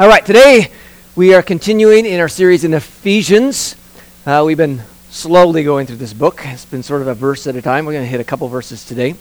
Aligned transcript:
All 0.00 0.08
right, 0.08 0.24
today 0.24 0.70
we 1.14 1.34
are 1.34 1.42
continuing 1.42 2.06
in 2.06 2.20
our 2.20 2.28
series 2.30 2.64
in 2.64 2.72
Ephesians. 2.72 3.76
Uh, 4.24 4.44
we've 4.46 4.56
been 4.56 4.80
slowly 5.10 5.62
going 5.62 5.86
through 5.86 5.98
this 5.98 6.14
book. 6.14 6.40
It's 6.42 6.64
been 6.64 6.82
sort 6.82 7.02
of 7.02 7.08
a 7.08 7.12
verse 7.12 7.46
at 7.46 7.54
a 7.54 7.60
time. 7.60 7.84
We're 7.84 7.92
going 7.92 8.06
to 8.06 8.10
hit 8.10 8.18
a 8.18 8.24
couple 8.24 8.48
verses 8.48 8.82
today. 8.82 9.14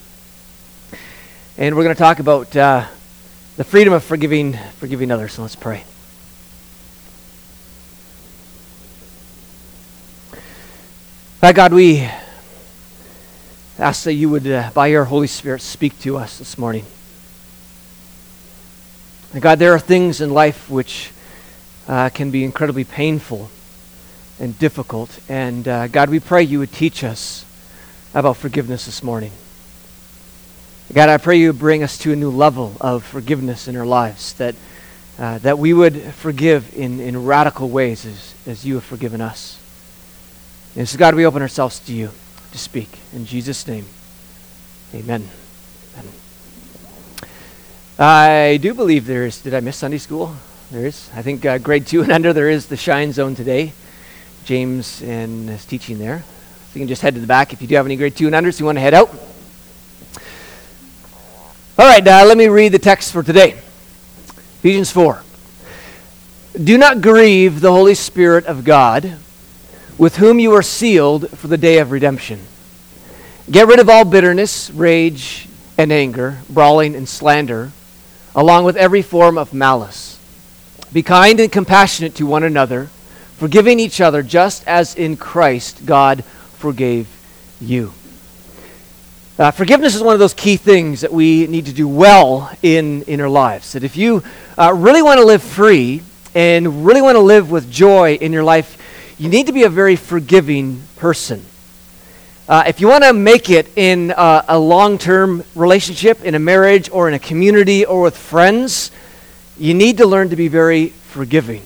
And 1.58 1.76
we're 1.76 1.84
going 1.84 1.94
to 1.94 2.00
talk 2.00 2.20
about 2.20 2.56
uh, 2.56 2.88
the 3.58 3.66
freedom 3.66 3.92
of 3.92 4.06
forgiving, 4.06 4.54
forgiving 4.78 5.12
others. 5.12 5.34
So 5.34 5.42
let's 5.42 5.58
pray. 5.58 5.84
My 11.42 11.52
God, 11.52 11.74
we 11.74 12.10
ask 13.78 14.06
that 14.06 14.14
you 14.14 14.30
would, 14.30 14.48
uh, 14.48 14.72
by 14.74 14.88
your 14.88 15.04
Holy 15.04 15.28
Spirit, 15.28 15.60
speak 15.60 16.00
to 16.00 16.16
us 16.16 16.40
this 16.40 16.58
morning. 16.58 16.86
And 19.34 19.42
God, 19.42 19.60
there 19.60 19.74
are 19.74 19.80
things 19.80 20.22
in 20.22 20.32
life 20.32 20.70
which 20.70 21.12
uh, 21.88 22.10
can 22.10 22.32
be 22.32 22.44
incredibly 22.44 22.84
painful 22.84 23.50
and 24.40 24.58
difficult. 24.58 25.20
And 25.30 25.68
uh, 25.68 25.88
God, 25.88 26.10
we 26.10 26.20
pray 26.20 26.44
you 26.44 26.60
would 26.60 26.72
teach 26.72 27.04
us 27.04 27.46
about 28.14 28.38
forgiveness 28.38 28.86
this 28.86 29.04
morning. 29.04 29.32
God, 30.92 31.10
I 31.10 31.18
pray 31.18 31.38
you 31.38 31.54
bring 31.54 31.84
us 31.84 32.00
to 32.00 32.12
a 32.12 32.16
new 32.16 32.32
level 32.32 32.76
of 32.82 33.06
forgiveness 33.06 33.68
in 33.68 33.76
our 33.76 33.86
lives, 33.86 34.34
that, 34.34 34.56
uh, 35.20 35.38
that 35.40 35.60
we 35.60 35.74
would 35.74 36.02
forgive 36.14 36.76
in, 36.76 37.00
in 37.00 37.26
radical 37.26 37.70
ways 37.70 38.08
as, 38.08 38.34
as 38.48 38.66
you 38.66 38.76
have 38.76 38.84
forgiven 38.84 39.22
us. 39.22 39.60
And 40.76 40.90
so, 40.90 40.98
God, 40.98 41.14
we 41.14 41.28
open 41.28 41.44
ourselves 41.44 41.80
to 41.82 41.94
you 41.94 42.10
to 42.52 42.58
speak. 42.58 42.90
In 43.14 43.26
Jesus' 43.26 43.68
name, 43.68 43.86
amen. 44.96 45.30
I 48.02 48.60
do 48.62 48.74
believe 48.74 49.06
there 49.06 49.26
is. 49.26 49.42
Did 49.42 49.54
I 49.54 49.60
miss 49.60 49.76
Sunday 49.76 49.98
school? 49.98 50.34
There 50.72 50.86
is. 50.86 51.10
I 51.14 51.22
think 51.22 51.46
uh, 51.46 51.58
grade 51.58 51.86
two 51.86 52.02
and 52.02 52.12
under, 52.14 52.32
there 52.32 52.50
is 52.50 52.68
the 52.68 52.78
Shine 52.78 53.12
Zone 53.12 53.36
today. 53.36 53.74
James 54.46 55.02
and 55.02 55.50
is 55.50 55.66
teaching 55.66 56.00
there. 56.00 56.20
So 56.20 56.76
you 56.76 56.80
can 56.80 56.88
just 56.88 57.02
head 57.02 57.16
to 57.16 57.20
the 57.20 57.28
back 57.28 57.52
if 57.52 57.62
you 57.62 57.68
do 57.68 57.76
have 57.76 57.86
any 57.86 57.98
grade 57.98 58.16
two 58.16 58.28
and 58.28 58.34
unders 58.34 58.58
you 58.58 58.66
want 58.66 58.78
to 58.78 58.80
head 58.80 58.94
out. 58.94 59.10
All 61.78 61.86
right, 61.86 62.08
uh, 62.08 62.24
let 62.26 62.38
me 62.38 62.48
read 62.48 62.72
the 62.72 62.80
text 62.80 63.12
for 63.12 63.22
today 63.22 63.50
Ephesians 64.60 64.92
4. 64.92 65.22
Do 66.64 66.78
not 66.78 67.02
grieve 67.02 67.60
the 67.60 67.72
Holy 67.74 67.96
Spirit 67.96 68.46
of 68.46 68.64
God, 68.64 69.18
with 69.98 70.16
whom 70.16 70.40
you 70.40 70.54
are 70.54 70.64
sealed 70.64 71.30
for 71.32 71.50
the 71.50 71.58
day 71.58 71.80
of 71.80 71.92
redemption. 71.92 72.40
Get 73.52 73.68
rid 73.68 73.80
of 73.80 73.90
all 73.90 74.06
bitterness, 74.06 74.72
rage, 74.72 75.50
and 75.78 75.92
anger, 75.92 76.38
brawling, 76.50 76.96
and 76.96 77.08
slander 77.08 77.74
along 78.40 78.64
with 78.64 78.78
every 78.78 79.02
form 79.02 79.38
of 79.38 79.54
malice. 79.54 80.18
Be 80.94 81.04
kind 81.04 81.42
and 81.42 81.52
compassionate 81.52 82.16
to 82.16 82.26
one 82.26 82.42
another, 82.42 82.86
forgiving 83.36 83.82
each 83.82 84.00
other 84.00 84.24
just 84.24 84.66
as 84.66 84.96
in 84.96 85.18
Christ 85.18 85.86
God 85.86 86.24
forgave 86.24 87.10
you. 87.60 87.92
Uh, 89.38 89.52
forgiveness 89.52 89.94
is 89.94 90.02
one 90.02 90.14
of 90.14 90.20
those 90.20 90.34
key 90.34 90.56
things 90.56 91.02
that 91.02 91.12
we 91.12 91.48
need 91.48 91.66
to 91.66 91.74
do 91.74 91.86
well 91.86 92.50
in, 92.64 93.02
in 93.04 93.20
our 93.20 93.28
lives. 93.28 93.74
That 93.74 93.84
if 93.84 93.98
you 93.98 94.24
uh, 94.58 94.74
really 94.74 95.02
want 95.02 95.20
to 95.20 95.26
live 95.26 95.44
free 95.44 96.02
and 96.34 96.86
really 96.86 97.02
want 97.02 97.18
to 97.18 97.22
live 97.22 97.52
with 97.52 97.70
joy 97.70 98.14
in 98.14 98.32
your 98.32 98.46
life, 98.46 98.78
you 99.20 99.28
need 99.28 99.48
to 99.48 99.54
be 99.54 99.64
a 99.64 99.70
very 99.70 99.98
forgiving 99.98 100.82
person. 100.96 101.44
Uh, 102.50 102.64
if 102.66 102.82
you 102.82 102.88
want 102.88 103.04
to 103.04 103.14
make 103.14 103.52
it 103.52 103.68
in 103.78 104.10
uh, 104.10 104.44
a 104.48 104.58
long 104.58 104.98
term 104.98 105.44
relationship, 105.54 106.26
in 106.26 106.34
a 106.34 106.40
marriage, 106.40 106.90
or 106.90 107.08
in 107.08 107.14
a 107.14 107.20
community, 107.20 107.86
or 107.86 108.02
with 108.02 108.18
friends, 108.18 108.90
you 109.60 109.76
need 109.76 110.00
to 110.00 110.08
learn 110.08 110.32
to 110.32 110.36
be 110.36 110.48
very 110.48 110.88
forgiving. 110.88 111.62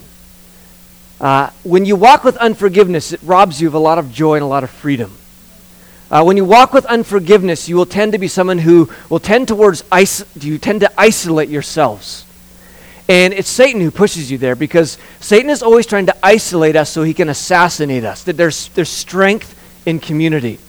Uh, 1.22 1.50
when 1.64 1.86
you 1.86 1.95
walk 1.95 2.26
with 2.26 2.36
unforgiveness, 2.36 3.14
it 3.14 3.22
robs 3.23 3.61
you 3.61 3.67
of 3.70 3.73
a 3.73 3.80
lot 3.80 3.98
of 3.98 4.11
joy 4.11 4.34
and 4.34 4.44
a 4.44 4.45
lot 4.45 4.66
of 4.66 4.70
freedom. 4.70 5.14
Uh, 6.11 6.22
when 6.22 6.36
you 6.36 6.44
walk 6.44 6.73
with 6.73 6.86
unforgiveness, 6.88 7.70
you 7.70 7.77
will 7.77 7.86
tend 7.86 8.11
to 8.11 8.17
be 8.17 8.27
someone 8.27 8.58
who 8.58 8.89
will 9.08 9.21
tend 9.21 9.48
towards 9.48 9.86
is- 9.98 10.26
you 10.38 10.58
tend 10.58 10.82
to 10.82 10.92
isolate 10.98 11.48
yourselves. 11.48 12.26
And 13.08 13.33
it's 13.33 13.48
Satan 13.48 13.80
who 13.80 13.89
pushes 13.89 14.30
you 14.30 14.38
there 14.38 14.58
because 14.58 14.98
Satan 15.21 15.50
is 15.50 15.64
always 15.64 15.86
trying 15.86 16.08
to 16.08 16.15
isolate 16.21 16.76
us 16.76 16.89
so 16.89 17.04
he 17.04 17.14
can 17.14 17.30
assassinate 17.30 18.04
us. 18.04 18.23
That 18.23 18.36
there's, 18.36 18.67
there's 18.76 18.89
strength 18.89 19.58
in 19.86 20.02
community. 20.02 20.60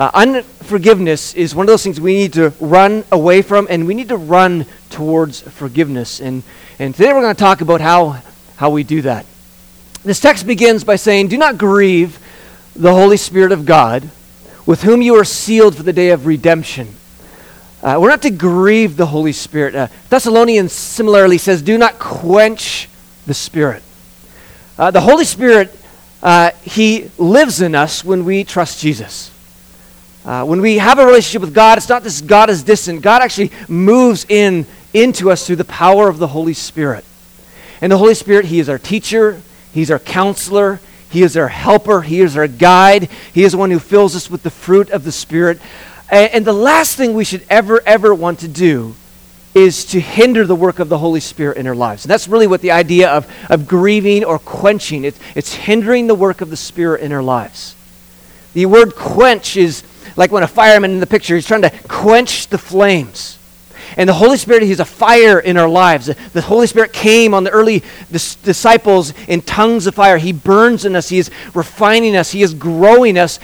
Uh, 0.00 0.10
unforgiveness 0.14 1.34
is 1.34 1.54
one 1.54 1.64
of 1.64 1.66
those 1.66 1.82
things 1.82 2.00
we 2.00 2.14
need 2.14 2.32
to 2.32 2.48
run 2.58 3.04
away 3.12 3.42
from, 3.42 3.66
and 3.68 3.86
we 3.86 3.92
need 3.92 4.08
to 4.08 4.16
run 4.16 4.64
towards 4.88 5.42
forgiveness. 5.42 6.22
And, 6.22 6.42
and 6.78 6.94
today 6.94 7.12
we're 7.12 7.20
going 7.20 7.34
to 7.34 7.38
talk 7.38 7.60
about 7.60 7.82
how, 7.82 8.22
how 8.56 8.70
we 8.70 8.82
do 8.82 9.02
that. 9.02 9.26
This 10.02 10.18
text 10.18 10.46
begins 10.46 10.84
by 10.84 10.96
saying, 10.96 11.28
Do 11.28 11.36
not 11.36 11.58
grieve 11.58 12.18
the 12.74 12.94
Holy 12.94 13.18
Spirit 13.18 13.52
of 13.52 13.66
God, 13.66 14.08
with 14.64 14.84
whom 14.84 15.02
you 15.02 15.16
are 15.16 15.24
sealed 15.24 15.76
for 15.76 15.82
the 15.82 15.92
day 15.92 16.08
of 16.12 16.24
redemption. 16.24 16.94
Uh, 17.82 17.98
we're 18.00 18.08
not 18.08 18.22
to 18.22 18.30
grieve 18.30 18.96
the 18.96 19.04
Holy 19.04 19.32
Spirit. 19.32 19.74
Uh, 19.74 19.88
Thessalonians 20.08 20.72
similarly 20.72 21.36
says, 21.36 21.60
Do 21.60 21.76
not 21.76 21.98
quench 21.98 22.88
the 23.26 23.34
Spirit. 23.34 23.82
Uh, 24.78 24.90
the 24.90 25.02
Holy 25.02 25.26
Spirit, 25.26 25.78
uh, 26.22 26.52
He 26.62 27.10
lives 27.18 27.60
in 27.60 27.74
us 27.74 28.02
when 28.02 28.24
we 28.24 28.44
trust 28.44 28.80
Jesus. 28.80 29.30
Uh, 30.24 30.44
when 30.44 30.60
we 30.60 30.78
have 30.78 30.98
a 30.98 31.06
relationship 31.06 31.40
with 31.40 31.54
God, 31.54 31.78
it's 31.78 31.88
not 31.88 32.02
this 32.02 32.20
God 32.20 32.50
is 32.50 32.62
distant. 32.62 33.02
God 33.02 33.22
actually 33.22 33.50
moves 33.68 34.26
in 34.28 34.66
into 34.92 35.30
us 35.30 35.46
through 35.46 35.56
the 35.56 35.64
power 35.64 36.08
of 36.08 36.18
the 36.18 36.28
Holy 36.28 36.54
Spirit. 36.54 37.04
And 37.80 37.90
the 37.90 37.98
Holy 37.98 38.14
Spirit, 38.14 38.46
He 38.46 38.60
is 38.60 38.68
our 38.68 38.78
teacher, 38.78 39.40
He's 39.72 39.90
our 39.90 39.98
counselor, 39.98 40.80
He 41.08 41.22
is 41.22 41.36
our 41.36 41.48
helper, 41.48 42.02
He 42.02 42.20
is 42.20 42.36
our 42.36 42.48
guide, 42.48 43.08
He 43.32 43.44
is 43.44 43.52
the 43.52 43.58
one 43.58 43.70
who 43.70 43.78
fills 43.78 44.14
us 44.14 44.30
with 44.30 44.42
the 44.42 44.50
fruit 44.50 44.90
of 44.90 45.04
the 45.04 45.12
Spirit. 45.12 45.60
And, 46.10 46.30
and 46.32 46.44
the 46.44 46.52
last 46.52 46.96
thing 46.96 47.14
we 47.14 47.24
should 47.24 47.44
ever, 47.48 47.80
ever 47.86 48.14
want 48.14 48.40
to 48.40 48.48
do 48.48 48.94
is 49.54 49.84
to 49.86 50.00
hinder 50.00 50.46
the 50.46 50.54
work 50.54 50.78
of 50.78 50.88
the 50.88 50.98
Holy 50.98 51.20
Spirit 51.20 51.56
in 51.56 51.66
our 51.66 51.74
lives. 51.74 52.04
And 52.04 52.10
that's 52.10 52.28
really 52.28 52.46
what 52.46 52.60
the 52.60 52.70
idea 52.70 53.10
of, 53.10 53.26
of 53.48 53.66
grieving 53.66 54.24
or 54.24 54.38
quenching, 54.38 55.04
it's, 55.04 55.18
it's 55.34 55.54
hindering 55.54 56.06
the 56.06 56.14
work 56.14 56.40
of 56.40 56.50
the 56.50 56.56
Spirit 56.56 57.00
in 57.00 57.12
our 57.12 57.22
lives. 57.22 57.74
The 58.52 58.66
word 58.66 58.94
quench 58.94 59.56
is 59.56 59.82
like 60.20 60.30
when 60.30 60.42
a 60.42 60.48
fireman 60.48 60.90
in 60.90 61.00
the 61.00 61.06
picture, 61.06 61.34
he's 61.34 61.46
trying 61.46 61.62
to 61.62 61.70
quench 61.88 62.48
the 62.48 62.58
flames. 62.58 63.38
And 63.96 64.06
the 64.06 64.14
Holy 64.14 64.36
Spirit, 64.36 64.62
He's 64.62 64.78
a 64.78 64.84
fire 64.84 65.40
in 65.40 65.56
our 65.56 65.68
lives. 65.68 66.06
The 66.06 66.42
Holy 66.42 66.66
Spirit 66.66 66.92
came 66.92 67.32
on 67.32 67.42
the 67.42 67.50
early 67.50 67.82
dis- 68.12 68.34
disciples 68.36 69.14
in 69.26 69.40
tongues 69.40 69.86
of 69.86 69.94
fire. 69.94 70.18
He 70.18 70.32
burns 70.32 70.84
in 70.84 70.94
us, 70.94 71.08
He 71.08 71.18
is 71.18 71.30
refining 71.54 72.16
us, 72.16 72.32
He 72.32 72.42
is 72.42 72.52
growing 72.52 73.18
us. 73.18 73.40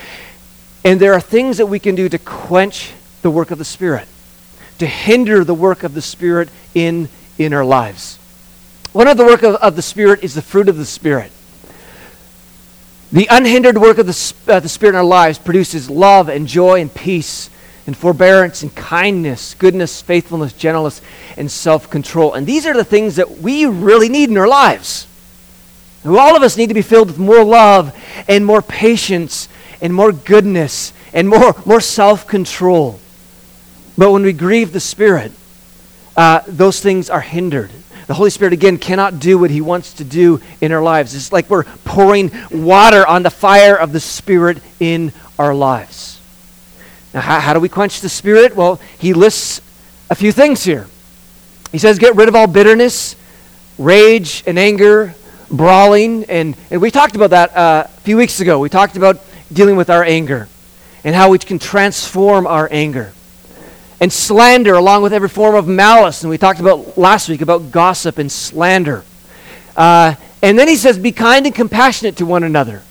And 0.85 1.01
there 1.01 1.15
are 1.15 1.21
things 1.21 1.57
that 1.57 1.67
we 1.67 1.79
can 1.79 1.95
do 1.95 2.11
to 2.11 2.19
quench 2.19 2.93
the 3.23 3.31
work 3.31 3.51
of 3.51 3.57
the 3.57 3.65
Spirit, 3.65 4.07
to 4.79 4.87
hinder 4.87 5.45
the 5.45 5.55
work 5.55 5.83
of 5.83 5.95
the 5.95 6.03
Spirit 6.03 6.51
in, 6.75 7.09
in 7.39 7.55
our 7.55 7.65
lives. 7.65 8.19
One 8.93 9.09
of 9.09 9.17
the 9.17 9.25
work 9.25 9.43
of, 9.43 9.55
of 9.57 9.77
the 9.77 9.83
Spirit 9.83 10.23
is 10.23 10.35
the 10.35 10.43
fruit 10.43 10.69
of 10.69 10.77
the 10.77 10.85
Spirit. 10.85 11.33
The 13.17 13.29
unhindered 13.31 13.79
work 13.79 13.97
of 13.97 14.07
the, 14.07 14.35
uh, 14.53 14.61
the 14.61 14.69
Spirit 14.69 14.91
in 14.91 14.97
our 14.97 15.03
lives 15.03 15.39
produces 15.39 15.89
love 15.89 16.29
and 16.29 16.47
joy 16.47 16.83
and 16.83 16.95
peace 16.95 17.49
and 17.87 17.97
forbearance 17.97 18.63
and 18.63 18.75
kindness, 18.75 19.55
goodness, 19.55 20.03
faithfulness, 20.03 20.53
gentleness, 20.53 21.01
and 21.39 21.51
self 21.51 21.89
control. 21.89 22.35
And 22.35 22.47
these 22.47 22.67
are 22.67 22.75
the 22.75 22.85
things 22.85 23.17
that 23.17 23.39
we 23.39 23.65
really 23.65 24.11
need 24.11 24.29
in 24.29 24.37
our 24.37 24.47
lives. 24.47 25.07
all 26.05 26.37
of 26.37 26.43
us 26.43 26.59
need 26.59 26.67
to 26.67 26.75
be 26.75 26.83
filled 26.83 27.09
with 27.09 27.19
more 27.19 27.43
love 27.43 27.99
and 28.29 28.45
more 28.45 28.61
patience 28.61 29.49
and 29.81 29.95
more 29.95 30.13
goodness 30.13 30.93
and 31.15 31.27
more, 31.27 31.55
more 31.65 31.81
self 31.81 32.27
control. 32.27 33.01
But 33.97 34.13
when 34.13 34.25
we 34.25 34.35
grieve 34.35 34.75
the 34.75 34.81
Spirit, 34.81 35.33
uh, 36.19 36.43
those 36.47 36.81
things 36.81 37.09
are 37.09 37.23
hindered. 37.23 37.71
The 38.07 38.15
Holy 38.15 38.31
Spirit, 38.31 38.53
again, 38.53 38.79
cannot 38.79 39.19
do 39.19 39.37
what 39.37 39.51
He 39.51 39.61
wants 39.61 39.95
to 39.95 40.05
do 40.05 40.41
in 40.61 40.71
our 40.71 40.83
lives. 40.83 41.15
It's 41.15 41.33
like 41.33 41.51
we're 41.51 41.65
pouring 41.85 42.31
water 42.51 43.07
on 43.07 43.23
the 43.23 43.31
fire 43.31 43.75
of 43.77 43.93
the 43.93 44.01
Spirit 44.01 44.59
in 44.79 45.13
our 45.39 45.55
lives. 45.55 46.21
Now, 47.13 47.21
how, 47.21 47.41
how 47.41 47.53
do 47.53 47.61
we 47.61 47.69
quench 47.69 48.01
the 48.01 48.09
Spirit? 48.09 48.55
Well, 48.55 48.81
He 48.99 49.13
lists 49.13 49.61
a 50.09 50.15
few 50.15 50.31
things 50.31 50.63
here. 50.63 50.87
He 51.73 51.79
says, 51.79 51.99
get 51.99 52.15
rid 52.15 52.29
of 52.29 52.37
all 52.37 52.47
bitterness, 52.47 53.17
rage, 53.77 54.45
and 54.47 54.57
anger, 54.57 55.15
brawling. 55.51 56.25
And, 56.25 56.57
and 56.71 56.81
we 56.81 56.93
talked 56.93 57.17
about 57.17 57.31
that 57.31 57.57
uh, 57.57 57.85
a 57.87 58.01
few 58.03 58.17
weeks 58.17 58.39
ago. 58.39 58.61
We 58.61 58.69
talked 58.69 58.97
about 58.97 59.21
dealing 59.53 59.77
with 59.77 59.91
our 59.91 60.05
anger 60.05 60.49
and 61.03 61.15
how 61.15 61.31
we 61.31 61.39
can 61.39 61.59
transform 61.59 62.47
our 62.47 62.69
anger 62.71 63.13
and 64.01 64.13
slander, 64.13 64.75
along 64.75 65.03
with 65.03 65.13
every 65.13 65.29
form 65.29 65.55
of 65.55 65.67
malice. 65.67 66.23
And 66.23 66.31
we 66.31 66.39
talked 66.39 66.61
about 66.61 66.99
last 66.99 67.29
week 67.29 67.41
about 67.41 67.71
gossip 67.71 68.19
and 68.19 68.31
slander. 68.31 69.05
Uh, 69.77 70.15
and 70.43 70.59
then 70.59 70.69
he 70.69 70.77
says, 70.77 70.99
Be 70.99 71.13
kind 71.13 71.47
and 71.47 71.55
compassionate 71.55 72.17
to 72.17 72.27
one 72.27 72.43
another, 72.43 72.83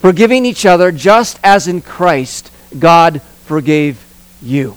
forgiving 0.00 0.44
each 0.44 0.66
other 0.66 0.92
just 0.92 1.38
as 1.42 1.68
in 1.68 1.80
Christ 1.80 2.50
God 2.78 3.22
forgave 3.44 4.04
you. 4.42 4.76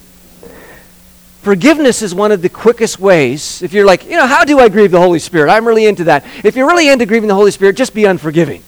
forgiveness 1.41 2.01
is 2.01 2.15
one 2.15 2.31
of 2.31 2.41
the 2.41 2.49
quickest 2.49 2.99
ways. 2.99 3.61
If 3.61 3.73
you're 3.73 3.85
like, 3.85 4.05
you 4.05 4.15
know, 4.17 4.25
how 4.25 4.45
do 4.45 4.59
I 4.59 4.69
grieve 4.69 4.91
the 4.91 4.99
Holy 4.99 5.19
Spirit? 5.19 5.51
I'm 5.51 5.67
really 5.67 5.85
into 5.85 6.05
that. 6.05 6.25
If 6.43 6.55
you're 6.55 6.67
really 6.67 6.89
into 6.89 7.05
grieving 7.05 7.27
the 7.27 7.35
Holy 7.35 7.51
Spirit, 7.51 7.75
just 7.75 7.93
be 7.93 8.05
unforgiving. 8.05 8.63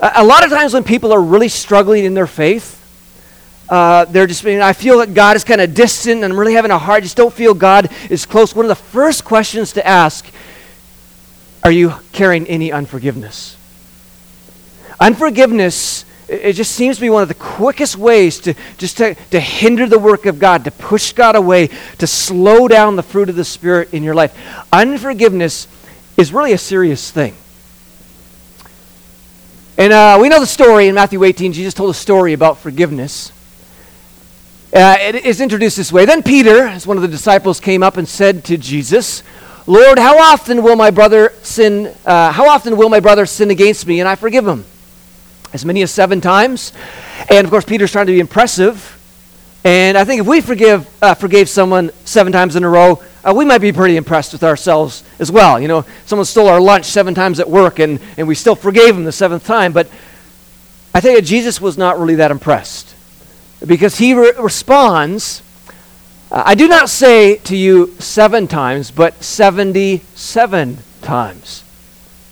A, 0.00 0.12
a 0.16 0.24
lot 0.24 0.42
of 0.42 0.50
times 0.50 0.72
when 0.72 0.84
people 0.84 1.12
are 1.12 1.20
really 1.20 1.48
struggling 1.48 2.04
in 2.04 2.14
their 2.14 2.26
faith, 2.26 2.78
uh, 3.68 4.06
they're 4.06 4.26
just 4.26 4.44
being, 4.44 4.60
I 4.60 4.72
feel 4.72 4.98
that 4.98 5.14
God 5.14 5.36
is 5.36 5.44
kind 5.44 5.60
of 5.60 5.74
distant 5.74 6.24
and 6.24 6.32
I'm 6.32 6.38
really 6.38 6.54
having 6.54 6.70
a 6.70 6.78
hard, 6.78 7.02
just 7.02 7.16
don't 7.16 7.32
feel 7.32 7.54
God 7.54 7.90
is 8.08 8.24
close. 8.24 8.54
One 8.54 8.64
of 8.64 8.70
the 8.70 8.74
first 8.74 9.24
questions 9.24 9.72
to 9.74 9.86
ask 9.86 10.26
are 11.64 11.70
you 11.72 11.92
carrying 12.12 12.46
any 12.46 12.72
unforgiveness? 12.72 13.56
Unforgiveness, 15.00 16.04
it 16.28 16.54
just 16.54 16.72
seems 16.72 16.96
to 16.96 17.00
be 17.00 17.10
one 17.10 17.22
of 17.22 17.28
the 17.28 17.34
quickest 17.34 17.96
ways 17.96 18.38
to 18.40 18.54
just 18.78 18.98
to, 18.98 19.14
to 19.32 19.40
hinder 19.40 19.86
the 19.86 19.98
work 19.98 20.24
of 20.26 20.38
God, 20.38 20.64
to 20.64 20.70
push 20.70 21.12
God 21.12 21.36
away, 21.36 21.68
to 21.98 22.06
slow 22.06 22.68
down 22.68 22.96
the 22.96 23.02
fruit 23.02 23.28
of 23.28 23.36
the 23.36 23.44
Spirit 23.44 23.92
in 23.92 24.02
your 24.02 24.14
life. 24.14 24.36
Unforgiveness 24.72 25.68
is 26.16 26.32
really 26.32 26.52
a 26.52 26.58
serious 26.58 27.10
thing. 27.10 27.34
And 29.76 29.92
uh, 29.92 30.18
we 30.20 30.28
know 30.28 30.40
the 30.40 30.46
story 30.46 30.88
in 30.88 30.94
Matthew 30.94 31.22
18. 31.22 31.52
Jesus 31.52 31.74
told 31.74 31.90
a 31.90 31.94
story 31.94 32.32
about 32.32 32.58
forgiveness. 32.58 33.32
Uh, 34.70 34.96
it 35.00 35.14
is 35.24 35.40
introduced 35.40 35.78
this 35.78 35.90
way. 35.90 36.04
Then 36.04 36.22
Peter, 36.22 36.64
as 36.64 36.86
one 36.86 36.98
of 36.98 37.02
the 37.02 37.08
disciples, 37.08 37.58
came 37.58 37.82
up 37.82 37.96
and 37.96 38.06
said 38.06 38.44
to 38.44 38.58
Jesus, 38.58 39.22
Lord, 39.66 39.98
how 39.98 40.18
often 40.18 40.62
will 40.62 40.76
my 40.76 40.90
brother 40.90 41.32
sin? 41.42 41.94
Uh, 42.04 42.30
how 42.32 42.50
often 42.50 42.76
will 42.76 42.90
my 42.90 43.00
brother 43.00 43.24
sin 43.24 43.50
against 43.50 43.86
me 43.86 44.00
and 44.00 44.08
I 44.08 44.14
forgive 44.14 44.46
him? 44.46 44.66
As 45.54 45.64
many 45.64 45.80
as 45.80 45.90
seven 45.90 46.20
times. 46.20 46.74
And 47.30 47.46
of 47.46 47.50
course, 47.50 47.64
Peter's 47.64 47.90
trying 47.90 48.08
to 48.08 48.12
be 48.12 48.20
impressive. 48.20 48.94
And 49.64 49.96
I 49.96 50.04
think 50.04 50.20
if 50.20 50.26
we 50.26 50.42
forgive, 50.42 50.86
uh, 51.02 51.14
forgave 51.14 51.48
someone 51.48 51.90
seven 52.04 52.30
times 52.30 52.54
in 52.54 52.62
a 52.62 52.68
row, 52.68 53.02
uh, 53.24 53.32
we 53.34 53.46
might 53.46 53.62
be 53.62 53.72
pretty 53.72 53.96
impressed 53.96 54.34
with 54.34 54.44
ourselves 54.44 55.02
as 55.18 55.32
well. 55.32 55.58
You 55.58 55.68
know, 55.68 55.86
someone 56.04 56.26
stole 56.26 56.46
our 56.46 56.60
lunch 56.60 56.84
seven 56.84 57.14
times 57.14 57.40
at 57.40 57.48
work, 57.48 57.78
and, 57.78 58.00
and 58.18 58.28
we 58.28 58.34
still 58.34 58.54
forgave 58.54 58.94
him 58.94 59.04
the 59.04 59.12
seventh 59.12 59.46
time. 59.46 59.72
But 59.72 59.88
I 60.94 61.00
think 61.00 61.24
Jesus 61.24 61.58
was 61.58 61.78
not 61.78 61.98
really 61.98 62.16
that 62.16 62.30
impressed 62.30 62.96
because 63.66 63.98
he 63.98 64.14
re- 64.14 64.32
responds 64.38 65.42
I 66.30 66.54
do 66.54 66.68
not 66.68 66.90
say 66.90 67.36
to 67.36 67.56
you 67.56 67.94
seven 67.98 68.48
times, 68.48 68.90
but 68.90 69.22
77 69.22 70.78
times. 71.00 71.64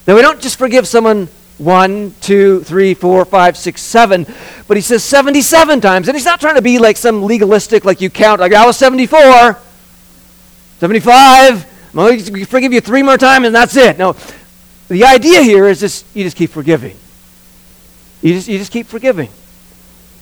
Now, 0.07 0.15
we 0.15 0.23
don't 0.23 0.41
just 0.41 0.59
forgive 0.59 0.87
someone 0.87 1.29
one, 1.57 2.15
two, 2.21 2.63
three, 2.65 2.93
four, 2.93 3.25
five, 3.25 3.57
six, 3.57 3.81
seven, 3.81 4.27
but 4.69 4.77
he 4.77 4.83
says 4.83 5.03
77 5.03 5.81
times. 5.81 6.09
And 6.09 6.17
he's 6.17 6.27
not 6.27 6.41
trying 6.41 6.57
to 6.57 6.63
be 6.63 6.79
like 6.79 6.99
some 6.99 7.23
legalistic, 7.23 7.87
like 7.87 8.03
you 8.03 8.11
count, 8.11 8.39
like 8.39 8.53
I 8.53 8.67
was 8.67 8.77
74, 8.77 9.59
75, 10.81 11.95
well, 11.95 12.11
we 12.11 12.45
forgive 12.45 12.75
you 12.75 12.83
three 12.83 13.03
more 13.03 13.17
times 13.17 13.47
and 13.47 13.55
that's 13.55 13.77
it. 13.77 13.97
No, 13.97 14.15
the 14.89 15.07
idea 15.07 15.43
here 15.43 15.67
is 15.67 15.81
just 15.81 16.05
you 16.15 16.23
just 16.23 16.37
keep 16.37 16.51
forgiving. 16.51 16.95
You 18.21 18.35
just, 18.35 18.49
you 18.49 18.59
just 18.59 18.71
keep 18.71 18.87
forgiving. 18.87 19.31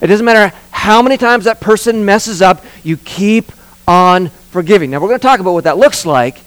It 0.00 0.06
doesn't 0.06 0.24
matter 0.24 0.54
how 0.84 1.00
many 1.00 1.16
times 1.16 1.46
that 1.46 1.62
person 1.62 2.04
messes 2.04 2.42
up, 2.42 2.62
you 2.82 2.98
keep 2.98 3.50
on 3.88 4.28
forgiving. 4.28 4.90
Now, 4.90 5.00
we're 5.00 5.08
going 5.08 5.18
to 5.18 5.26
talk 5.26 5.40
about 5.40 5.54
what 5.54 5.64
that 5.64 5.78
looks 5.78 6.04
like, 6.04 6.42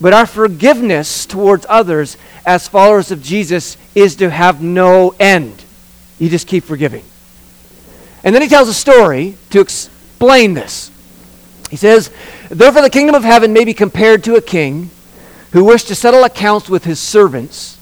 but 0.00 0.14
our 0.14 0.24
forgiveness 0.24 1.26
towards 1.26 1.66
others 1.68 2.16
as 2.46 2.66
followers 2.66 3.10
of 3.10 3.22
Jesus 3.22 3.76
is 3.94 4.16
to 4.16 4.30
have 4.30 4.62
no 4.62 5.14
end. 5.20 5.64
You 6.18 6.30
just 6.30 6.46
keep 6.46 6.64
forgiving. 6.64 7.04
And 8.24 8.34
then 8.34 8.40
he 8.40 8.48
tells 8.48 8.70
a 8.70 8.74
story 8.74 9.36
to 9.50 9.60
explain 9.60 10.54
this. 10.54 10.90
He 11.68 11.76
says, 11.76 12.10
Therefore, 12.48 12.80
the 12.80 12.88
kingdom 12.88 13.14
of 13.14 13.22
heaven 13.22 13.52
may 13.52 13.66
be 13.66 13.74
compared 13.74 14.24
to 14.24 14.36
a 14.36 14.40
king 14.40 14.88
who 15.52 15.62
wished 15.62 15.88
to 15.88 15.94
settle 15.94 16.24
accounts 16.24 16.70
with 16.70 16.84
his 16.84 16.98
servants. 16.98 17.76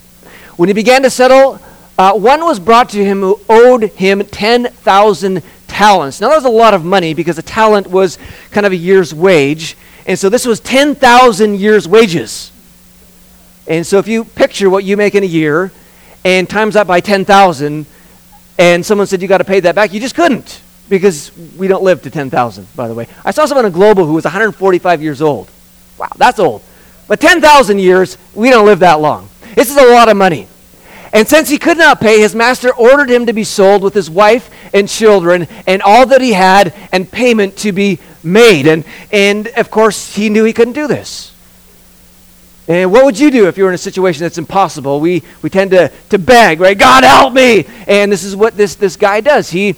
When 0.57 0.69
he 0.69 0.73
began 0.73 1.05
to 1.05 1.11
settle, 1.11 1.61
uh, 1.97 2.15
one 2.15 2.41
was 2.41 2.59
brought 2.59 2.89
to 2.89 3.05
him 3.05 3.21
who 3.21 3.41
owed 3.49 3.85
him 3.85 4.25
10,000 4.25 5.43
talents. 5.77 6.23
Now, 6.23 6.31
that 6.31 6.37
was 6.37 6.47
a 6.47 6.49
lot 6.49 6.73
of 6.73 6.87
money 6.87 7.13
because 7.13 7.37
a 7.37 7.43
talent 7.43 7.87
was 7.87 8.19
kind 8.51 8.65
of 8.65 8.73
a 8.73 8.77
year's 8.77 9.15
wage. 9.15 9.77
And 10.07 10.19
so 10.19 10.31
this 10.31 10.47
was 10.47 10.59
10,000 10.61 11.61
years' 11.61 11.87
wages. 11.87 12.51
And 13.69 13.87
so 13.87 13.99
if 13.99 14.09
you 14.09 14.25
picture 14.25 14.71
what 14.71 14.85
you 14.85 14.97
make 14.97 15.15
in 15.15 15.23
a 15.23 15.27
year 15.27 15.71
and 16.25 16.49
times 16.49 16.75
that 16.75 16.87
by 16.87 17.01
10,000, 17.01 17.85
and 18.59 18.87
someone 18.87 19.07
said 19.07 19.21
you 19.21 19.29
got 19.29 19.39
to 19.39 19.45
pay 19.45 19.61
that 19.61 19.75
back, 19.75 19.93
you 19.93 20.01
just 20.01 20.15
couldn't 20.15 20.63
because 20.89 21.31
we 21.59 21.69
don't 21.69 21.83
live 21.83 22.01
to 22.03 22.11
10,000, 22.11 22.67
by 22.75 22.89
the 22.89 22.95
way. 22.95 23.07
I 23.23 23.31
saw 23.33 23.45
someone 23.45 23.67
on 23.67 23.73
Global 23.73 24.07
who 24.07 24.15
was 24.15 24.25
145 24.25 25.03
years 25.03 25.21
old. 25.21 25.51
Wow, 25.99 26.09
that's 26.17 26.39
old. 26.39 26.63
But 27.07 27.21
10,000 27.21 27.79
years, 27.79 28.17
we 28.35 28.49
don't 28.49 28.65
live 28.65 28.79
that 28.79 29.01
long. 29.01 29.29
This 29.55 29.71
is 29.71 29.77
a 29.77 29.93
lot 29.93 30.09
of 30.09 30.17
money. 30.17 30.49
And 31.17 31.27
since 31.27 31.49
he 31.49 31.57
could 31.57 31.79
not 31.79 31.99
pay, 31.99 32.21
his 32.21 32.35
master 32.35 32.75
ordered 32.75 33.09
him 33.09 33.25
to 33.25 33.33
be 33.33 33.43
sold 33.43 33.83
with 33.83 33.95
his 33.95 34.11
wife 34.11 34.51
and 34.75 34.87
children 34.87 35.49
and 35.67 35.81
all 35.81 36.05
that 36.05 36.21
he 36.21 36.35
had 36.35 36.75
and 36.93 37.11
payment 37.11 37.57
to 37.61 37.73
be 37.73 38.01
made. 38.23 38.67
And, 38.67 38.85
and 39.11 39.47
of 39.57 39.71
course, 39.71 40.15
he 40.15 40.29
knew 40.29 40.45
he 40.45 40.53
couldn't 40.53 40.75
do 40.75 40.87
this. 40.87 41.35
And 42.69 42.93
what 42.93 43.07
would 43.07 43.19
you 43.19 43.31
do 43.31 43.49
if 43.49 43.57
you 43.57 43.65
were 43.65 43.71
in 43.71 43.75
a 43.75 43.79
situation 43.79 44.25
that's 44.25 44.37
impossible? 44.37 45.01
We, 45.01 45.23
we 45.41 45.49
tend 45.49 45.71
to, 45.71 45.91
to 46.11 46.19
beg, 46.19 46.61
right? 46.61 46.77
God 46.77 47.03
help 47.03 47.33
me! 47.33 47.65
And 47.87 48.13
this 48.13 48.23
is 48.23 48.37
what 48.37 48.55
this, 48.55 48.75
this 48.75 48.97
guy 48.97 49.23
does. 49.23 49.49
He, 49.49 49.71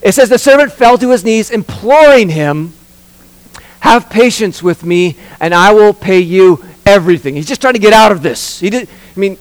it 0.00 0.12
says 0.12 0.30
the 0.30 0.38
servant 0.38 0.72
fell 0.72 0.96
to 0.96 1.10
his 1.10 1.22
knees, 1.22 1.50
imploring 1.50 2.30
him, 2.30 2.72
Have 3.80 4.08
patience 4.08 4.62
with 4.62 4.84
me, 4.84 5.18
and 5.38 5.52
I 5.52 5.74
will 5.74 5.92
pay 5.92 6.20
you 6.20 6.64
everything. 6.86 7.34
He's 7.34 7.46
just 7.46 7.60
trying 7.60 7.74
to 7.74 7.78
get 7.78 7.92
out 7.92 8.10
of 8.10 8.22
this. 8.22 8.58
He 8.58 8.70
did, 8.70 8.88
I 9.14 9.20
mean, 9.20 9.36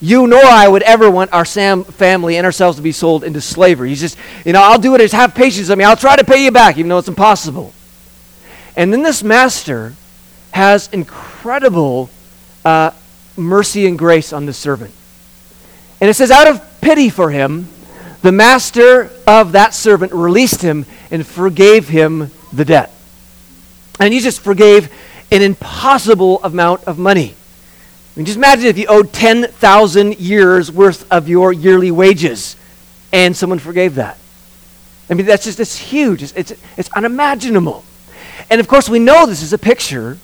you 0.00 0.26
nor 0.26 0.44
I 0.44 0.68
would 0.68 0.82
ever 0.82 1.10
want 1.10 1.32
our 1.32 1.44
Sam 1.44 1.84
family 1.84 2.36
and 2.36 2.44
ourselves 2.44 2.76
to 2.76 2.82
be 2.82 2.92
sold 2.92 3.24
into 3.24 3.40
slavery. 3.40 3.88
He's 3.88 4.00
just, 4.00 4.18
you 4.44 4.52
know, 4.52 4.62
I'll 4.62 4.78
do 4.78 4.94
it. 4.94 4.98
Just 4.98 5.14
have 5.14 5.34
patience 5.34 5.68
with 5.68 5.78
me. 5.78 5.84
I'll 5.84 5.96
try 5.96 6.16
to 6.16 6.24
pay 6.24 6.44
you 6.44 6.50
back, 6.50 6.78
even 6.78 6.88
though 6.88 6.98
it's 6.98 7.08
impossible. 7.08 7.72
And 8.76 8.92
then 8.92 9.02
this 9.02 9.24
master 9.24 9.94
has 10.52 10.88
incredible 10.92 12.10
uh, 12.64 12.92
mercy 13.36 13.86
and 13.86 13.98
grace 13.98 14.32
on 14.32 14.46
the 14.46 14.52
servant. 14.52 14.94
And 16.00 16.08
it 16.08 16.14
says, 16.14 16.30
out 16.30 16.46
of 16.46 16.80
pity 16.80 17.10
for 17.10 17.30
him, 17.30 17.68
the 18.22 18.32
master 18.32 19.10
of 19.26 19.52
that 19.52 19.74
servant 19.74 20.12
released 20.12 20.62
him 20.62 20.86
and 21.10 21.26
forgave 21.26 21.88
him 21.88 22.30
the 22.52 22.64
debt. 22.64 22.92
And 23.98 24.14
he 24.14 24.20
just 24.20 24.40
forgave 24.40 24.92
an 25.32 25.42
impossible 25.42 26.42
amount 26.44 26.84
of 26.84 26.98
money 26.98 27.34
mean, 28.18 28.26
just 28.26 28.36
imagine 28.36 28.66
if 28.66 28.76
you 28.76 28.86
owed 28.88 29.12
10,000 29.12 30.18
years 30.18 30.72
worth 30.72 31.10
of 31.10 31.28
your 31.28 31.52
yearly 31.52 31.92
wages 31.92 32.56
and 33.12 33.36
someone 33.36 33.60
forgave 33.60 33.94
that. 33.94 34.18
I 35.08 35.14
mean, 35.14 35.24
that's 35.24 35.44
just, 35.44 35.60
it's 35.60 35.76
huge. 35.76 36.24
It's, 36.24 36.32
it's, 36.32 36.52
it's 36.76 36.92
unimaginable. 36.92 37.84
And 38.50 38.60
of 38.60 38.66
course, 38.66 38.88
we 38.88 38.98
know 38.98 39.24
this 39.24 39.40
is 39.40 39.52
a 39.52 39.58
picture 39.58 40.18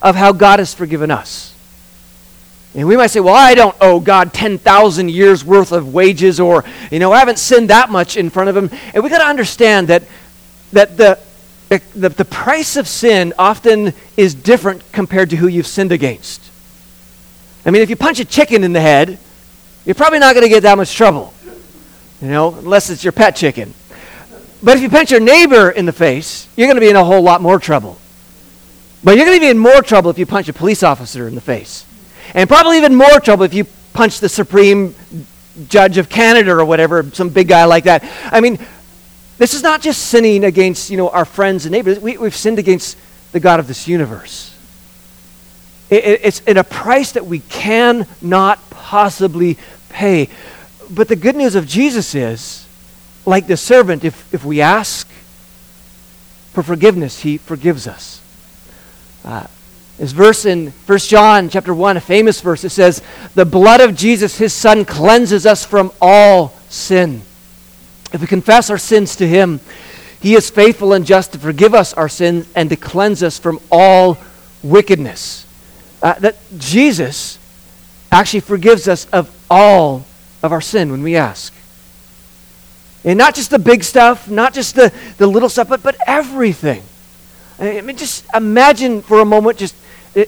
of 0.00 0.14
how 0.14 0.30
God 0.30 0.60
has 0.60 0.74
forgiven 0.74 1.10
us. 1.10 1.54
And 2.72 2.86
we 2.86 2.96
might 2.96 3.08
say, 3.08 3.18
well, 3.18 3.34
I 3.34 3.54
don't 3.54 3.76
owe 3.80 3.98
God 3.98 4.32
10,000 4.32 5.10
years 5.10 5.44
worth 5.44 5.72
of 5.72 5.92
wages, 5.92 6.38
or, 6.38 6.64
you 6.92 7.00
know, 7.00 7.12
I 7.12 7.18
haven't 7.18 7.40
sinned 7.40 7.70
that 7.70 7.90
much 7.90 8.16
in 8.16 8.30
front 8.30 8.48
of 8.48 8.56
Him. 8.56 8.70
And 8.94 9.02
we 9.02 9.10
got 9.10 9.18
to 9.18 9.26
understand 9.26 9.88
that, 9.88 10.04
that 10.72 10.96
the, 10.96 11.18
the, 11.68 12.10
the 12.10 12.24
price 12.24 12.76
of 12.76 12.86
sin 12.86 13.32
often 13.38 13.92
is 14.16 14.36
different 14.36 14.92
compared 14.92 15.30
to 15.30 15.36
who 15.36 15.48
you've 15.48 15.66
sinned 15.66 15.90
against. 15.90 16.43
I 17.66 17.70
mean, 17.70 17.82
if 17.82 17.90
you 17.90 17.96
punch 17.96 18.20
a 18.20 18.24
chicken 18.24 18.64
in 18.64 18.72
the 18.72 18.80
head, 18.80 19.18
you're 19.84 19.94
probably 19.94 20.18
not 20.18 20.34
going 20.34 20.44
to 20.44 20.48
get 20.48 20.62
that 20.62 20.76
much 20.76 20.94
trouble, 20.94 21.32
you 22.20 22.28
know, 22.28 22.54
unless 22.54 22.90
it's 22.90 23.04
your 23.04 23.12
pet 23.12 23.36
chicken. 23.36 23.74
But 24.62 24.76
if 24.76 24.82
you 24.82 24.88
punch 24.88 25.10
your 25.10 25.20
neighbor 25.20 25.70
in 25.70 25.84
the 25.84 25.92
face, 25.92 26.48
you're 26.56 26.66
going 26.66 26.76
to 26.76 26.80
be 26.80 26.88
in 26.88 26.96
a 26.96 27.04
whole 27.04 27.22
lot 27.22 27.42
more 27.42 27.58
trouble. 27.58 27.98
But 29.02 29.16
you're 29.16 29.26
going 29.26 29.38
to 29.38 29.40
be 29.40 29.50
in 29.50 29.58
more 29.58 29.82
trouble 29.82 30.10
if 30.10 30.18
you 30.18 30.24
punch 30.24 30.48
a 30.48 30.54
police 30.54 30.82
officer 30.82 31.28
in 31.28 31.34
the 31.34 31.40
face. 31.40 31.84
And 32.32 32.48
probably 32.48 32.78
even 32.78 32.94
more 32.94 33.20
trouble 33.20 33.44
if 33.44 33.52
you 33.52 33.66
punch 33.92 34.20
the 34.20 34.28
Supreme 34.30 34.94
Judge 35.68 35.98
of 35.98 36.08
Canada 36.08 36.52
or 36.52 36.64
whatever, 36.64 37.02
some 37.12 37.28
big 37.28 37.48
guy 37.48 37.64
like 37.64 37.84
that. 37.84 38.02
I 38.32 38.40
mean, 38.40 38.58
this 39.36 39.52
is 39.52 39.62
not 39.62 39.82
just 39.82 40.06
sinning 40.06 40.44
against, 40.44 40.88
you 40.88 40.96
know, 40.96 41.10
our 41.10 41.26
friends 41.26 41.66
and 41.66 41.72
neighbors. 41.72 41.98
We, 41.98 42.16
we've 42.16 42.34
sinned 42.34 42.58
against 42.58 42.96
the 43.32 43.40
God 43.40 43.60
of 43.60 43.66
this 43.66 43.86
universe. 43.86 44.53
It, 45.90 46.20
it's 46.22 46.42
at 46.46 46.56
a 46.56 46.64
price 46.64 47.12
that 47.12 47.26
we 47.26 47.40
cannot 47.40 48.70
possibly 48.70 49.58
pay. 49.88 50.28
But 50.90 51.08
the 51.08 51.16
good 51.16 51.36
news 51.36 51.54
of 51.54 51.66
Jesus 51.66 52.14
is, 52.14 52.66
like 53.26 53.46
the 53.46 53.56
servant, 53.56 54.04
if, 54.04 54.32
if 54.34 54.44
we 54.44 54.60
ask 54.60 55.08
for 56.52 56.62
forgiveness, 56.62 57.20
he 57.20 57.38
forgives 57.38 57.86
us. 57.86 58.20
Uh, 59.24 59.46
this 59.98 60.12
verse 60.12 60.44
in 60.44 60.70
1 60.70 60.98
John 60.98 61.48
chapter 61.48 61.72
1, 61.72 61.96
a 61.96 62.00
famous 62.00 62.40
verse, 62.40 62.64
it 62.64 62.70
says, 62.70 63.00
The 63.34 63.44
blood 63.44 63.80
of 63.80 63.94
Jesus, 63.94 64.36
his 64.36 64.52
son, 64.52 64.84
cleanses 64.84 65.46
us 65.46 65.64
from 65.64 65.92
all 66.00 66.54
sin. 66.68 67.22
If 68.12 68.20
we 68.20 68.26
confess 68.26 68.70
our 68.70 68.78
sins 68.78 69.16
to 69.16 69.26
him, 69.26 69.60
He 70.20 70.34
is 70.34 70.50
faithful 70.50 70.92
and 70.92 71.04
just 71.04 71.32
to 71.32 71.38
forgive 71.38 71.74
us 71.74 71.92
our 71.94 72.08
sins 72.08 72.48
and 72.54 72.70
to 72.70 72.76
cleanse 72.76 73.22
us 73.22 73.38
from 73.38 73.60
all 73.70 74.18
wickedness. 74.62 75.43
Uh, 76.04 76.12
that 76.18 76.36
Jesus 76.58 77.38
actually 78.12 78.40
forgives 78.40 78.88
us 78.88 79.06
of 79.06 79.34
all 79.50 80.04
of 80.42 80.52
our 80.52 80.60
sin 80.60 80.90
when 80.90 81.02
we 81.02 81.16
ask. 81.16 81.54
And 83.06 83.16
not 83.16 83.34
just 83.34 83.48
the 83.50 83.58
big 83.58 83.82
stuff, 83.82 84.28
not 84.28 84.52
just 84.52 84.74
the, 84.74 84.92
the 85.16 85.26
little 85.26 85.48
stuff, 85.48 85.66
but, 85.66 85.82
but 85.82 85.96
everything. 86.06 86.82
I 87.58 87.80
mean, 87.80 87.96
just 87.96 88.26
imagine 88.34 89.00
for 89.00 89.20
a 89.20 89.24
moment 89.24 89.56
just 89.56 89.74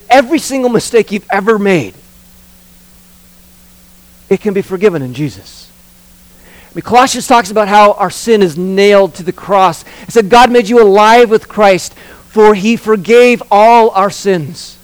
every 0.09 0.38
single 0.38 0.71
mistake 0.71 1.12
you've 1.12 1.28
ever 1.30 1.59
made. 1.59 1.95
It 4.30 4.40
can 4.40 4.54
be 4.54 4.62
forgiven 4.62 5.02
in 5.02 5.12
Jesus. 5.12 5.71
I 6.71 6.75
mean, 6.75 6.85
Colossians 6.85 7.26
talks 7.26 7.50
about 7.50 7.68
how 7.68 7.92
our 7.92 8.11
sin 8.11 8.40
is 8.40 8.56
nailed 8.56 9.14
to 9.16 9.23
the 9.23 9.33
cross. 9.33 9.85
It 10.09 10.12
said, 10.12 10.30
God 10.30 10.50
made 10.50 10.71
you 10.71 10.83
alive 10.83 11.28
with 11.28 11.49
Christ, 11.49 11.92
for 11.92 12.54
he 12.54 12.76
forgave 12.76 13.42
all 13.50 13.90
our 13.90 14.11
sins. 14.11 14.75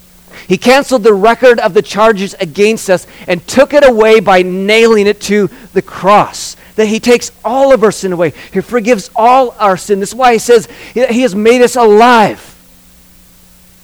He 0.47 0.57
canceled 0.57 1.03
the 1.03 1.13
record 1.13 1.59
of 1.59 1.73
the 1.73 1.81
charges 1.81 2.35
against 2.39 2.89
us 2.89 3.07
and 3.27 3.45
took 3.47 3.73
it 3.73 3.87
away 3.87 4.19
by 4.19 4.41
nailing 4.41 5.07
it 5.07 5.21
to 5.21 5.49
the 5.73 5.81
cross 5.81 6.55
that 6.75 6.87
he 6.87 6.99
takes 6.99 7.31
all 7.43 7.73
of 7.73 7.83
our 7.83 7.91
sin 7.91 8.13
away. 8.13 8.33
He 8.51 8.61
forgives 8.61 9.09
all 9.15 9.51
our 9.59 9.77
sin. 9.77 9.99
This 9.99 10.09
is 10.09 10.15
why 10.15 10.33
he 10.33 10.39
says 10.39 10.67
he 10.93 11.21
has 11.21 11.35
made 11.35 11.61
us 11.61 11.75
alive. 11.75 12.49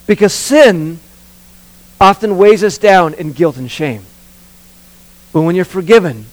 Because 0.07 0.33
sin 0.33 0.99
often 2.01 2.37
weighs 2.37 2.63
us 2.63 2.77
down 2.77 3.13
in 3.13 3.31
guilt 3.31 3.57
and 3.57 3.69
shame. 3.69 4.03
But 5.31 5.41
when 5.41 5.55
you're 5.55 5.65
forgiven, 5.65 6.25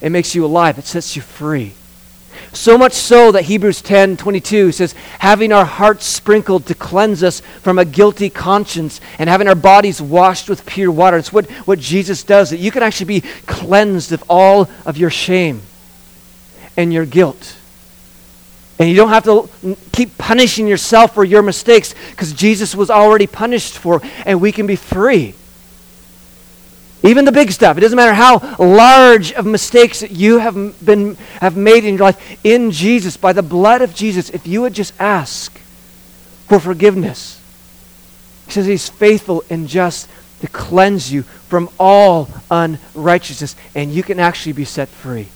it 0.00 0.10
makes 0.10 0.34
you 0.34 0.44
alive, 0.44 0.78
it 0.78 0.84
sets 0.84 1.16
you 1.16 1.22
free. 1.22 1.72
So 2.52 2.76
much 2.76 2.92
so 2.92 3.32
that 3.32 3.44
Hebrews 3.44 3.80
10 3.80 4.18
22 4.18 4.72
says, 4.72 4.92
having 5.18 5.52
our 5.52 5.64
hearts 5.64 6.04
sprinkled 6.04 6.66
to 6.66 6.74
cleanse 6.74 7.22
us 7.22 7.40
from 7.62 7.78
a 7.78 7.84
guilty 7.84 8.28
conscience 8.28 9.00
and 9.18 9.28
having 9.28 9.48
our 9.48 9.54
bodies 9.54 10.02
washed 10.02 10.50
with 10.50 10.66
pure 10.66 10.90
water. 10.90 11.16
It's 11.16 11.32
what, 11.32 11.50
what 11.66 11.78
Jesus 11.78 12.22
does, 12.22 12.50
that 12.50 12.58
you 12.58 12.70
can 12.70 12.82
actually 12.82 13.20
be 13.20 13.20
cleansed 13.46 14.12
of 14.12 14.22
all 14.28 14.68
of 14.84 14.98
your 14.98 15.10
shame 15.10 15.62
and 16.76 16.92
your 16.92 17.06
guilt. 17.06 17.56
And 18.78 18.88
you 18.88 18.96
don't 18.96 19.10
have 19.10 19.24
to 19.24 19.48
keep 19.92 20.18
punishing 20.18 20.66
yourself 20.66 21.14
for 21.14 21.24
your 21.24 21.42
mistakes 21.42 21.94
because 22.10 22.32
Jesus 22.32 22.74
was 22.74 22.90
already 22.90 23.26
punished 23.26 23.78
for, 23.78 24.02
and 24.26 24.40
we 24.40 24.52
can 24.52 24.66
be 24.66 24.76
free. 24.76 25.34
Even 27.04 27.24
the 27.24 27.32
big 27.32 27.50
stuff. 27.50 27.76
It 27.76 27.80
doesn't 27.80 27.96
matter 27.96 28.14
how 28.14 28.56
large 28.58 29.32
of 29.32 29.44
mistakes 29.44 30.00
that 30.00 30.12
you 30.12 30.38
have 30.38 30.84
been 30.84 31.16
have 31.40 31.56
made 31.56 31.84
in 31.84 31.96
your 31.96 32.04
life. 32.04 32.38
In 32.44 32.70
Jesus, 32.70 33.16
by 33.16 33.32
the 33.32 33.42
blood 33.42 33.82
of 33.82 33.94
Jesus, 33.94 34.30
if 34.30 34.46
you 34.46 34.62
would 34.62 34.74
just 34.74 34.94
ask 35.00 35.58
for 36.46 36.60
forgiveness, 36.60 37.40
He 38.46 38.52
says 38.52 38.66
He's 38.66 38.88
faithful 38.88 39.42
and 39.50 39.68
just 39.68 40.08
to 40.42 40.48
cleanse 40.48 41.12
you 41.12 41.22
from 41.22 41.68
all 41.78 42.28
unrighteousness, 42.50 43.56
and 43.74 43.92
you 43.92 44.02
can 44.02 44.20
actually 44.20 44.52
be 44.52 44.64
set 44.64 44.88
free. 44.88 45.28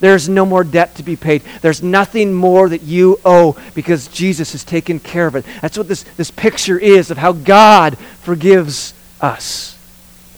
There's 0.00 0.28
no 0.28 0.44
more 0.44 0.64
debt 0.64 0.96
to 0.96 1.02
be 1.02 1.16
paid. 1.16 1.42
There's 1.62 1.82
nothing 1.82 2.34
more 2.34 2.68
that 2.68 2.82
you 2.82 3.20
owe 3.24 3.56
because 3.74 4.08
Jesus 4.08 4.52
has 4.52 4.64
taken 4.64 5.00
care 5.00 5.26
of 5.26 5.36
it. 5.36 5.46
That's 5.62 5.78
what 5.78 5.88
this, 5.88 6.02
this 6.16 6.30
picture 6.30 6.78
is 6.78 7.10
of 7.10 7.18
how 7.18 7.32
God 7.32 7.96
forgives 8.22 8.92
us. 9.20 9.73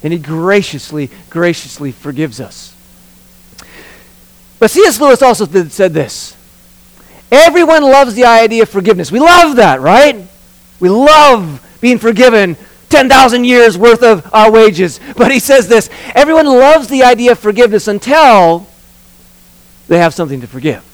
And 0.03 0.12
He 0.12 0.19
graciously, 0.19 1.11
graciously 1.31 1.93
forgives 1.93 2.41
us. 2.41 2.75
But 4.59 4.71
C.S. 4.71 5.00
Lewis 5.00 5.23
also 5.23 5.45
said 5.69 5.93
this 5.93 6.37
Everyone 7.31 7.83
loves 7.83 8.15
the 8.15 8.25
idea 8.25 8.62
of 8.62 8.69
forgiveness. 8.69 9.11
We 9.11 9.21
love 9.21 9.57
that, 9.57 9.81
right? 9.81 10.26
We 10.79 10.88
love 10.88 11.62
being 11.81 11.99
forgiven 11.99 12.57
10,000 12.88 13.45
years 13.45 13.76
worth 13.76 14.03
of 14.03 14.33
our 14.33 14.50
wages. 14.50 15.00
But 15.17 15.33
he 15.33 15.41
says 15.41 15.69
this 15.69 15.91
everyone 16.15 16.47
loves 16.47 16.88
the 16.88 17.03
idea 17.03 17.33
of 17.33 17.38
forgiveness 17.38 17.88
until 17.88 18.67
they 19.88 19.99
have 19.99 20.15
something 20.15 20.41
to 20.41 20.47
forgive. 20.47 20.85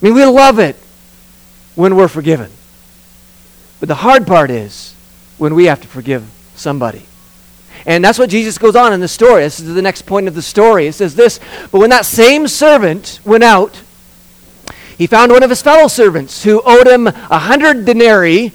I 0.00 0.04
mean, 0.04 0.14
we 0.14 0.24
love 0.24 0.58
it 0.58 0.76
when 1.74 1.96
we're 1.96 2.08
forgiven. 2.08 2.50
But 3.80 3.88
the 3.88 3.94
hard 3.94 4.26
part 4.26 4.50
is 4.50 4.94
when 5.38 5.54
we 5.54 5.66
have 5.66 5.80
to 5.82 5.88
forgive 5.88 6.24
somebody. 6.54 7.06
And 7.86 8.04
that's 8.04 8.18
what 8.18 8.28
Jesus 8.28 8.58
goes 8.58 8.74
on 8.74 8.92
in 8.92 8.98
the 8.98 9.08
story. 9.08 9.44
This 9.44 9.60
is 9.60 9.74
the 9.74 9.80
next 9.80 10.02
point 10.02 10.26
of 10.26 10.34
the 10.34 10.42
story. 10.42 10.88
It 10.88 10.94
says 10.94 11.14
this 11.14 11.38
But 11.70 11.78
when 11.78 11.90
that 11.90 12.04
same 12.04 12.48
servant 12.48 13.20
went 13.24 13.44
out, 13.44 13.80
he 14.98 15.06
found 15.06 15.30
one 15.30 15.44
of 15.44 15.50
his 15.50 15.62
fellow 15.62 15.86
servants 15.86 16.42
who 16.42 16.60
owed 16.64 16.88
him 16.88 17.06
a 17.06 17.38
hundred 17.38 17.84
denarii 17.84 18.52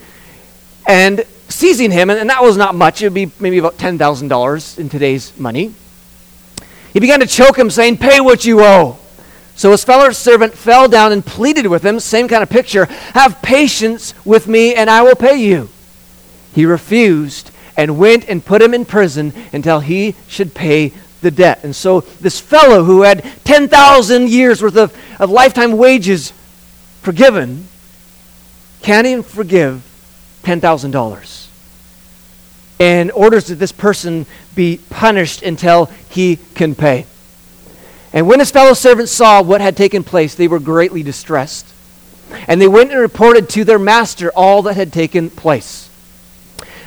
and 0.87 1.25
seizing 1.47 1.91
him, 1.91 2.09
and 2.09 2.29
that 2.29 2.43
was 2.43 2.57
not 2.57 2.75
much, 2.75 3.01
it 3.01 3.05
would 3.05 3.13
be 3.13 3.31
maybe 3.39 3.57
about 3.57 3.77
$10,000 3.77 4.79
in 4.79 4.89
today's 4.89 5.37
money. 5.37 5.73
He 6.91 6.99
began 6.99 7.19
to 7.19 7.27
choke 7.27 7.57
him, 7.57 7.69
saying, 7.69 7.97
Pay 7.97 8.19
what 8.19 8.43
you 8.43 8.61
owe. 8.61 8.97
So 9.55 9.71
his 9.71 9.83
fellow 9.83 10.09
servant 10.11 10.55
fell 10.55 10.87
down 10.87 11.11
and 11.11 11.25
pleaded 11.25 11.67
with 11.67 11.85
him, 11.85 11.99
same 11.99 12.27
kind 12.27 12.43
of 12.43 12.49
picture, 12.49 12.85
Have 13.13 13.41
patience 13.41 14.13
with 14.25 14.47
me, 14.47 14.73
and 14.73 14.89
I 14.89 15.03
will 15.03 15.15
pay 15.15 15.35
you. 15.35 15.69
He 16.53 16.65
refused 16.65 17.50
and 17.77 17.97
went 17.97 18.27
and 18.27 18.45
put 18.45 18.61
him 18.61 18.73
in 18.73 18.85
prison 18.85 19.33
until 19.53 19.79
he 19.79 20.15
should 20.27 20.53
pay 20.53 20.93
the 21.21 21.31
debt. 21.31 21.63
And 21.63 21.75
so 21.75 22.01
this 22.01 22.39
fellow 22.39 22.83
who 22.83 23.03
had 23.03 23.23
10,000 23.43 24.29
years 24.29 24.61
worth 24.61 24.77
of, 24.77 24.97
of 25.19 25.29
lifetime 25.29 25.77
wages 25.77 26.33
forgiven 27.01 27.67
can't 28.81 29.07
even 29.07 29.23
forgive 29.23 29.83
$10,000 30.43 31.47
and 32.81 33.11
orders 33.11 33.45
that 33.45 33.59
this 33.59 33.71
person 33.71 34.25
be 34.55 34.79
punished 34.89 35.43
until 35.43 35.85
he 36.09 36.39
can 36.55 36.73
pay. 36.73 37.05
And 38.11 38.27
when 38.27 38.39
his 38.39 38.49
fellow 38.49 38.73
servants 38.73 39.11
saw 39.11 39.43
what 39.43 39.61
had 39.61 39.77
taken 39.77 40.03
place, 40.03 40.33
they 40.33 40.47
were 40.47 40.59
greatly 40.59 41.03
distressed. 41.03 41.67
And 42.47 42.59
they 42.59 42.67
went 42.67 42.89
and 42.89 42.99
reported 42.99 43.49
to 43.49 43.63
their 43.63 43.77
master 43.77 44.31
all 44.35 44.63
that 44.63 44.73
had 44.73 44.91
taken 44.91 45.29
place. 45.29 45.90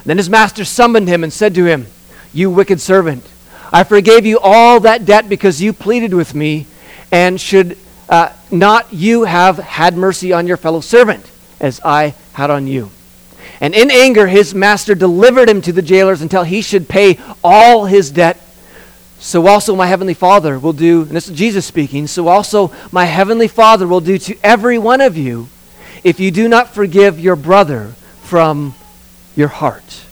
Then 0.04 0.18
his 0.18 0.30
master 0.30 0.64
summoned 0.64 1.08
him 1.08 1.24
and 1.24 1.32
said 1.32 1.54
to 1.54 1.64
him, 1.64 1.86
You 2.32 2.50
wicked 2.50 2.80
servant, 2.80 3.24
I 3.72 3.84
forgave 3.84 4.26
you 4.26 4.38
all 4.38 4.80
that 4.80 5.04
debt 5.04 5.28
because 5.28 5.62
you 5.62 5.72
pleaded 5.72 6.14
with 6.14 6.34
me, 6.34 6.66
and 7.10 7.40
should 7.40 7.78
uh, 8.08 8.32
not 8.50 8.92
you 8.92 9.24
have 9.24 9.58
had 9.58 9.96
mercy 9.96 10.32
on 10.32 10.46
your 10.46 10.56
fellow 10.56 10.80
servant, 10.80 11.30
as 11.60 11.80
I 11.84 12.14
had 12.34 12.50
on 12.50 12.66
you? 12.66 12.90
And 13.60 13.74
in 13.74 13.90
anger, 13.90 14.26
his 14.26 14.54
master 14.54 14.94
delivered 14.94 15.48
him 15.48 15.62
to 15.62 15.72
the 15.72 15.82
jailers 15.82 16.20
until 16.20 16.42
he 16.42 16.60
should 16.60 16.88
pay 16.88 17.18
all 17.42 17.86
his 17.86 18.10
debt. 18.10 18.40
So 19.18 19.46
also 19.46 19.74
my 19.74 19.86
heavenly 19.86 20.14
Father 20.14 20.58
will 20.58 20.72
do, 20.74 21.02
and 21.02 21.12
this 21.12 21.28
is 21.28 21.36
Jesus 21.36 21.64
speaking, 21.64 22.06
so 22.06 22.28
also 22.28 22.72
my 22.92 23.06
heavenly 23.06 23.48
Father 23.48 23.86
will 23.86 24.00
do 24.00 24.18
to 24.18 24.36
every 24.42 24.78
one 24.78 25.00
of 25.00 25.16
you 25.16 25.48
if 26.02 26.20
you 26.20 26.30
do 26.30 26.46
not 26.46 26.74
forgive 26.74 27.18
your 27.18 27.36
brother 27.36 27.94
from 28.22 28.74
your 29.36 29.48
heart. 29.48 30.04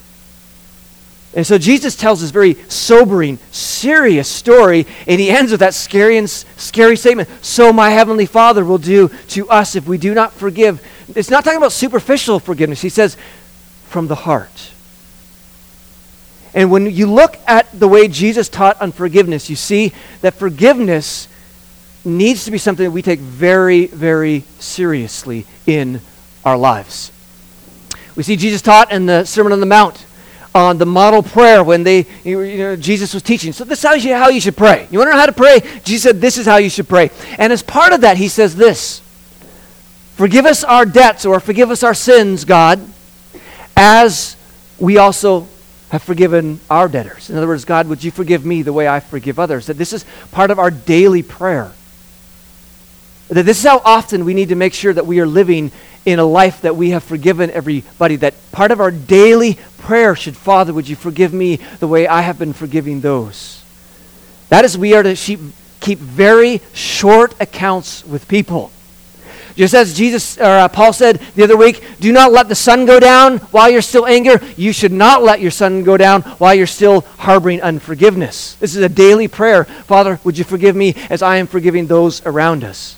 And 1.34 1.46
so 1.46 1.56
Jesus 1.56 1.96
tells 1.96 2.20
this 2.20 2.30
very 2.30 2.54
sobering, 2.68 3.38
serious 3.50 4.28
story, 4.28 4.86
and 5.06 5.18
he 5.18 5.30
ends 5.30 5.50
with 5.50 5.60
that 5.60 5.72
scary 5.72 6.18
and 6.18 6.28
scary 6.28 6.96
statement. 6.96 7.28
So 7.40 7.72
my 7.72 7.90
heavenly 7.90 8.26
Father 8.26 8.64
will 8.64 8.78
do 8.78 9.08
to 9.28 9.48
us 9.48 9.74
if 9.74 9.86
we 9.86 9.96
do 9.96 10.12
not 10.12 10.32
forgive. 10.32 10.86
It's 11.14 11.30
not 11.30 11.44
talking 11.44 11.58
about 11.58 11.72
superficial 11.72 12.38
forgiveness. 12.38 12.82
He 12.82 12.90
says 12.90 13.16
from 13.88 14.08
the 14.08 14.14
heart. 14.14 14.72
And 16.54 16.70
when 16.70 16.90
you 16.90 17.06
look 17.06 17.38
at 17.46 17.66
the 17.78 17.88
way 17.88 18.08
Jesus 18.08 18.48
taught 18.48 18.80
on 18.82 18.92
forgiveness, 18.92 19.48
you 19.48 19.56
see 19.56 19.92
that 20.20 20.34
forgiveness 20.34 21.28
needs 22.04 22.44
to 22.44 22.50
be 22.50 22.58
something 22.58 22.84
that 22.84 22.90
we 22.90 23.00
take 23.00 23.20
very, 23.20 23.86
very 23.86 24.44
seriously 24.58 25.46
in 25.66 26.00
our 26.44 26.58
lives. 26.58 27.11
We 28.16 28.22
see 28.22 28.36
Jesus 28.36 28.62
taught 28.62 28.92
in 28.92 29.06
the 29.06 29.24
Sermon 29.24 29.52
on 29.52 29.60
the 29.60 29.66
Mount 29.66 30.06
on 30.54 30.78
the 30.78 30.86
model 30.86 31.22
prayer 31.22 31.64
when 31.64 31.82
they 31.82 32.06
you 32.24 32.58
know, 32.58 32.76
Jesus 32.76 33.14
was 33.14 33.22
teaching. 33.22 33.52
So 33.52 33.64
this 33.64 33.84
is 33.84 34.04
how 34.04 34.28
you 34.28 34.40
should 34.40 34.56
pray. 34.56 34.86
You 34.90 34.98
want 34.98 35.08
to 35.08 35.12
know 35.12 35.20
how 35.20 35.26
to 35.26 35.32
pray? 35.32 35.60
Jesus 35.84 36.02
said 36.02 36.20
this 36.20 36.36
is 36.36 36.46
how 36.46 36.56
you 36.56 36.68
should 36.68 36.88
pray. 36.88 37.10
And 37.38 37.52
as 37.52 37.62
part 37.62 37.92
of 37.92 38.02
that, 38.02 38.16
he 38.16 38.28
says 38.28 38.54
this: 38.54 39.00
Forgive 40.14 40.44
us 40.44 40.62
our 40.62 40.84
debts 40.84 41.24
or 41.24 41.40
forgive 41.40 41.70
us 41.70 41.82
our 41.82 41.94
sins, 41.94 42.44
God, 42.44 42.80
as 43.76 44.36
we 44.78 44.98
also 44.98 45.48
have 45.90 46.02
forgiven 46.02 46.58
our 46.70 46.88
debtors. 46.88 47.28
In 47.28 47.36
other 47.36 47.46
words, 47.46 47.64
God, 47.64 47.86
would 47.88 48.02
you 48.02 48.10
forgive 48.10 48.44
me 48.44 48.62
the 48.62 48.72
way 48.72 48.88
I 48.88 49.00
forgive 49.00 49.38
others? 49.38 49.66
That 49.66 49.76
this 49.78 49.92
is 49.92 50.04
part 50.30 50.50
of 50.50 50.58
our 50.58 50.70
daily 50.70 51.22
prayer. 51.22 51.72
That 53.28 53.44
this 53.44 53.58
is 53.58 53.64
how 53.64 53.80
often 53.84 54.24
we 54.24 54.34
need 54.34 54.50
to 54.50 54.54
make 54.54 54.74
sure 54.74 54.92
that 54.92 55.06
we 55.06 55.20
are 55.20 55.26
living 55.26 55.70
in 56.04 56.18
a 56.18 56.24
life 56.24 56.62
that 56.62 56.76
we 56.76 56.90
have 56.90 57.04
forgiven 57.04 57.50
everybody. 57.50 58.16
That 58.16 58.34
part 58.52 58.70
of 58.70 58.80
our 58.80 58.90
daily 58.90 59.58
prayer 59.78 60.14
should, 60.16 60.36
Father, 60.36 60.72
would 60.72 60.88
you 60.88 60.96
forgive 60.96 61.32
me 61.32 61.56
the 61.80 61.88
way 61.88 62.06
I 62.06 62.22
have 62.22 62.38
been 62.38 62.52
forgiving 62.52 63.00
those? 63.00 63.62
That 64.48 64.64
is, 64.64 64.76
we 64.76 64.94
are 64.94 65.02
to 65.02 65.16
keep 65.80 65.98
very 65.98 66.60
short 66.72 67.34
accounts 67.40 68.04
with 68.04 68.28
people. 68.28 68.70
Just 69.56 69.74
as 69.74 69.94
Jesus 69.94 70.38
or 70.38 70.44
uh, 70.44 70.68
Paul 70.68 70.92
said 70.92 71.18
the 71.34 71.44
other 71.44 71.56
week, 71.56 71.84
do 72.00 72.12
not 72.12 72.32
let 72.32 72.48
the 72.48 72.54
sun 72.54 72.86
go 72.86 72.98
down 72.98 73.38
while 73.38 73.68
you're 73.68 73.82
still 73.82 74.06
angry. 74.06 74.36
You 74.56 74.72
should 74.72 74.92
not 74.92 75.22
let 75.22 75.40
your 75.40 75.50
sun 75.50 75.84
go 75.84 75.96
down 75.96 76.22
while 76.22 76.54
you're 76.54 76.66
still 76.66 77.02
harboring 77.18 77.60
unforgiveness. 77.60 78.54
This 78.56 78.74
is 78.74 78.82
a 78.82 78.88
daily 78.88 79.28
prayer. 79.28 79.64
Father, 79.64 80.20
would 80.24 80.38
you 80.38 80.44
forgive 80.44 80.74
me 80.74 80.94
as 81.10 81.22
I 81.22 81.36
am 81.36 81.46
forgiving 81.46 81.86
those 81.86 82.24
around 82.24 82.64
us? 82.64 82.96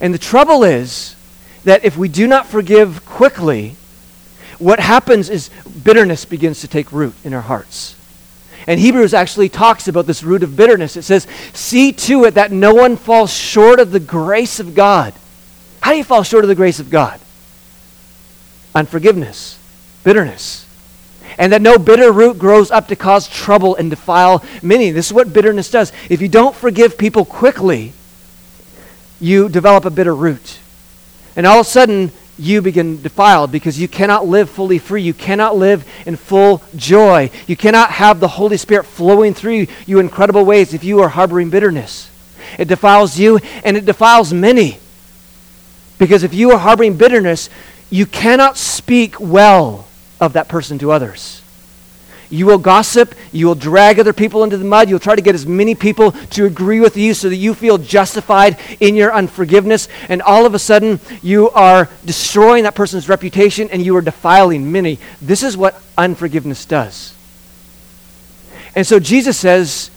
And 0.00 0.14
the 0.14 0.18
trouble 0.18 0.64
is 0.64 1.14
that 1.64 1.84
if 1.84 1.96
we 1.96 2.08
do 2.08 2.26
not 2.26 2.46
forgive 2.46 3.04
quickly, 3.04 3.76
what 4.58 4.80
happens 4.80 5.28
is 5.28 5.50
bitterness 5.82 6.24
begins 6.24 6.60
to 6.60 6.68
take 6.68 6.92
root 6.92 7.14
in 7.24 7.34
our 7.34 7.40
hearts. 7.40 7.96
And 8.66 8.80
Hebrews 8.80 9.12
actually 9.12 9.48
talks 9.48 9.88
about 9.88 10.06
this 10.06 10.22
root 10.22 10.42
of 10.42 10.56
bitterness. 10.56 10.96
It 10.96 11.02
says, 11.02 11.26
See 11.52 11.92
to 11.92 12.24
it 12.24 12.34
that 12.34 12.50
no 12.50 12.74
one 12.74 12.96
falls 12.96 13.32
short 13.32 13.78
of 13.78 13.90
the 13.90 14.00
grace 14.00 14.58
of 14.58 14.74
God. 14.74 15.12
How 15.80 15.90
do 15.90 15.98
you 15.98 16.04
fall 16.04 16.22
short 16.22 16.44
of 16.44 16.48
the 16.48 16.54
grace 16.54 16.80
of 16.80 16.88
God? 16.88 17.20
Unforgiveness, 18.74 19.58
bitterness. 20.02 20.66
And 21.36 21.52
that 21.52 21.60
no 21.60 21.78
bitter 21.78 22.10
root 22.12 22.38
grows 22.38 22.70
up 22.70 22.88
to 22.88 22.96
cause 22.96 23.28
trouble 23.28 23.76
and 23.76 23.90
defile 23.90 24.42
many. 24.62 24.90
This 24.90 25.06
is 25.06 25.12
what 25.12 25.32
bitterness 25.32 25.70
does. 25.70 25.92
If 26.08 26.22
you 26.22 26.28
don't 26.28 26.54
forgive 26.54 26.96
people 26.96 27.24
quickly, 27.24 27.92
you 29.20 29.48
develop 29.48 29.84
a 29.84 29.90
bitter 29.90 30.14
root. 30.14 30.58
And 31.36 31.46
all 31.46 31.60
of 31.60 31.66
a 31.66 31.70
sudden, 31.70 32.12
you 32.38 32.62
begin 32.62 33.00
defiled 33.00 33.52
because 33.52 33.78
you 33.78 33.86
cannot 33.86 34.26
live 34.26 34.50
fully 34.50 34.78
free. 34.78 35.02
You 35.02 35.14
cannot 35.14 35.56
live 35.56 35.86
in 36.06 36.16
full 36.16 36.62
joy. 36.74 37.30
You 37.46 37.56
cannot 37.56 37.90
have 37.92 38.20
the 38.20 38.28
Holy 38.28 38.56
Spirit 38.56 38.84
flowing 38.84 39.34
through 39.34 39.66
you 39.86 39.98
in 39.98 40.06
incredible 40.06 40.44
ways 40.44 40.74
if 40.74 40.82
you 40.82 41.00
are 41.00 41.08
harboring 41.08 41.50
bitterness. 41.50 42.10
It 42.58 42.68
defiles 42.68 43.18
you 43.18 43.38
and 43.64 43.76
it 43.76 43.84
defiles 43.84 44.32
many. 44.32 44.78
Because 45.98 46.24
if 46.24 46.34
you 46.34 46.50
are 46.50 46.58
harboring 46.58 46.96
bitterness, 46.96 47.48
you 47.88 48.06
cannot 48.06 48.56
speak 48.56 49.20
well 49.20 49.86
of 50.20 50.32
that 50.32 50.48
person 50.48 50.78
to 50.78 50.90
others. 50.90 51.43
You 52.34 52.46
will 52.46 52.58
gossip. 52.58 53.14
You 53.30 53.46
will 53.46 53.54
drag 53.54 54.00
other 54.00 54.12
people 54.12 54.42
into 54.42 54.58
the 54.58 54.64
mud. 54.64 54.90
You'll 54.90 54.98
try 54.98 55.14
to 55.14 55.22
get 55.22 55.36
as 55.36 55.46
many 55.46 55.76
people 55.76 56.10
to 56.10 56.46
agree 56.46 56.80
with 56.80 56.96
you 56.96 57.14
so 57.14 57.28
that 57.28 57.36
you 57.36 57.54
feel 57.54 57.78
justified 57.78 58.58
in 58.80 58.96
your 58.96 59.14
unforgiveness. 59.14 59.86
And 60.08 60.20
all 60.20 60.44
of 60.44 60.52
a 60.52 60.58
sudden, 60.58 60.98
you 61.22 61.50
are 61.50 61.88
destroying 62.04 62.64
that 62.64 62.74
person's 62.74 63.08
reputation 63.08 63.70
and 63.70 63.86
you 63.86 63.96
are 63.96 64.02
defiling 64.02 64.72
many. 64.72 64.98
This 65.22 65.44
is 65.44 65.56
what 65.56 65.80
unforgiveness 65.96 66.64
does. 66.66 67.14
And 68.74 68.84
so 68.84 68.98
Jesus 68.98 69.38
says, 69.38 69.92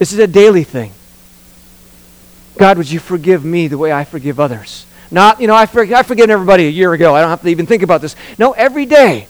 this 0.00 0.12
is 0.12 0.18
a 0.18 0.26
daily 0.26 0.64
thing. 0.64 0.92
God, 2.58 2.78
would 2.78 2.90
you 2.90 2.98
forgive 2.98 3.44
me 3.44 3.68
the 3.68 3.78
way 3.78 3.92
I 3.92 4.02
forgive 4.02 4.40
others? 4.40 4.86
Not, 5.12 5.40
you 5.40 5.46
know, 5.46 5.54
I, 5.54 5.66
for, 5.66 5.82
I 5.82 6.02
forgiven 6.02 6.30
everybody 6.30 6.66
a 6.66 6.70
year 6.70 6.92
ago. 6.92 7.14
I 7.14 7.20
don't 7.20 7.30
have 7.30 7.42
to 7.42 7.48
even 7.48 7.66
think 7.66 7.84
about 7.84 8.00
this. 8.00 8.16
No, 8.40 8.50
every 8.52 8.86
day. 8.86 9.28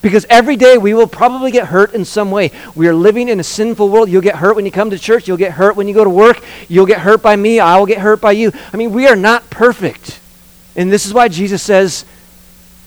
Because 0.00 0.24
every 0.30 0.56
day 0.56 0.78
we 0.78 0.94
will 0.94 1.08
probably 1.08 1.50
get 1.50 1.66
hurt 1.66 1.92
in 1.92 2.04
some 2.04 2.30
way. 2.30 2.52
We 2.76 2.86
are 2.86 2.94
living 2.94 3.28
in 3.28 3.40
a 3.40 3.44
sinful 3.44 3.88
world. 3.88 4.08
You'll 4.08 4.22
get 4.22 4.36
hurt 4.36 4.54
when 4.54 4.64
you 4.64 4.70
come 4.70 4.90
to 4.90 4.98
church. 4.98 5.26
You'll 5.26 5.36
get 5.36 5.52
hurt 5.52 5.74
when 5.74 5.88
you 5.88 5.94
go 5.94 6.04
to 6.04 6.10
work. 6.10 6.40
You'll 6.68 6.86
get 6.86 7.00
hurt 7.00 7.20
by 7.20 7.34
me. 7.34 7.58
I 7.58 7.78
will 7.78 7.86
get 7.86 7.98
hurt 7.98 8.20
by 8.20 8.32
you. 8.32 8.52
I 8.72 8.76
mean, 8.76 8.92
we 8.92 9.08
are 9.08 9.16
not 9.16 9.50
perfect. 9.50 10.20
And 10.76 10.92
this 10.92 11.04
is 11.04 11.12
why 11.12 11.26
Jesus 11.26 11.62
says, 11.62 12.04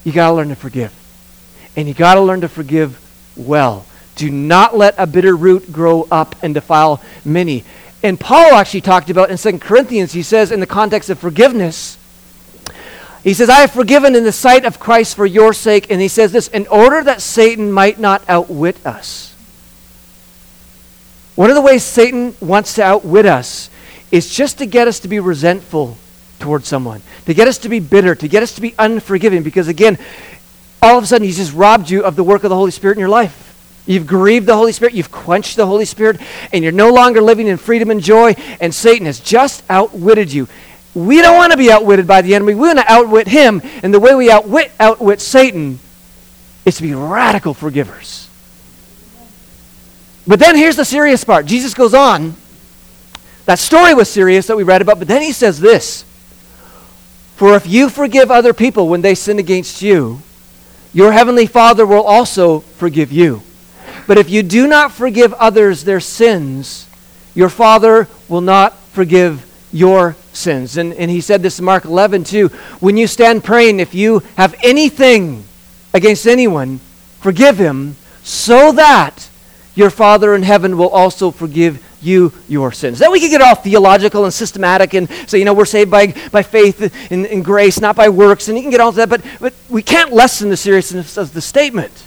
you 0.06 0.13
got 0.13 0.30
to 0.30 0.36
learn 0.36 0.50
to 0.50 0.56
forgive. 0.56 0.94
And 1.75 1.88
you 1.88 1.94
got 1.94 2.15
to 2.15 2.22
learn 2.22 2.41
to 2.41 2.50
forgive 2.50 2.98
well. 3.36 3.86
Do 4.15 4.30
not 4.30 4.77
let 4.77 4.96
a 4.98 5.06
bitter 5.06 5.36
root 5.36 5.72
grow 5.72 6.08
up 6.12 6.36
and 6.41 6.53
defile 6.53 7.03
many. 7.25 7.65
And 8.03 8.20
Paul 8.20 8.53
actually 8.56 8.82
talked 8.82 9.10
about 9.10 9.30
in 9.30 9.38
2 9.38 9.60
Corinthians, 9.60 10.13
he 10.13 10.24
says, 10.24 10.51
in 10.51 10.60
the 10.60 10.65
context 10.65 11.10
of 11.10 11.20
forgiveness, 11.20 11.98
he 13.24 13.34
says, 13.34 13.50
I 13.50 13.60
have 13.60 13.72
forgiven 13.72 14.16
in 14.16 14.24
the 14.24 14.32
sight 14.32 14.66
of 14.66 14.80
Christ 14.80 15.16
for 15.16 15.25
your 15.25 15.54
sake. 15.54 15.92
And 15.92 16.01
he 16.01 16.08
says 16.08 16.32
this, 16.32 16.48
in 16.48 16.66
order 16.68 17.04
that 17.04 17.22
Satan 17.22 17.72
might 17.72 18.00
not 18.00 18.24
outwit 18.28 18.84
us. 18.86 19.36
One 21.36 21.50
of 21.50 21.56
the 21.56 21.62
ways 21.62 21.84
Satan 21.84 22.36
wants 22.41 22.74
to 22.76 22.84
outwit 22.84 23.26
us 23.26 23.69
is 24.12 24.34
just 24.34 24.58
to 24.58 24.65
get 24.65 24.88
us 24.88 25.00
to 25.02 25.08
be 25.08 25.19
resentful 25.19 25.98
towards 26.39 26.67
someone, 26.67 27.02
to 27.26 27.34
get 27.34 27.48
us 27.48 27.60
to 27.60 27.69
be 27.69 27.80
bitter, 27.80 28.15
to 28.15 28.28
get 28.28 28.43
us 28.43 28.56
to 28.56 28.62
be 28.62 28.74
unforgiving. 28.78 29.43
Because 29.43 29.67
again, 29.67 29.98
all 30.82 30.98
of 30.98 31.04
a 31.04 31.08
sudden, 31.08 31.26
he's 31.26 31.38
just 31.38 31.54
robbed 31.54 31.89
you 31.89 32.04
of 32.04 32.15
the 32.15 32.24
work 32.24 32.43
of 32.43 32.50
the 32.50 32.56
Holy 32.56 32.72
Spirit 32.72 32.98
in 32.98 33.00
your 33.00 33.10
life. 33.10 33.50
You've 33.86 34.08
grieved 34.08 34.45
the 34.45 34.56
Holy 34.56 34.72
Spirit, 34.72 34.93
you've 34.93 35.12
quenched 35.12 35.56
the 35.56 35.65
Holy 35.65 35.86
Spirit, 35.86 36.19
and 36.52 36.63
you're 36.63 36.72
no 36.72 36.91
longer 36.91 37.22
living 37.22 37.48
in 37.48 37.58
freedom 37.58 37.89
and 37.89 38.02
joy, 38.02 38.36
and 38.60 38.74
Satan 38.74 39.06
has 39.06 39.19
just 39.19 39.63
outwitted 39.69 40.32
you. 40.32 40.48
We 40.93 41.21
don't 41.21 41.38
want 41.38 41.51
to 41.51 41.58
be 41.58 41.71
outwitted 41.71 42.06
by 42.06 42.21
the 42.21 42.36
enemy. 42.36 42.54
We 42.54 42.67
want 42.67 42.80
to 42.80 42.91
outwit 42.91 43.27
him. 43.27 43.62
And 43.82 43.93
the 43.93 43.99
way 43.99 44.13
we 44.13 44.30
outwit, 44.30 44.71
outwit 44.80 45.21
Satan 45.21 45.80
is 46.65 46.75
to 46.77 46.84
be 46.84 46.93
radical 46.93 47.54
forgivers. 47.54 48.27
But 50.27 50.39
then 50.39 50.56
here's 50.56 50.75
the 50.75 50.86
serious 50.86 51.23
part. 51.23 51.45
Jesus 51.45 51.73
goes 51.73 51.93
on. 51.93 52.36
That 53.45 53.60
story 53.60 53.93
was 53.93 54.10
serious 54.10 54.47
that 54.47 54.58
we 54.58 54.63
read 54.63 54.82
about, 54.82 54.99
but 54.99 55.08
then 55.08 55.21
he 55.21 55.32
says 55.32 55.60
this 55.60 56.06
For 57.36 57.56
if 57.56 57.65
you 57.65 57.89
forgive 57.89 58.30
other 58.30 58.54
people 58.54 58.88
when 58.88 59.01
they 59.01 59.15
sin 59.15 59.39
against 59.39 59.82
you, 59.82 60.21
your 60.93 61.12
heavenly 61.12 61.47
Father 61.47 61.86
will 61.86 62.04
also 62.04 62.60
forgive 62.60 63.12
you. 63.12 63.41
But 64.08 64.17
if 64.17 64.30
you 64.30 64.43
do 64.43 64.67
not 64.67 64.91
forgive 64.91 65.34
others 65.34 65.84
their 65.84 65.99
sins, 65.99 66.88
your 67.34 67.49
Father 67.49 68.08
will 68.27 68.41
not 68.41 68.77
forgive 68.91 69.45
your 69.71 70.15
sins. 70.34 70.78
And, 70.78 70.94
and 70.94 71.12
he 71.12 71.22
said 71.22 71.41
this 71.41 71.60
in 71.60 71.65
Mark 71.65 71.86
11 71.86 72.24
too. 72.24 72.48
When 72.80 72.98
you 72.98 73.08
stand 73.08 73.44
praying, 73.44 73.80
if 73.80 73.94
you 73.94 74.20
have 74.38 74.56
anything 74.63 75.44
against 75.94 76.28
anyone, 76.28 76.80
forgive 77.20 77.58
him 77.58 77.96
so 78.24 78.72
that 78.74 79.30
your 79.76 79.89
Father 79.89 80.36
in 80.36 80.44
heaven 80.44 80.78
will 80.78 80.89
also 80.89 81.32
forgive 81.32 81.86
you 82.02 82.34
your 82.48 82.72
sins. 82.72 83.00
Then 83.00 83.12
we 83.12 83.20
can 83.20 83.30
get 83.30 83.41
all 83.41 83.56
theological 83.56 84.26
and 84.26 84.34
systematic 84.34 84.94
and 84.94 85.10
say, 85.28 85.39
you 85.39 85.46
know, 85.46 85.54
we're 85.54 85.65
saved 85.65 85.91
by, 85.91 86.13
by 86.32 86.44
faith 86.44 87.12
and, 87.12 87.26
and 87.26 87.46
grace, 87.46 87.80
not 87.80 87.96
by 87.96 88.10
works. 88.10 88.48
And 88.48 88.58
you 88.58 88.63
can 88.63 88.72
get 88.72 88.80
all 88.80 88.91
that, 88.94 89.10
but, 89.10 89.22
but 89.39 89.54
we 89.70 89.84
can't 89.84 90.12
lessen 90.12 90.50
the 90.50 90.58
seriousness 90.58 91.17
of 91.17 91.34
the 91.34 91.41
statement. 91.41 92.06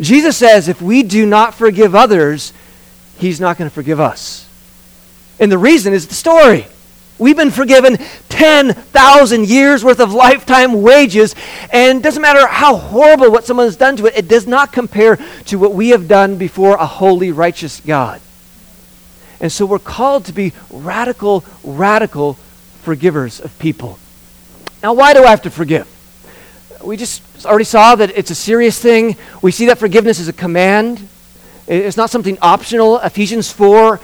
Jesus 0.00 0.36
says 0.36 0.68
if 0.68 0.80
we 0.80 1.02
do 1.02 1.26
not 1.26 1.54
forgive 1.54 1.94
others, 1.94 2.52
he's 3.18 3.40
not 3.40 3.58
going 3.58 3.68
to 3.68 3.74
forgive 3.74 4.00
us. 4.00 4.43
And 5.38 5.50
the 5.50 5.58
reason 5.58 5.92
is 5.92 6.06
the 6.06 6.14
story. 6.14 6.66
We've 7.18 7.36
been 7.36 7.52
forgiven 7.52 7.98
10,000 8.28 9.48
years 9.48 9.84
worth 9.84 10.00
of 10.00 10.12
lifetime 10.12 10.82
wages, 10.82 11.36
and 11.72 12.02
doesn't 12.02 12.20
matter 12.20 12.44
how 12.46 12.76
horrible 12.76 13.30
what 13.30 13.44
someone 13.44 13.66
has 13.66 13.76
done 13.76 13.96
to 13.96 14.06
it, 14.06 14.16
it 14.16 14.28
does 14.28 14.48
not 14.48 14.72
compare 14.72 15.18
to 15.46 15.58
what 15.58 15.74
we 15.74 15.90
have 15.90 16.08
done 16.08 16.36
before 16.38 16.74
a 16.74 16.86
holy, 16.86 17.30
righteous 17.30 17.80
God. 17.80 18.20
And 19.40 19.52
so 19.52 19.64
we're 19.64 19.78
called 19.78 20.24
to 20.24 20.32
be 20.32 20.52
radical, 20.70 21.44
radical 21.62 22.34
forgivers 22.82 23.40
of 23.40 23.56
people. 23.60 23.98
Now, 24.82 24.92
why 24.94 25.14
do 25.14 25.22
I 25.22 25.30
have 25.30 25.42
to 25.42 25.50
forgive? 25.50 25.88
We 26.82 26.96
just 26.96 27.22
already 27.46 27.64
saw 27.64 27.94
that 27.94 28.10
it's 28.16 28.30
a 28.30 28.34
serious 28.34 28.78
thing. 28.78 29.16
We 29.40 29.52
see 29.52 29.66
that 29.66 29.78
forgiveness 29.78 30.18
is 30.18 30.28
a 30.28 30.32
command, 30.32 31.08
it's 31.66 31.96
not 31.96 32.10
something 32.10 32.36
optional. 32.42 32.98
Ephesians 32.98 33.50
4 33.50 34.00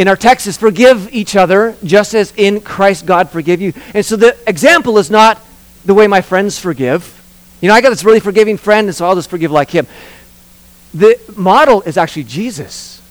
in 0.00 0.08
our 0.08 0.16
text 0.16 0.46
is 0.46 0.56
forgive 0.56 1.12
each 1.12 1.36
other 1.36 1.76
just 1.84 2.14
as 2.14 2.32
in 2.38 2.62
Christ 2.62 3.04
God 3.04 3.28
forgive 3.28 3.60
you. 3.60 3.74
And 3.92 4.04
so 4.04 4.16
the 4.16 4.34
example 4.46 4.96
is 4.96 5.10
not 5.10 5.38
the 5.84 5.92
way 5.92 6.06
my 6.06 6.22
friends 6.22 6.58
forgive. 6.58 7.04
You 7.60 7.68
know, 7.68 7.74
I 7.74 7.82
got 7.82 7.90
this 7.90 8.02
really 8.02 8.18
forgiving 8.18 8.56
friend, 8.56 8.88
and 8.88 8.96
so 8.96 9.04
I'll 9.04 9.14
just 9.14 9.28
forgive 9.28 9.50
like 9.50 9.70
him. 9.70 9.86
The 10.94 11.20
model 11.36 11.82
is 11.82 11.98
actually 11.98 12.24
Jesus. 12.24 13.02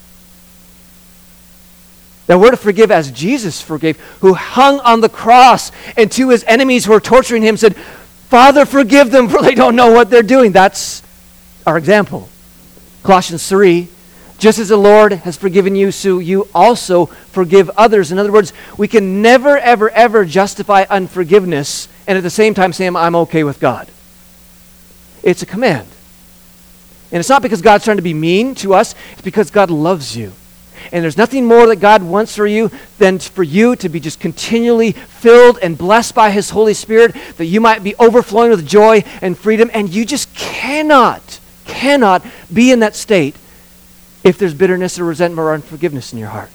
That 2.26 2.40
we're 2.40 2.50
to 2.50 2.58
forgive 2.58 2.90
as 2.90 3.12
Jesus 3.12 3.62
forgave, 3.62 4.00
who 4.22 4.34
hung 4.34 4.80
on 4.80 5.00
the 5.00 5.10
cross 5.10 5.72
and 5.96 6.12
to 6.14 6.30
his 6.30 6.44
enemies 6.46 6.86
who 6.86 6.94
were 6.94 7.00
torturing 7.00 7.44
him 7.44 7.56
said, 7.56 7.76
Father, 7.76 8.66
forgive 8.66 9.12
them, 9.12 9.30
for 9.30 9.44
they 9.44 9.54
don't 9.54 9.76
know 9.76 9.92
what 9.92 10.10
they're 10.10 10.24
doing. 10.24 10.54
That's 10.54 11.04
our 11.68 11.78
example. 11.78 12.30
Colossians 13.04 13.48
3 13.48 13.90
just 14.40 14.58
as 14.58 14.70
the 14.70 14.78
Lord 14.78 15.12
has 15.12 15.38
forgiven 15.38 15.76
you, 15.76 15.92
so 15.92 16.20
you 16.20 16.48
also 16.56 17.08
forgive 17.08 17.70
others. 17.72 18.12
In 18.12 18.18
other 18.18 18.32
words, 18.32 18.54
we 18.78 18.88
can 18.88 19.22
never, 19.22 19.58
ever, 19.58 19.90
ever 19.90 20.26
justify 20.26 20.86
unforgiveness 20.90 21.90
and 22.08 22.18
at 22.18 22.24
the 22.24 22.30
same 22.30 22.54
time 22.54 22.74
say, 22.74 22.88
I'm 22.88 23.16
okay 23.16 23.44
with 23.44 23.60
God. 23.60 23.90
It's 25.22 25.42
a 25.42 25.46
command. 25.46 25.88
And 27.12 27.20
it's 27.20 27.30
not 27.30 27.42
because 27.42 27.62
God's 27.62 27.84
trying 27.84 27.98
to 27.98 28.04
be 28.04 28.14
mean 28.14 28.56
to 28.56 28.74
us, 28.74 28.96
it's 29.14 29.22
because 29.22 29.52
God 29.52 29.70
loves 29.70 30.16
you. 30.16 30.32
And 30.94 31.04
there's 31.04 31.18
nothing 31.18 31.46
more 31.46 31.68
that 31.68 31.78
God 31.78 32.02
wants 32.02 32.36
for 32.36 32.48
you 32.48 32.72
than 32.98 33.20
for 33.20 33.44
you 33.44 33.76
to 33.76 33.90
be 33.90 34.00
just 34.00 34.22
continually 34.22 34.94
filled 34.94 35.60
and 35.62 35.78
blessed 35.78 36.16
by 36.16 36.32
His 36.32 36.52
Holy 36.52 36.74
Spirit, 36.74 37.14
that 37.36 37.46
you 37.46 37.60
might 37.60 37.84
be 37.84 37.96
overflowing 37.96 38.52
with 38.52 38.66
joy 38.66 39.04
and 39.22 39.38
freedom. 39.38 39.70
And 39.74 39.94
you 39.94 40.06
just 40.06 40.34
cannot, 40.34 41.40
cannot 41.66 42.26
be 42.54 42.72
in 42.72 42.80
that 42.80 42.96
state 42.96 43.36
if 44.24 44.38
there's 44.38 44.54
bitterness 44.54 45.00
or 45.00 45.06
resentment 45.06 45.40
or 45.40 45.54
unforgiveness 45.54 46.14
in 46.14 46.20
your 46.20 46.30
heart. 46.30 46.50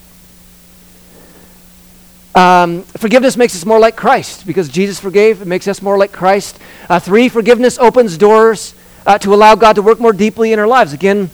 Um, 2.34 2.82
forgiveness 2.82 3.36
makes 3.36 3.54
us 3.54 3.64
more 3.64 3.78
like 3.78 3.94
Christ 3.94 4.44
because 4.46 4.68
Jesus 4.68 4.98
forgave. 4.98 5.40
It 5.40 5.46
makes 5.46 5.68
us 5.68 5.80
more 5.80 5.96
like 5.96 6.10
Christ. 6.10 6.58
Uh, 6.88 6.98
three, 6.98 7.28
forgiveness 7.28 7.78
opens 7.78 8.18
doors 8.18 8.74
uh, 9.06 9.18
to 9.18 9.32
allow 9.34 9.54
God 9.54 9.74
to 9.74 9.82
work 9.82 10.00
more 10.00 10.12
deeply 10.12 10.52
in 10.52 10.58
our 10.58 10.66
lives. 10.66 10.92
Again, 10.92 11.30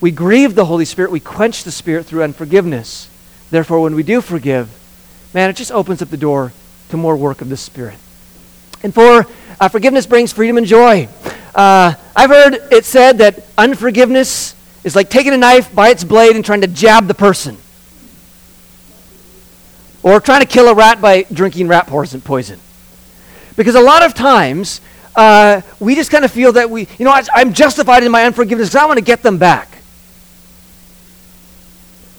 we 0.00 0.10
grieve 0.10 0.54
the 0.54 0.64
Holy 0.64 0.86
Spirit. 0.86 1.10
We 1.10 1.20
quench 1.20 1.64
the 1.64 1.70
Spirit 1.70 2.06
through 2.06 2.22
unforgiveness. 2.22 3.10
Therefore, 3.50 3.80
when 3.80 3.94
we 3.94 4.02
do 4.02 4.22
forgive, 4.22 4.70
man, 5.34 5.50
it 5.50 5.56
just 5.56 5.70
opens 5.70 6.00
up 6.00 6.08
the 6.08 6.16
door 6.16 6.52
to 6.88 6.96
more 6.96 7.14
work 7.14 7.42
of 7.42 7.50
the 7.50 7.56
Spirit. 7.56 7.98
And 8.82 8.94
four, 8.94 9.26
uh, 9.60 9.68
forgiveness 9.68 10.06
brings 10.06 10.32
freedom 10.32 10.56
and 10.56 10.66
joy. 10.66 11.08
Uh, 11.54 11.94
I've 12.16 12.30
heard 12.30 12.54
it 12.72 12.86
said 12.86 13.18
that 13.18 13.46
unforgiveness 13.58 14.54
is 14.84 14.96
like 14.96 15.10
taking 15.10 15.32
a 15.32 15.36
knife 15.36 15.74
by 15.74 15.90
its 15.90 16.04
blade 16.04 16.36
and 16.36 16.44
trying 16.44 16.62
to 16.62 16.66
jab 16.66 17.06
the 17.06 17.14
person. 17.14 17.56
Or 20.02 20.20
trying 20.20 20.40
to 20.40 20.46
kill 20.46 20.68
a 20.68 20.74
rat 20.74 21.00
by 21.00 21.22
drinking 21.32 21.68
rat 21.68 21.86
poison. 21.86 22.58
Because 23.56 23.74
a 23.74 23.80
lot 23.80 24.02
of 24.02 24.14
times, 24.14 24.80
uh, 25.14 25.60
we 25.78 25.94
just 25.94 26.10
kind 26.10 26.24
of 26.24 26.32
feel 26.32 26.52
that 26.52 26.70
we, 26.70 26.88
you 26.98 27.04
know, 27.04 27.12
I, 27.12 27.22
I'm 27.34 27.52
justified 27.52 28.02
in 28.02 28.10
my 28.10 28.24
unforgiveness 28.24 28.70
because 28.70 28.82
I 28.82 28.86
want 28.86 28.98
to 28.98 29.04
get 29.04 29.22
them 29.22 29.38
back. 29.38 29.68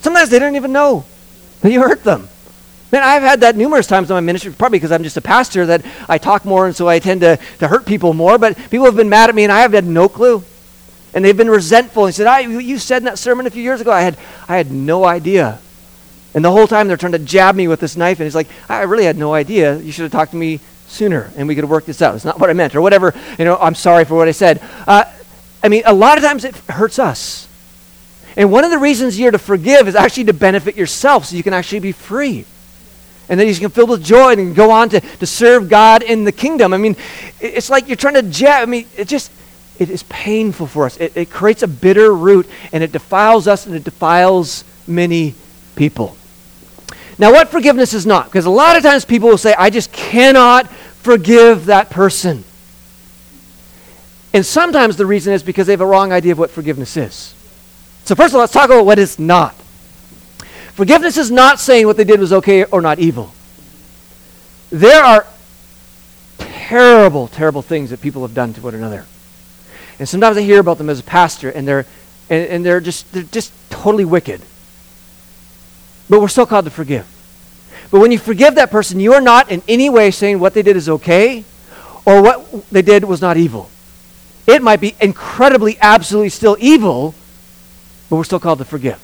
Sometimes 0.02 0.30
they 0.30 0.40
don't 0.40 0.56
even 0.56 0.72
know 0.72 1.06
that 1.62 1.72
you 1.72 1.82
hurt 1.82 2.04
them. 2.04 2.30
Man, 2.92 3.02
I've 3.02 3.24
had 3.24 3.40
that 3.40 3.56
numerous 3.56 3.88
times 3.88 4.12
in 4.12 4.14
my 4.14 4.20
ministry, 4.20 4.54
probably 4.54 4.78
because 4.78 4.92
I'm 4.92 5.02
just 5.02 5.18
a 5.18 5.22
pastor 5.22 5.66
that 5.66 5.84
I 6.08 6.20
talk 6.20 6.46
more 6.46 6.68
and 6.68 6.76
so 6.76 6.88
I 6.88 7.00
tend 7.00 7.22
to, 7.22 7.40
to 7.60 7.68
hurt 7.68 7.88
people 7.88 8.14
more. 8.14 8.38
But 8.38 8.56
people 8.70 8.86
have 8.86 8.96
been 8.96 9.10
mad 9.10 9.30
at 9.30 9.36
me 9.36 9.44
and 9.44 9.52
I 9.52 9.62
have 9.62 9.74
had 9.74 9.86
no 9.86 10.08
clue. 10.08 10.44
And 11.14 11.24
they've 11.24 11.38
been 11.38 11.50
resentful. 11.50 12.06
He 12.06 12.12
said, 12.12 12.28
I, 12.28 12.40
You 12.40 12.78
said 12.78 12.98
in 12.98 13.04
that 13.06 13.20
sermon 13.20 13.46
a 13.46 13.50
few 13.50 13.64
years 13.64 13.82
ago, 13.82 13.92
I 13.92 14.02
had, 14.02 14.18
I 14.48 14.58
had 14.58 14.72
no 14.72 15.06
idea. 15.06 15.60
And 16.34 16.44
the 16.44 16.52
whole 16.52 16.68
time 16.68 16.88
they're 16.88 16.98
trying 16.98 17.12
to 17.12 17.20
jab 17.20 17.56
me 17.56 17.68
with 17.68 17.80
this 17.80 17.96
knife. 17.96 18.20
And 18.20 18.26
he's 18.26 18.36
like, 18.36 18.48
I 18.68 18.82
really 18.84 19.06
had 19.06 19.18
no 19.18 19.34
idea. 19.34 19.78
You 19.78 19.92
should 19.92 20.04
have 20.04 20.12
talked 20.12 20.32
to 20.32 20.38
me 20.38 20.60
sooner 20.88 21.32
and 21.36 21.48
we 21.48 21.56
could 21.56 21.64
have 21.64 21.70
worked 21.70 21.88
this 21.88 22.02
out. 22.02 22.16
It's 22.16 22.26
not 22.26 22.40
what 22.40 22.50
I 22.50 22.54
meant 22.54 22.76
or 22.76 22.82
whatever. 22.82 23.14
You 23.38 23.46
know, 23.46 23.58
I'm 23.58 23.76
sorry 23.76 24.06
for 24.06 24.16
what 24.16 24.28
I 24.28 24.32
said. 24.32 24.62
Uh, 24.88 25.06
I 25.64 25.70
mean, 25.70 25.84
a 25.86 25.94
lot 25.94 26.18
of 26.18 26.24
times 26.24 26.44
it 26.44 26.56
hurts 26.70 27.00
us. 27.00 27.48
And 28.36 28.52
one 28.52 28.64
of 28.64 28.72
the 28.72 28.80
reasons 28.80 29.20
you're 29.20 29.32
to 29.32 29.40
forgive 29.40 29.88
is 29.88 29.96
actually 29.96 30.26
to 30.26 30.34
benefit 30.34 30.76
yourself 30.76 31.26
so 31.26 31.36
you 31.36 31.44
can 31.44 31.54
actually 31.54 31.80
be 31.80 31.92
free. 31.92 32.46
And 33.30 33.40
then 33.40 33.48
you 33.48 33.56
can 33.56 33.70
fill 33.70 33.88
with 33.88 34.04
joy 34.04 34.34
and 34.34 34.56
go 34.56 34.72
on 34.72 34.90
to, 34.90 35.00
to 35.00 35.26
serve 35.26 35.70
God 35.70 36.04
in 36.04 36.24
the 36.24 36.32
kingdom. 36.32 36.74
I 36.74 36.78
mean, 36.78 36.96
it's 37.40 37.70
like 37.70 37.88
you're 37.88 37.96
trying 37.96 38.16
to 38.16 38.24
jab. 38.24 38.64
I 38.64 38.66
mean, 38.66 38.88
it 38.98 39.08
just, 39.08 39.32
it 39.80 39.90
is 39.90 40.04
painful 40.04 40.68
for 40.68 40.86
us. 40.86 40.98
It, 40.98 41.16
it 41.18 41.30
creates 41.30 41.64
a 41.64 41.68
bitter 41.68 42.14
root 42.14 42.48
and 42.72 42.84
it 42.84 42.92
defiles 42.92 43.48
us 43.48 43.66
and 43.66 43.76
it 43.76 43.84
defiles 43.84 44.64
many 44.88 45.36
people. 45.76 46.18
Now, 47.18 47.32
what 47.32 47.50
forgiveness 47.50 47.94
is 47.94 48.06
not? 48.06 48.26
Because 48.26 48.46
a 48.46 48.52
lot 48.52 48.76
of 48.76 48.84
times 48.84 49.06
people 49.06 49.30
will 49.30 49.38
say, 49.38 49.54
I 49.54 49.70
just 49.70 49.92
cannot 49.92 50.68
forgive 50.68 51.66
that 51.66 51.90
person. 51.90 52.44
And 54.34 54.46
sometimes 54.46 54.98
the 54.98 55.06
reason 55.06 55.34
is 55.34 55.44
because 55.44 55.68
they 55.68 55.74
have 55.74 55.82
a 55.82 55.86
wrong 55.86 56.12
idea 56.12 56.32
of 56.32 56.40
what 56.40 56.50
forgiveness 56.50 56.98
is. 56.98 57.36
So, 58.06 58.16
first 58.16 58.32
of 58.32 58.36
all, 58.36 58.42
let's 58.42 58.54
talk 58.54 58.66
about 58.66 58.86
what 58.86 58.98
it's 58.98 59.20
not. 59.20 59.54
Forgiveness 60.74 61.18
is 61.18 61.30
not 61.30 61.60
saying 61.60 61.86
what 61.86 61.98
they 61.98 62.04
did 62.04 62.20
was 62.20 62.34
okay 62.34 62.64
or 62.64 62.82
not 62.82 62.98
evil. 62.98 63.32
There 64.72 65.04
are 65.04 65.28
terrible, 66.40 67.28
terrible 67.28 67.62
things 67.62 67.92
that 67.92 68.02
people 68.02 68.24
have 68.24 68.34
done 68.34 68.54
to 68.54 68.62
one 68.62 68.74
another. 68.74 69.06
And 70.04 70.10
sometimes 70.10 70.36
I 70.36 70.42
hear 70.42 70.60
about 70.60 70.80
them 70.80 70.90
as 70.90 71.00
a 71.00 71.04
pastor, 71.04 71.50
and 71.50 71.66
they're, 71.66 71.86
and, 72.30 72.46
and 72.50 72.66
they're, 72.66 72.82
just, 72.82 73.10
they're 73.14 73.24
just 73.24 73.54
totally 73.70 74.04
wicked. 74.04 74.42
But 76.10 76.20
we're 76.20 76.28
still 76.28 76.46
called 76.46 76.66
to 76.66 76.72
forgive. 76.72 77.08
But 77.90 78.02
when 78.02 78.12
you 78.12 78.20
forgive 78.20 78.56
that 78.56 78.70
person, 78.70 79.00
you 79.00 79.14
are 79.14 79.22
not 79.22 79.50
in 79.50 79.64
any 79.66 79.90
way 79.90 80.12
saying 80.12 80.42
what 80.42 80.54
they 80.54 80.62
did 80.62 80.76
is 80.76 80.90
okay 80.90 81.46
or 82.04 82.22
what 82.22 82.70
they 82.70 82.82
did 82.82 83.06
was 83.06 83.22
not 83.22 83.38
evil. 83.38 83.70
It 84.46 84.62
might 84.62 84.82
be 84.82 84.94
incredibly, 85.00 85.78
absolutely 85.80 86.32
still 86.32 86.58
evil, 86.60 87.16
but 88.10 88.18
we're 88.18 88.26
still 88.26 88.42
called 88.42 88.60
to 88.60 88.66
forgive. 88.66 89.00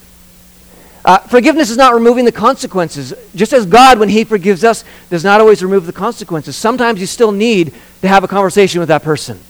Uh, 1.02 1.16
forgiveness 1.16 1.70
is 1.70 1.78
not 1.78 1.94
removing 1.94 2.26
the 2.26 2.30
consequences. 2.30 3.14
Just 3.34 3.54
as 3.54 3.64
God, 3.64 3.98
when 3.98 4.10
He 4.10 4.24
forgives 4.24 4.64
us, 4.64 4.84
does 5.08 5.24
not 5.24 5.40
always 5.40 5.62
remove 5.62 5.86
the 5.86 5.94
consequences. 5.94 6.56
Sometimes 6.56 7.00
you 7.00 7.06
still 7.06 7.32
need 7.32 7.72
to 8.02 8.08
have 8.08 8.22
a 8.22 8.28
conversation 8.28 8.80
with 8.80 8.90
that 8.90 9.02
person. 9.02 9.40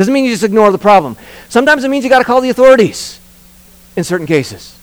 Doesn't 0.00 0.14
mean 0.14 0.24
you 0.24 0.30
just 0.30 0.44
ignore 0.44 0.72
the 0.72 0.78
problem. 0.78 1.14
Sometimes 1.50 1.84
it 1.84 1.90
means 1.90 2.04
you 2.04 2.08
got 2.08 2.20
to 2.20 2.24
call 2.24 2.40
the 2.40 2.48
authorities 2.48 3.20
in 3.96 4.02
certain 4.02 4.26
cases. 4.26 4.74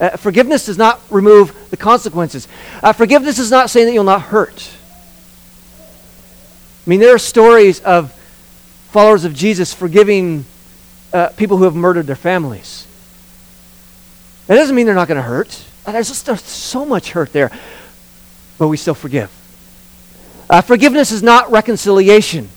Uh, 0.00 0.16
forgiveness 0.16 0.64
does 0.64 0.78
not 0.78 1.02
remove 1.10 1.54
the 1.68 1.76
consequences. 1.76 2.48
Uh, 2.82 2.94
forgiveness 2.94 3.38
is 3.38 3.50
not 3.50 3.68
saying 3.68 3.84
that 3.84 3.92
you'll 3.92 4.04
not 4.04 4.22
hurt. 4.22 4.70
I 5.82 6.88
mean, 6.88 6.98
there 6.98 7.14
are 7.14 7.18
stories 7.18 7.80
of 7.80 8.10
followers 8.90 9.26
of 9.26 9.34
Jesus 9.34 9.74
forgiving 9.74 10.46
uh, 11.12 11.28
people 11.36 11.58
who 11.58 11.64
have 11.64 11.74
murdered 11.74 12.06
their 12.06 12.16
families. 12.16 12.86
That 14.46 14.54
doesn't 14.54 14.74
mean 14.74 14.86
they're 14.86 14.94
not 14.94 15.08
going 15.08 15.16
to 15.16 15.28
hurt. 15.28 15.62
Uh, 15.84 15.92
there's 15.92 16.08
just 16.08 16.24
there's 16.24 16.40
so 16.40 16.86
much 16.86 17.10
hurt 17.10 17.34
there, 17.34 17.50
but 18.56 18.68
we 18.68 18.78
still 18.78 18.94
forgive. 18.94 19.30
Uh, 20.48 20.62
forgiveness 20.62 21.12
is 21.12 21.22
not 21.22 21.50
reconciliation. 21.50 22.48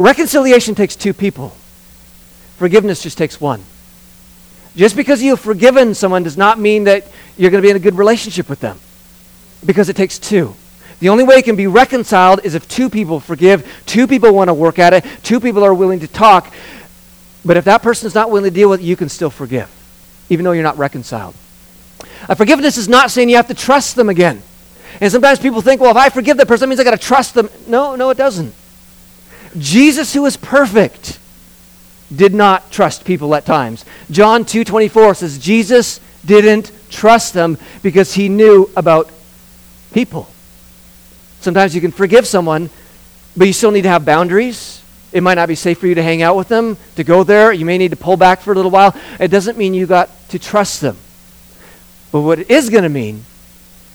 Reconciliation 0.00 0.74
takes 0.74 0.96
two 0.96 1.12
people. 1.12 1.50
Forgiveness 2.56 3.02
just 3.02 3.18
takes 3.18 3.38
one. 3.38 3.62
Just 4.74 4.96
because 4.96 5.22
you've 5.22 5.40
forgiven 5.40 5.94
someone 5.94 6.22
does 6.22 6.38
not 6.38 6.58
mean 6.58 6.84
that 6.84 7.06
you're 7.36 7.50
going 7.50 7.60
to 7.60 7.66
be 7.66 7.70
in 7.70 7.76
a 7.76 7.80
good 7.80 7.98
relationship 7.98 8.48
with 8.48 8.60
them, 8.60 8.78
because 9.64 9.90
it 9.90 9.96
takes 9.96 10.18
two. 10.18 10.56
The 11.00 11.10
only 11.10 11.22
way 11.22 11.34
it 11.34 11.44
can 11.44 11.54
be 11.54 11.66
reconciled 11.66 12.40
is 12.44 12.54
if 12.54 12.66
two 12.66 12.88
people 12.88 13.20
forgive, 13.20 13.70
two 13.84 14.06
people 14.06 14.32
want 14.32 14.48
to 14.48 14.54
work 14.54 14.78
at 14.78 14.94
it, 14.94 15.04
two 15.22 15.38
people 15.38 15.62
are 15.62 15.74
willing 15.74 16.00
to 16.00 16.08
talk. 16.08 16.50
But 17.44 17.58
if 17.58 17.66
that 17.66 17.82
person 17.82 18.06
is 18.06 18.14
not 18.14 18.30
willing 18.30 18.44
to 18.44 18.54
deal 18.54 18.70
with 18.70 18.80
it, 18.80 18.84
you 18.84 18.96
can 18.96 19.10
still 19.10 19.30
forgive, 19.30 19.68
even 20.30 20.46
though 20.46 20.52
you're 20.52 20.62
not 20.62 20.78
reconciled. 20.78 21.34
Forgiveness 22.38 22.78
is 22.78 22.88
not 22.88 23.10
saying 23.10 23.28
you 23.28 23.36
have 23.36 23.48
to 23.48 23.54
trust 23.54 23.96
them 23.96 24.08
again. 24.08 24.42
And 24.98 25.12
sometimes 25.12 25.38
people 25.40 25.60
think, 25.60 25.82
well, 25.82 25.90
if 25.90 25.98
I 25.98 26.08
forgive 26.08 26.38
that 26.38 26.48
person, 26.48 26.68
that 26.68 26.70
means 26.70 26.80
I 26.80 26.84
got 26.84 26.98
to 26.98 27.06
trust 27.06 27.34
them. 27.34 27.50
No, 27.66 27.96
no, 27.96 28.08
it 28.08 28.16
doesn't. 28.16 28.54
Jesus, 29.58 30.14
who 30.14 30.24
is 30.26 30.36
perfect, 30.36 31.18
did 32.14 32.34
not 32.34 32.70
trust 32.70 33.04
people 33.04 33.34
at 33.34 33.46
times. 33.46 33.84
John 34.10 34.44
2:24 34.44 35.14
says 35.14 35.38
Jesus 35.38 36.00
didn't 36.24 36.72
trust 36.90 37.34
them 37.34 37.58
because 37.82 38.14
he 38.14 38.28
knew 38.28 38.70
about 38.76 39.10
people. 39.92 40.28
Sometimes 41.40 41.74
you 41.74 41.80
can 41.80 41.92
forgive 41.92 42.26
someone, 42.26 42.68
but 43.36 43.46
you 43.46 43.52
still 43.52 43.70
need 43.70 43.82
to 43.82 43.88
have 43.88 44.04
boundaries. 44.04 44.82
It 45.12 45.22
might 45.22 45.34
not 45.34 45.48
be 45.48 45.54
safe 45.54 45.78
for 45.78 45.86
you 45.86 45.94
to 45.94 46.02
hang 46.02 46.22
out 46.22 46.36
with 46.36 46.48
them, 46.48 46.76
to 46.96 47.04
go 47.04 47.24
there. 47.24 47.52
You 47.52 47.64
may 47.64 47.78
need 47.78 47.90
to 47.90 47.96
pull 47.96 48.16
back 48.16 48.42
for 48.42 48.52
a 48.52 48.54
little 48.54 48.70
while. 48.70 48.94
It 49.18 49.28
doesn't 49.28 49.58
mean 49.58 49.74
you 49.74 49.86
got 49.86 50.10
to 50.28 50.38
trust 50.38 50.80
them. 50.80 50.96
But 52.12 52.20
what 52.20 52.38
it 52.38 52.50
is 52.50 52.70
going 52.70 52.84
to 52.84 52.88
mean 52.88 53.24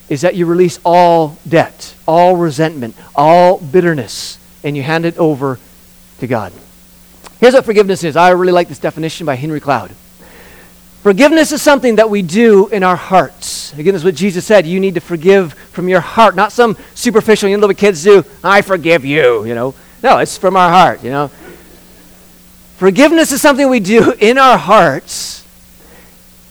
is 0.09 0.21
that 0.21 0.35
you 0.35 0.45
release 0.45 0.79
all 0.83 1.37
debt, 1.47 1.95
all 2.07 2.35
resentment, 2.35 2.95
all 3.15 3.57
bitterness, 3.59 4.37
and 4.65 4.75
you 4.75 4.83
hand 4.83 5.05
it 5.05 5.17
over 5.17 5.59
to 6.17 6.27
God. 6.27 6.51
Here's 7.39 7.53
what 7.53 7.65
forgiveness 7.65 8.03
is. 8.03 8.15
I 8.15 8.31
really 8.31 8.51
like 8.51 8.67
this 8.67 8.79
definition 8.79 9.25
by 9.25 9.35
Henry 9.35 9.59
Cloud. 9.59 9.91
Forgiveness 11.03 11.51
is 11.51 11.61
something 11.61 11.97
that 11.97 12.09
we 12.09 12.23
do 12.23 12.67
in 12.69 12.81
our 12.81 12.95
hearts. 12.95 13.71
Again, 13.73 13.93
this 13.93 14.01
is 14.01 14.03
what 14.03 14.15
Jesus 14.15 14.43
said. 14.43 14.65
You 14.65 14.79
need 14.79 14.95
to 14.95 15.01
forgive 15.01 15.53
from 15.53 15.87
your 15.87 15.99
heart, 15.99 16.35
not 16.35 16.51
some 16.51 16.75
superficial, 16.95 17.47
you 17.47 17.57
know 17.57 17.67
what 17.67 17.77
kids 17.77 18.03
do, 18.03 18.25
I 18.43 18.63
forgive 18.63 19.05
you, 19.05 19.45
you 19.45 19.53
know. 19.53 19.75
No, 20.01 20.17
it's 20.17 20.35
from 20.35 20.55
our 20.55 20.69
heart, 20.69 21.03
you 21.03 21.11
know. 21.11 21.27
Forgiveness 22.77 23.31
is 23.31 23.41
something 23.41 23.69
we 23.69 23.79
do 23.79 24.13
in 24.19 24.39
our 24.39 24.57
hearts. 24.57 25.45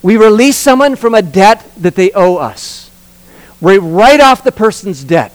We 0.03 0.16
release 0.16 0.57
someone 0.57 0.94
from 0.94 1.16
a 1.16 1.22
debt 1.22 1.68
that 1.79 1.96
they 1.96 2.12
owe 2.12 2.37
us. 2.37 2.92
We 3.61 3.79
write 3.79 4.20
off 4.20 4.44
the 4.44 4.53
person's 4.53 5.03
debt. 5.03 5.33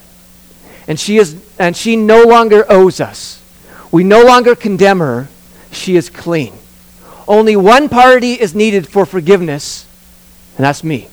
And 0.88 0.98
she, 0.98 1.18
is, 1.18 1.36
and 1.60 1.76
she 1.76 1.96
no 1.96 2.24
longer 2.24 2.66
owes 2.70 3.00
us. 3.00 3.44
We 3.92 4.04
no 4.04 4.24
longer 4.24 4.56
condemn 4.56 5.00
her. 5.00 5.28
She 5.72 5.96
is 5.96 6.10
clean. 6.10 6.54
Only 7.28 7.56
one 7.56 7.90
party 7.90 8.34
is 8.34 8.56
needed 8.56 8.88
for 8.88 9.06
forgiveness, 9.06 9.86
and 10.58 10.66
that's 10.66 10.84
me. 10.84 11.10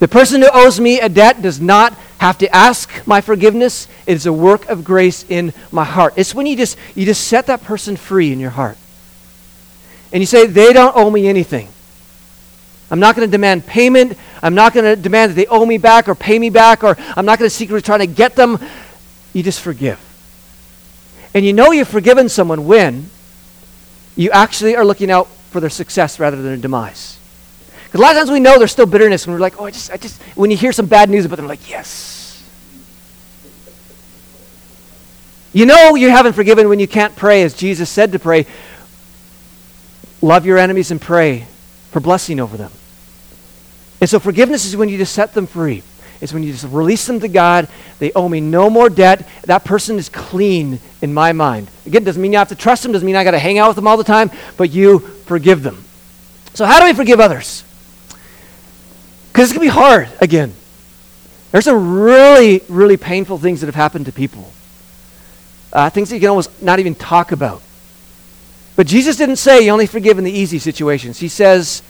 The 0.00 0.08
person 0.08 0.40
who 0.40 0.48
owes 0.52 0.80
me 0.80 0.98
a 0.98 1.08
debt 1.08 1.42
does 1.42 1.60
not 1.60 1.92
have 2.18 2.38
to 2.38 2.54
ask 2.54 3.06
my 3.06 3.20
forgiveness. 3.20 3.86
It 4.06 4.14
is 4.14 4.26
a 4.26 4.32
work 4.32 4.68
of 4.68 4.82
grace 4.82 5.24
in 5.28 5.52
my 5.70 5.84
heart. 5.84 6.14
It's 6.16 6.34
when 6.34 6.46
you 6.46 6.56
just 6.56 6.76
you 6.94 7.04
just 7.04 7.28
set 7.28 7.46
that 7.46 7.62
person 7.62 7.96
free 7.96 8.32
in 8.32 8.40
your 8.40 8.50
heart. 8.50 8.76
And 10.12 10.20
you 10.20 10.26
say, 10.26 10.46
they 10.46 10.72
don't 10.72 10.96
owe 10.96 11.10
me 11.10 11.28
anything. 11.28 11.68
I'm 12.90 12.98
not 12.98 13.14
going 13.14 13.28
to 13.28 13.30
demand 13.30 13.66
payment. 13.66 14.18
I'm 14.42 14.54
not 14.54 14.74
going 14.74 14.84
to 14.84 15.00
demand 15.00 15.30
that 15.30 15.34
they 15.34 15.46
owe 15.46 15.64
me 15.64 15.78
back 15.78 16.08
or 16.08 16.16
pay 16.16 16.38
me 16.38 16.50
back, 16.50 16.82
or 16.82 16.96
I'm 17.16 17.24
not 17.24 17.38
going 17.38 17.48
to 17.48 17.54
secretly 17.54 17.82
try 17.82 17.98
to 17.98 18.06
get 18.06 18.34
them. 18.34 18.58
You 19.32 19.42
just 19.42 19.60
forgive. 19.60 19.98
And 21.34 21.44
you 21.44 21.52
know 21.52 21.70
you've 21.70 21.88
forgiven 21.88 22.28
someone 22.28 22.66
when 22.66 23.08
you 24.16 24.30
actually 24.30 24.76
are 24.76 24.84
looking 24.84 25.10
out 25.10 25.28
for 25.50 25.60
their 25.60 25.70
success 25.70 26.18
rather 26.18 26.36
than 26.36 26.46
their 26.46 26.56
demise. 26.56 27.18
Because 27.84 28.00
a 28.00 28.02
lot 28.02 28.10
of 28.12 28.18
times 28.18 28.30
we 28.30 28.40
know 28.40 28.58
there's 28.58 28.72
still 28.72 28.86
bitterness 28.86 29.26
when 29.26 29.34
we're 29.34 29.40
like, 29.40 29.60
oh, 29.60 29.64
I 29.64 29.70
just, 29.70 29.90
I 29.90 29.96
just, 29.96 30.20
when 30.36 30.50
you 30.50 30.56
hear 30.56 30.72
some 30.72 30.86
bad 30.86 31.10
news 31.10 31.24
about 31.24 31.36
them, 31.36 31.48
like, 31.48 31.68
yes. 31.68 32.44
You 35.52 35.66
know 35.66 35.96
you 35.96 36.10
haven't 36.10 36.34
forgiven 36.34 36.68
when 36.68 36.78
you 36.78 36.86
can't 36.86 37.16
pray 37.16 37.42
as 37.42 37.54
Jesus 37.54 37.90
said 37.90 38.12
to 38.12 38.18
pray. 38.18 38.46
Love 40.22 40.46
your 40.46 40.58
enemies 40.58 40.90
and 40.90 41.00
pray 41.00 41.46
for 41.90 41.98
blessing 41.98 42.38
over 42.38 42.56
them. 42.56 42.70
And 44.00 44.08
so 44.08 44.18
forgiveness 44.20 44.64
is 44.64 44.76
when 44.76 44.88
you 44.88 44.96
just 44.96 45.12
set 45.12 45.34
them 45.34 45.46
free. 45.46 45.82
It's 46.20 46.32
when 46.32 46.42
you 46.42 46.52
just 46.52 46.66
release 46.66 47.06
them 47.06 47.20
to 47.20 47.28
God. 47.28 47.68
They 47.98 48.12
owe 48.12 48.28
me 48.28 48.40
no 48.40 48.68
more 48.68 48.90
debt. 48.90 49.26
That 49.44 49.64
person 49.64 49.96
is 49.96 50.08
clean 50.08 50.80
in 51.00 51.14
my 51.14 51.32
mind. 51.32 51.68
Again, 51.86 52.04
doesn't 52.04 52.20
mean 52.20 52.32
you 52.32 52.38
have 52.38 52.48
to 52.48 52.54
trust 52.54 52.82
them, 52.82 52.92
doesn't 52.92 53.06
mean 53.06 53.16
I 53.16 53.24
got 53.24 53.30
to 53.30 53.38
hang 53.38 53.58
out 53.58 53.68
with 53.68 53.76
them 53.76 53.86
all 53.86 53.96
the 53.96 54.04
time, 54.04 54.30
but 54.56 54.70
you 54.70 54.98
forgive 54.98 55.62
them. 55.62 55.82
So, 56.54 56.66
how 56.66 56.78
do 56.78 56.86
we 56.86 56.92
forgive 56.92 57.20
others? 57.20 57.64
Because 59.28 59.50
it's 59.50 59.58
going 59.58 59.68
to 59.68 59.74
be 59.74 59.80
hard 59.80 60.08
again. 60.20 60.52
There's 61.52 61.64
some 61.64 62.00
really, 62.00 62.62
really 62.68 62.96
painful 62.96 63.38
things 63.38 63.60
that 63.60 63.66
have 63.66 63.74
happened 63.74 64.06
to 64.06 64.12
people. 64.12 64.52
Uh, 65.72 65.88
things 65.90 66.10
that 66.10 66.16
you 66.16 66.20
can 66.20 66.30
almost 66.30 66.62
not 66.62 66.80
even 66.80 66.94
talk 66.94 67.32
about. 67.32 67.62
But 68.76 68.86
Jesus 68.86 69.16
didn't 69.16 69.36
say 69.36 69.64
you 69.64 69.70
only 69.70 69.86
forgive 69.86 70.18
in 70.18 70.24
the 70.24 70.32
easy 70.32 70.58
situations. 70.58 71.18
He 71.18 71.28
says 71.28 71.82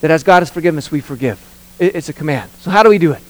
that 0.00 0.10
as 0.10 0.22
God 0.22 0.40
has 0.40 0.50
forgiven 0.50 0.78
us, 0.78 0.90
we 0.90 1.00
forgive. 1.00 1.40
It, 1.78 1.96
it's 1.96 2.08
a 2.08 2.12
command. 2.12 2.50
So, 2.60 2.70
how 2.70 2.82
do 2.82 2.88
we 2.88 2.98
do 2.98 3.12
it? 3.12 3.22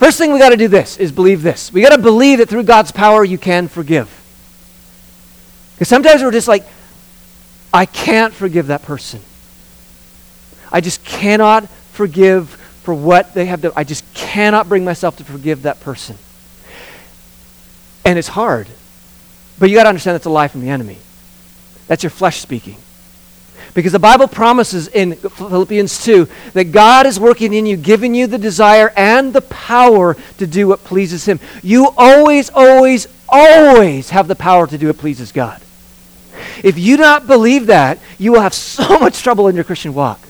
First 0.00 0.16
thing 0.16 0.32
we 0.32 0.38
got 0.38 0.48
to 0.48 0.56
do 0.56 0.66
this 0.66 0.96
is 0.96 1.12
believe 1.12 1.42
this. 1.42 1.70
We 1.70 1.82
got 1.82 1.94
to 1.94 2.00
believe 2.00 2.38
that 2.38 2.48
through 2.48 2.62
God's 2.62 2.90
power 2.90 3.22
you 3.22 3.36
can 3.36 3.68
forgive. 3.68 4.08
Because 5.74 5.88
sometimes 5.88 6.22
we're 6.22 6.30
just 6.30 6.48
like, 6.48 6.66
I 7.70 7.84
can't 7.84 8.32
forgive 8.32 8.68
that 8.68 8.82
person. 8.82 9.20
I 10.72 10.80
just 10.80 11.04
cannot 11.04 11.68
forgive 11.92 12.48
for 12.48 12.94
what 12.94 13.34
they 13.34 13.44
have 13.44 13.60
done. 13.60 13.72
I 13.76 13.84
just 13.84 14.10
cannot 14.14 14.70
bring 14.70 14.86
myself 14.86 15.18
to 15.18 15.24
forgive 15.24 15.62
that 15.62 15.80
person. 15.80 16.16
And 18.02 18.18
it's 18.18 18.28
hard. 18.28 18.68
But 19.58 19.68
you 19.68 19.76
got 19.76 19.82
to 19.82 19.90
understand 19.90 20.14
that's 20.14 20.24
a 20.24 20.30
lie 20.30 20.48
from 20.48 20.62
the 20.62 20.70
enemy. 20.70 20.96
That's 21.88 22.02
your 22.02 22.10
flesh 22.10 22.40
speaking. 22.40 22.78
Because 23.74 23.92
the 23.92 23.98
Bible 23.98 24.26
promises 24.26 24.88
in 24.88 25.14
Philippians 25.14 26.04
2 26.04 26.28
that 26.54 26.72
God 26.72 27.06
is 27.06 27.20
working 27.20 27.52
in 27.52 27.66
you, 27.66 27.76
giving 27.76 28.14
you 28.14 28.26
the 28.26 28.38
desire 28.38 28.92
and 28.96 29.32
the 29.32 29.42
power 29.42 30.16
to 30.38 30.46
do 30.46 30.68
what 30.68 30.82
pleases 30.82 31.24
Him. 31.24 31.38
You 31.62 31.90
always, 31.96 32.50
always, 32.50 33.06
always 33.28 34.10
have 34.10 34.26
the 34.26 34.34
power 34.34 34.66
to 34.66 34.76
do 34.76 34.88
what 34.88 34.98
pleases 34.98 35.30
God. 35.30 35.60
If 36.64 36.78
you 36.78 36.96
do 36.96 37.02
not 37.02 37.26
believe 37.26 37.66
that, 37.66 37.98
you 38.18 38.32
will 38.32 38.40
have 38.40 38.54
so 38.54 38.98
much 39.00 39.22
trouble 39.22 39.46
in 39.48 39.54
your 39.54 39.64
Christian 39.64 39.94
walk. 39.94 40.20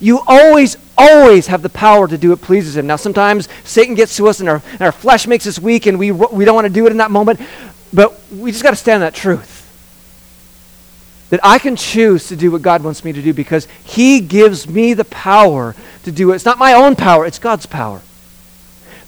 You 0.00 0.20
always, 0.26 0.76
always 0.98 1.46
have 1.46 1.62
the 1.62 1.68
power 1.68 2.08
to 2.08 2.18
do 2.18 2.30
what 2.30 2.40
pleases 2.40 2.76
Him. 2.76 2.88
Now, 2.88 2.96
sometimes 2.96 3.48
Satan 3.62 3.94
gets 3.94 4.16
to 4.16 4.26
us 4.26 4.40
and 4.40 4.48
our, 4.48 4.60
and 4.72 4.80
our 4.80 4.90
flesh 4.90 5.28
makes 5.28 5.46
us 5.46 5.60
weak 5.60 5.86
and 5.86 5.96
we, 5.96 6.10
we 6.10 6.44
don't 6.44 6.56
want 6.56 6.66
to 6.66 6.72
do 6.72 6.86
it 6.86 6.90
in 6.90 6.96
that 6.96 7.12
moment, 7.12 7.40
but 7.92 8.18
we 8.32 8.50
just 8.50 8.64
got 8.64 8.70
to 8.70 8.76
stand 8.76 9.04
that 9.04 9.14
truth 9.14 9.61
that 11.32 11.40
I 11.42 11.58
can 11.58 11.76
choose 11.76 12.28
to 12.28 12.36
do 12.36 12.50
what 12.50 12.60
God 12.60 12.84
wants 12.84 13.06
me 13.06 13.12
to 13.14 13.22
do 13.22 13.32
because 13.32 13.66
He 13.84 14.20
gives 14.20 14.68
me 14.68 14.92
the 14.92 15.06
power 15.06 15.74
to 16.02 16.12
do 16.12 16.30
it. 16.30 16.34
It's 16.34 16.44
not 16.44 16.58
my 16.58 16.74
own 16.74 16.94
power, 16.94 17.24
it's 17.24 17.38
God's 17.38 17.64
power. 17.64 18.02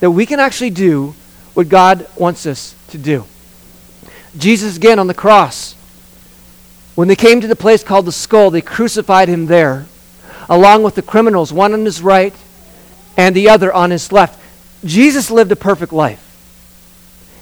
That 0.01 0.11
we 0.11 0.25
can 0.25 0.41
actually 0.41 0.71
do 0.71 1.15
what 1.53 1.69
God 1.69 2.09
wants 2.17 2.47
us 2.47 2.75
to 2.89 2.97
do. 2.97 3.27
Jesus, 4.39 4.79
again, 4.79 4.99
on 4.99 5.07
the 5.07 5.13
cross, 5.13 5.75
when 6.95 7.09
they 7.09 7.15
came 7.15 7.43
to 7.43 7.47
the 7.47 7.55
place 7.55 7.85
called 7.85 8.07
the 8.07 8.13
skull, 8.13 8.51
they 8.51 8.63
crucified 8.63 9.29
him 9.29 9.45
there, 9.45 9.85
along 10.49 10.83
with 10.83 10.95
the 10.95 11.03
criminals, 11.03 11.53
one 11.53 11.75
on 11.75 11.85
his 11.85 12.01
right 12.01 12.33
and 13.19 13.37
the 13.37 13.51
other 13.51 13.71
on 13.71 13.91
his 13.91 14.11
left. 14.13 14.41
Jesus 14.83 15.31
lived 15.31 15.53
a 15.53 15.57
perfect 15.57 15.93
life. 15.93 16.23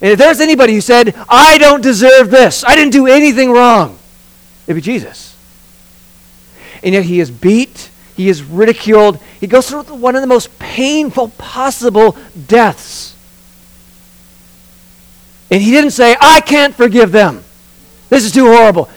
And 0.00 0.10
if 0.10 0.18
there's 0.18 0.40
anybody 0.40 0.74
who 0.74 0.80
said, 0.80 1.14
I 1.28 1.56
don't 1.58 1.82
deserve 1.82 2.32
this, 2.32 2.64
I 2.64 2.74
didn't 2.74 2.92
do 2.92 3.06
anything 3.06 3.52
wrong, 3.52 4.00
It'd 4.66 4.76
be 4.76 4.80
Jesus. 4.80 5.36
And 6.82 6.94
yet 6.94 7.04
he 7.04 7.20
is 7.20 7.30
beat, 7.30 7.90
he 8.16 8.28
is 8.28 8.42
ridiculed, 8.42 9.18
he 9.40 9.46
goes 9.46 9.68
through 9.68 9.82
one 9.82 10.14
of 10.14 10.20
the 10.20 10.26
most 10.26 10.58
painful 10.58 11.28
possible 11.30 12.16
deaths. 12.46 13.16
And 15.50 15.62
he 15.62 15.70
didn't 15.70 15.90
say, 15.90 16.16
I 16.20 16.40
can't 16.40 16.74
forgive 16.74 17.12
them. 17.12 17.44
This 18.08 18.24
is 18.24 18.32
too 18.32 18.46
horrible. 18.46 18.88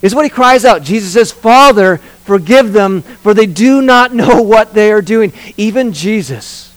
Is 0.00 0.14
what 0.14 0.24
he 0.24 0.30
cries 0.30 0.64
out. 0.64 0.82
Jesus 0.82 1.12
says, 1.12 1.32
Father, 1.32 1.96
forgive 2.24 2.72
them, 2.72 3.02
for 3.02 3.34
they 3.34 3.46
do 3.46 3.80
not 3.80 4.14
know 4.14 4.42
what 4.42 4.74
they 4.74 4.92
are 4.92 5.02
doing. 5.02 5.32
Even 5.56 5.92
Jesus, 5.92 6.72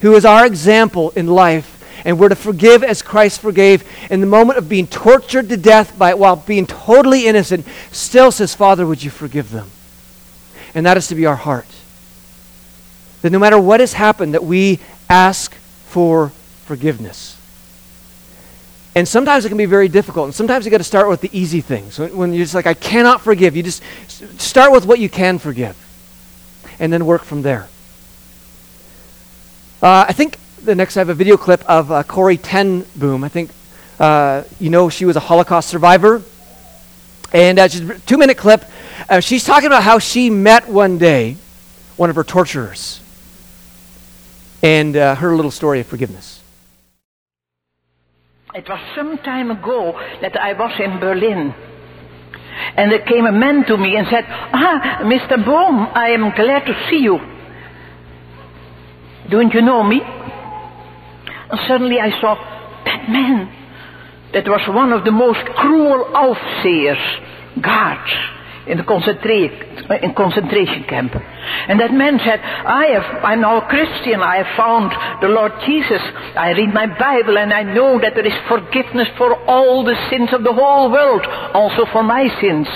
who 0.00 0.14
is 0.14 0.24
our 0.24 0.44
example 0.44 1.10
in 1.10 1.26
life, 1.26 1.75
and 2.06 2.20
we're 2.20 2.28
to 2.28 2.36
forgive 2.36 2.84
as 2.84 3.02
Christ 3.02 3.40
forgave 3.40 3.84
in 4.12 4.20
the 4.20 4.28
moment 4.28 4.60
of 4.60 4.68
being 4.68 4.86
tortured 4.86 5.48
to 5.48 5.56
death 5.56 5.98
by, 5.98 6.14
while 6.14 6.36
being 6.36 6.64
totally 6.64 7.26
innocent, 7.26 7.66
still 7.90 8.30
says, 8.30 8.54
Father, 8.54 8.86
would 8.86 9.02
you 9.02 9.10
forgive 9.10 9.50
them? 9.50 9.72
And 10.72 10.86
that 10.86 10.96
is 10.96 11.08
to 11.08 11.16
be 11.16 11.26
our 11.26 11.34
heart. 11.34 11.66
That 13.22 13.30
no 13.30 13.40
matter 13.40 13.58
what 13.58 13.80
has 13.80 13.94
happened, 13.94 14.34
that 14.34 14.44
we 14.44 14.78
ask 15.10 15.52
for 15.86 16.28
forgiveness. 16.64 17.36
And 18.94 19.08
sometimes 19.08 19.44
it 19.44 19.48
can 19.48 19.58
be 19.58 19.66
very 19.66 19.88
difficult. 19.88 20.26
And 20.26 20.34
sometimes 20.34 20.64
you 20.64 20.70
got 20.70 20.78
to 20.78 20.84
start 20.84 21.08
with 21.08 21.22
the 21.22 21.30
easy 21.36 21.60
things. 21.60 21.98
When, 21.98 22.32
you're 22.32 22.44
just 22.44 22.54
like, 22.54 22.68
I 22.68 22.74
cannot 22.74 23.20
forgive, 23.20 23.56
you 23.56 23.64
just 23.64 23.82
start 24.38 24.70
with 24.70 24.86
what 24.86 25.00
you 25.00 25.08
can 25.08 25.40
forgive. 25.40 25.76
And 26.78 26.92
then 26.92 27.04
work 27.04 27.24
from 27.24 27.42
there. 27.42 27.68
Uh, 29.82 30.06
I 30.08 30.12
think 30.12 30.38
the 30.66 30.74
next 30.74 30.96
I 30.96 31.00
have 31.00 31.08
a 31.08 31.14
video 31.14 31.36
clip 31.36 31.64
of 31.70 31.90
uh, 31.92 32.02
ten 32.42 32.84
Boom. 32.96 33.24
I 33.24 33.28
think 33.28 33.50
uh, 34.00 34.42
you 34.58 34.68
know 34.68 34.90
she 34.90 35.04
was 35.04 35.16
a 35.16 35.20
Holocaust 35.20 35.68
survivor. 35.68 36.22
And 37.32 37.58
uh, 37.58 37.68
a 37.72 37.98
two 38.00 38.18
minute 38.18 38.36
clip. 38.36 38.64
Uh, 39.08 39.20
she's 39.20 39.44
talking 39.44 39.68
about 39.68 39.82
how 39.82 39.98
she 39.98 40.28
met 40.28 40.68
one 40.68 40.98
day 40.98 41.36
one 41.96 42.10
of 42.10 42.16
her 42.16 42.24
torturers 42.24 43.00
and 44.62 44.96
uh, 44.96 45.14
her 45.14 45.34
little 45.34 45.50
story 45.50 45.80
of 45.80 45.86
forgiveness. 45.86 46.42
It 48.54 48.68
was 48.68 48.80
some 48.94 49.18
time 49.18 49.50
ago 49.50 49.92
that 50.20 50.36
I 50.36 50.52
was 50.52 50.72
in 50.80 50.98
Berlin. 50.98 51.54
And 52.76 52.90
there 52.90 53.04
came 53.04 53.26
a 53.26 53.32
man 53.32 53.64
to 53.66 53.76
me 53.76 53.96
and 53.96 54.06
said, 54.08 54.24
Ah, 54.28 55.00
Mr. 55.02 55.36
Boom, 55.36 55.88
I 55.94 56.08
am 56.10 56.34
glad 56.34 56.64
to 56.66 56.88
see 56.88 56.98
you. 56.98 57.20
Don't 59.28 59.52
you 59.52 59.60
know 59.60 59.82
me? 59.82 60.00
And 61.50 61.60
suddenly 61.68 62.00
I 62.00 62.10
saw 62.20 62.34
that 62.84 63.08
man 63.08 63.52
that 64.32 64.48
was 64.48 64.66
one 64.68 64.92
of 64.92 65.04
the 65.04 65.12
most 65.12 65.44
cruel 65.56 66.04
overseers, 66.14 66.98
guards 67.60 68.12
in 68.66 68.78
the 68.78 68.82
concentra- 68.82 70.02
in 70.02 70.14
concentration 70.14 70.84
camp. 70.84 71.14
And 71.68 71.78
that 71.78 71.92
man 71.92 72.18
said, 72.18 72.40
I 72.40 72.86
have, 72.86 73.24
I'm 73.24 73.40
now 73.40 73.58
a 73.58 73.68
Christian, 73.68 74.20
I 74.20 74.42
have 74.42 74.56
found 74.56 74.90
the 75.22 75.28
Lord 75.28 75.52
Jesus. 75.64 76.02
I 76.36 76.50
read 76.50 76.74
my 76.74 76.86
Bible 76.86 77.38
and 77.38 77.52
I 77.52 77.62
know 77.62 78.00
that 78.00 78.14
there 78.14 78.26
is 78.26 78.34
forgiveness 78.48 79.08
for 79.16 79.34
all 79.46 79.84
the 79.84 79.96
sins 80.10 80.32
of 80.32 80.42
the 80.42 80.52
whole 80.52 80.90
world, 80.90 81.24
also 81.54 81.86
for 81.92 82.02
my 82.02 82.28
sins. 82.40 82.66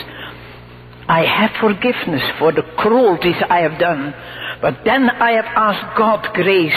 I 1.08 1.24
have 1.24 1.50
forgiveness 1.60 2.22
for 2.38 2.52
the 2.52 2.62
cruelties 2.78 3.42
I 3.50 3.60
have 3.60 3.80
done. 3.80 4.14
But 4.62 4.84
then 4.84 5.10
I 5.10 5.32
have 5.32 5.46
asked 5.46 5.98
God 5.98 6.32
grace 6.34 6.76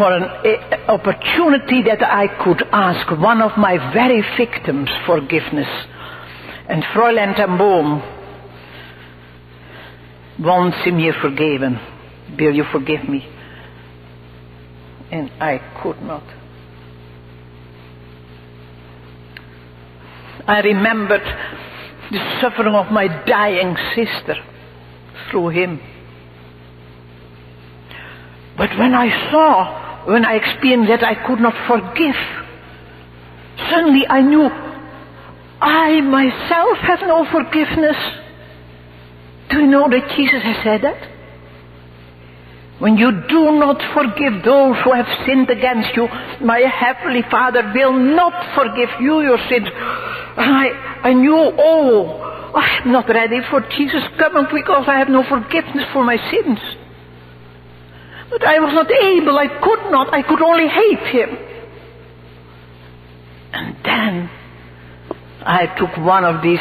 for 0.00 0.16
an 0.16 0.22
uh, 0.22 0.92
opportunity 0.92 1.82
that 1.82 2.02
I 2.02 2.26
could 2.42 2.62
ask 2.72 3.10
one 3.10 3.42
of 3.42 3.58
my 3.58 3.76
very 3.92 4.22
victims 4.38 4.88
forgiveness. 5.04 5.68
And 6.70 6.82
Fräulein 6.84 7.36
ten 7.36 7.58
Boom 7.58 8.02
wants 10.38 10.78
him 10.78 10.98
here 10.98 11.12
forgiven. 11.20 11.78
Will 12.38 12.54
you 12.54 12.64
forgive 12.72 13.06
me? 13.06 13.28
And 15.10 15.30
I 15.38 15.58
could 15.82 16.00
not. 16.00 16.24
I 20.46 20.60
remembered 20.62 21.24
the 22.10 22.38
suffering 22.40 22.74
of 22.74 22.90
my 22.90 23.06
dying 23.26 23.76
sister 23.94 24.36
through 25.30 25.48
him. 25.50 25.78
But 28.56 28.70
when 28.78 28.94
I 28.94 29.30
saw, 29.30 29.79
when 30.06 30.24
I 30.24 30.34
experienced 30.34 30.88
that 30.88 31.04
I 31.04 31.26
could 31.26 31.40
not 31.40 31.54
forgive, 31.66 32.16
suddenly 33.68 34.06
I 34.08 34.22
knew 34.22 34.48
I 35.60 36.00
myself 36.00 36.78
have 36.78 37.00
no 37.00 37.24
forgiveness. 37.30 37.96
Do 39.50 39.60
you 39.60 39.66
know 39.66 39.88
that 39.90 40.16
Jesus 40.16 40.42
has 40.42 40.64
said 40.64 40.82
that? 40.82 41.08
When 42.78 42.96
you 42.96 43.12
do 43.28 43.52
not 43.58 43.76
forgive 43.92 44.42
those 44.42 44.76
who 44.82 44.92
have 44.94 45.06
sinned 45.26 45.50
against 45.50 45.94
you, 45.94 46.08
my 46.40 46.60
heavenly 46.60 47.22
Father 47.30 47.70
will 47.74 47.92
not 47.92 48.54
forgive 48.54 48.88
you 49.00 49.20
your 49.20 49.38
sins. 49.50 49.68
I, 49.74 50.70
I 51.02 51.12
knew, 51.12 51.36
oh, 51.36 52.52
I 52.54 52.80
am 52.82 52.92
not 52.92 53.06
ready 53.06 53.40
for 53.50 53.60
Jesus 53.76 54.02
coming 54.18 54.46
because 54.50 54.88
I 54.88 54.98
have 54.98 55.10
no 55.10 55.22
forgiveness 55.24 55.84
for 55.92 56.02
my 56.04 56.16
sins. 56.30 56.58
But 58.30 58.44
I 58.44 58.60
was 58.60 58.72
not 58.72 58.90
able, 58.90 59.36
I 59.36 59.48
could 59.48 59.90
not, 59.90 60.14
I 60.14 60.22
could 60.22 60.40
only 60.40 60.68
hate 60.68 61.06
him. 61.08 61.36
And 63.52 63.76
then 63.84 64.30
I 65.42 65.66
took 65.66 65.96
one 65.96 66.24
of 66.24 66.40
these 66.40 66.60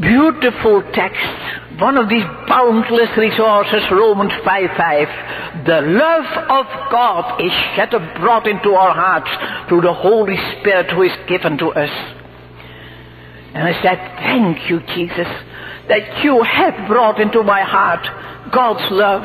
beautiful 0.00 0.82
texts, 0.92 1.78
one 1.78 1.98
of 1.98 2.08
these 2.08 2.24
boundless 2.48 3.14
resources, 3.16 3.82
Romans 3.90 4.32
5.5. 4.32 5.66
The 5.66 5.80
love 5.82 6.24
of 6.24 6.90
God 6.90 7.40
is 7.40 7.52
shed 7.74 7.92
abroad 7.92 8.46
into 8.46 8.70
our 8.70 8.94
hearts 8.94 9.68
through 9.68 9.82
the 9.82 9.92
Holy 9.92 10.36
Spirit 10.36 10.90
who 10.90 11.02
is 11.02 11.12
given 11.28 11.58
to 11.58 11.68
us. 11.72 11.90
And 13.52 13.68
I 13.68 13.82
said, 13.82 13.98
thank 14.18 14.70
you, 14.70 14.80
Jesus, 14.80 15.28
that 15.88 16.24
you 16.24 16.42
have 16.42 16.88
brought 16.88 17.20
into 17.20 17.42
my 17.42 17.62
heart 17.62 18.52
God's 18.52 18.90
love 18.90 19.24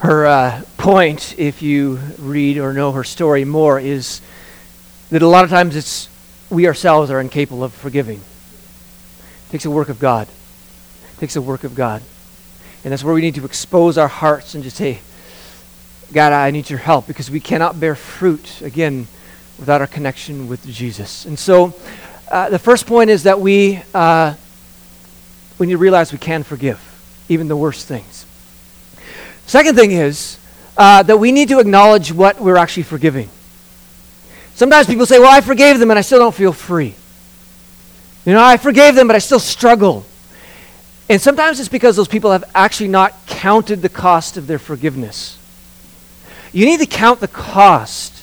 Her 0.00 0.26
uh, 0.26 0.62
point, 0.78 1.38
if 1.38 1.60
you 1.60 2.00
read 2.18 2.56
or 2.56 2.72
know 2.72 2.92
her 2.92 3.04
story 3.04 3.44
more, 3.44 3.78
is 3.78 4.22
that 5.10 5.20
a 5.20 5.28
lot 5.28 5.44
of 5.44 5.50
times 5.50 5.76
it's 5.76 6.08
we 6.48 6.66
ourselves 6.66 7.10
are 7.10 7.20
incapable 7.20 7.62
of 7.62 7.74
forgiving. 7.74 8.16
It 8.18 9.50
takes 9.50 9.66
a 9.66 9.70
work 9.70 9.90
of 9.90 9.98
God. 9.98 10.26
It 10.26 11.20
takes 11.20 11.36
a 11.36 11.42
work 11.42 11.64
of 11.64 11.74
God. 11.74 12.02
And 12.82 12.92
that's 12.92 13.04
where 13.04 13.12
we 13.12 13.20
need 13.20 13.34
to 13.34 13.44
expose 13.44 13.98
our 13.98 14.08
hearts 14.08 14.54
and 14.54 14.64
just 14.64 14.78
say, 14.78 15.00
God, 16.14 16.32
I 16.32 16.50
need 16.50 16.70
your 16.70 16.78
help 16.78 17.06
because 17.06 17.30
we 17.30 17.38
cannot 17.38 17.78
bear 17.78 17.94
fruit, 17.94 18.62
again, 18.62 19.06
without 19.58 19.82
our 19.82 19.86
connection 19.86 20.48
with 20.48 20.66
Jesus. 20.66 21.26
And 21.26 21.38
so 21.38 21.74
uh, 22.30 22.48
the 22.48 22.58
first 22.58 22.86
point 22.86 23.10
is 23.10 23.24
that 23.24 23.38
we, 23.38 23.82
uh, 23.92 24.34
we 25.58 25.66
need 25.66 25.74
to 25.74 25.78
realize 25.78 26.10
we 26.10 26.16
can 26.16 26.42
forgive, 26.42 26.80
even 27.28 27.48
the 27.48 27.56
worst 27.56 27.86
things. 27.86 28.24
Second 29.50 29.74
thing 29.74 29.90
is 29.90 30.38
uh, 30.76 31.02
that 31.02 31.16
we 31.16 31.32
need 31.32 31.48
to 31.48 31.58
acknowledge 31.58 32.12
what 32.12 32.40
we're 32.40 32.56
actually 32.56 32.84
forgiving. 32.84 33.28
Sometimes 34.54 34.86
people 34.86 35.06
say, 35.06 35.18
Well, 35.18 35.28
I 35.28 35.40
forgave 35.40 35.80
them 35.80 35.90
and 35.90 35.98
I 35.98 36.02
still 36.02 36.20
don't 36.20 36.32
feel 36.36 36.52
free. 36.52 36.94
You 38.24 38.32
know, 38.32 38.44
I 38.44 38.58
forgave 38.58 38.94
them, 38.94 39.08
but 39.08 39.16
I 39.16 39.18
still 39.18 39.40
struggle. 39.40 40.06
And 41.08 41.20
sometimes 41.20 41.58
it's 41.58 41.68
because 41.68 41.96
those 41.96 42.06
people 42.06 42.30
have 42.30 42.44
actually 42.54 42.90
not 42.90 43.12
counted 43.26 43.82
the 43.82 43.88
cost 43.88 44.36
of 44.36 44.46
their 44.46 44.60
forgiveness. 44.60 45.36
You 46.52 46.64
need 46.64 46.78
to 46.78 46.86
count 46.86 47.18
the 47.18 47.26
cost 47.26 48.22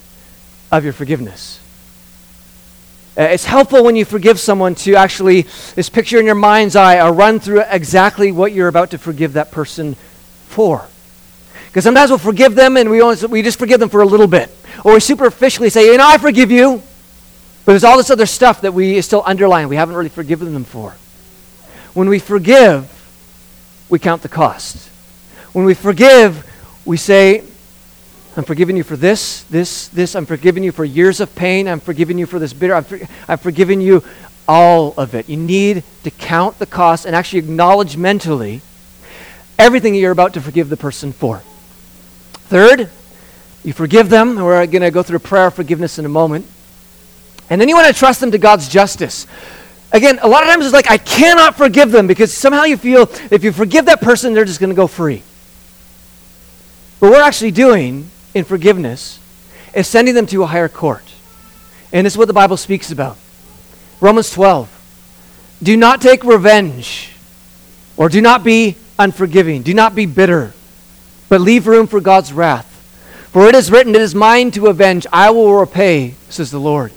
of 0.72 0.86
your 0.86 0.94
forgiveness. 0.94 1.60
Uh, 3.18 3.24
it's 3.24 3.44
helpful 3.44 3.84
when 3.84 3.98
you 3.98 4.06
forgive 4.06 4.40
someone 4.40 4.76
to 4.76 4.96
actually, 4.96 5.42
this 5.76 5.90
picture 5.90 6.22
in 6.22 6.26
your 6.26 6.36
mind's 6.36 6.78
eye, 6.78 7.06
or 7.06 7.12
run 7.12 7.42
through 7.42 7.64
exactly 7.70 8.32
what 8.32 8.54
you're 8.54 8.70
about 8.70 8.92
to 8.92 8.98
forgive 8.98 9.34
that 9.34 9.52
person 9.52 9.98
for. 10.48 10.88
Because 11.68 11.84
sometimes 11.84 12.10
we'll 12.10 12.18
forgive 12.18 12.56
them 12.56 12.78
and 12.78 12.90
we, 12.90 13.02
we 13.28 13.42
just 13.42 13.60
forgive 13.60 13.80
them 13.80 13.90
for 13.90 14.02
a 14.02 14.06
little 14.06 14.28
bit. 14.28 14.50
Or 14.84 14.94
we 14.94 15.00
superficially 15.00 15.70
say, 15.70 15.86
you 15.92 15.98
know, 15.98 16.08
I 16.08 16.18
forgive 16.18 16.52
you. 16.52 16.82
But 17.66 17.74
there's 17.74 17.84
all 17.84 17.98
this 17.98 18.10
other 18.10 18.26
stuff 18.26 18.62
that 18.62 18.74
we 18.74 19.02
still 19.02 19.24
underlying 19.24 19.68
we 19.68 19.76
haven't 19.76 19.96
really 19.96 20.10
forgiven 20.10 20.54
them 20.54 20.64
for. 20.64 20.96
When 21.94 22.10
we 22.10 22.20
forgive, 22.20 22.94
we 23.90 24.00
count 24.00 24.22
the 24.22 24.30
cost. 24.30 24.88
When 25.52 25.66
we 25.66 25.74
forgive, 25.74 26.46
we 26.86 26.98
say, 26.98 27.44
I'm 28.38 28.44
forgiving 28.44 28.78
you 28.78 28.84
for 28.84 28.96
this, 28.96 29.44
this, 29.44 29.88
this. 29.90 30.16
I'm 30.16 30.26
forgiving 30.26 30.64
you 30.64 30.72
for 30.72 30.86
years 30.86 31.20
of 31.20 31.34
pain. 31.36 31.68
I'm 31.68 31.80
forgiving 31.80 32.20
you 32.20 32.26
for 32.28 32.38
this 32.38 32.54
bitter. 32.54 32.76
I'm, 32.76 32.84
for, 32.84 33.00
I'm 33.28 33.40
forgiving 33.40 33.82
you 33.82 34.04
all 34.48 34.94
of 34.96 35.16
it. 35.16 35.28
You 35.28 35.38
need 35.38 35.84
to 36.04 36.12
count 36.12 36.60
the 36.60 36.66
cost 36.68 37.06
and 37.06 37.16
actually 37.16 37.40
acknowledge 37.40 37.98
mentally 37.98 38.62
everything 39.58 39.96
you're 39.96 40.12
about 40.12 40.36
to 40.36 40.42
forgive 40.42 40.70
the 40.70 40.78
person 40.78 41.12
for. 41.12 41.42
Third, 42.50 42.90
you 43.64 43.74
forgive 43.74 44.10
them. 44.10 44.36
We're 44.36 44.66
going 44.68 44.82
to 44.82 44.92
go 44.92 45.04
through 45.04 45.18
a 45.18 45.20
prayer 45.20 45.48
of 45.48 45.54
forgiveness 45.54 46.00
in 46.00 46.06
a 46.06 46.10
moment. 46.10 46.46
And 47.50 47.60
then 47.60 47.68
you 47.68 47.76
want 47.76 47.88
to 47.88 47.94
trust 47.94 48.22
them 48.22 48.32
to 48.32 48.38
God's 48.38 48.70
justice. 48.70 49.28
Again, 49.92 50.20
a 50.22 50.28
lot 50.28 50.44
of 50.44 50.50
times 50.50 50.66
it's 50.66 50.74
like, 50.74 50.90
I 50.90 50.98
cannot 50.98 51.56
forgive 51.56 51.92
them 51.92 52.08
because 52.08 52.34
somehow 52.34 52.64
you 52.64 52.78
feel 52.78 53.04
if 53.32 53.44
you 53.44 53.52
forgive 53.52 53.86
that 53.86 54.02
person, 54.02 54.34
they're 54.34 54.46
just 54.46 54.60
going 54.60 54.70
to 54.70 54.76
go 54.76 54.88
free. 54.88 55.24
But 57.00 57.10
what 57.10 57.18
we're 57.18 57.24
actually 57.24 57.52
doing 57.52 58.10
in 58.34 58.44
forgiveness 58.44 59.20
is 59.74 59.88
sending 59.88 60.16
them 60.16 60.26
to 60.28 60.44
a 60.44 60.46
higher 60.46 60.70
court. 60.70 61.04
And 61.92 62.06
this 62.06 62.14
is 62.14 62.18
what 62.18 62.28
the 62.28 62.34
Bible 62.34 62.58
speaks 62.58 62.92
about. 62.92 63.18
Romans 64.00 64.30
12. 64.32 64.74
Do 65.64 65.76
not 65.76 66.02
take 66.02 66.24
revenge, 66.24 67.14
or 67.98 68.10
do 68.10 68.22
not 68.22 68.44
be 68.44 68.78
unforgiving. 69.00 69.64
Do 69.64 69.74
not 69.74 69.96
be 69.96 70.06
bitter 70.06 70.54
but 71.30 71.42
leave 71.42 71.68
room 71.68 71.88
for 71.88 72.00
God's 72.00 72.34
wrath. 72.34 72.66
For 73.32 73.48
it 73.48 73.56
is 73.56 73.72
written, 73.72 73.96
It 73.96 74.02
is 74.02 74.16
mine 74.16 74.52
to 74.52 74.68
avenge, 74.68 75.06
I 75.12 75.30
will 75.30 75.54
repay, 75.54 76.16
says 76.30 76.52
the 76.52 76.60
Lord. 76.60 76.92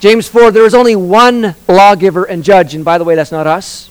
James 0.00 0.28
4, 0.28 0.50
there 0.50 0.64
is 0.64 0.74
only 0.74 0.96
one 0.96 1.54
lawgiver 1.66 2.24
and 2.24 2.44
judge, 2.44 2.74
and 2.74 2.84
by 2.84 2.98
the 2.98 3.04
way, 3.04 3.14
that's 3.14 3.32
not 3.32 3.46
us. 3.46 3.90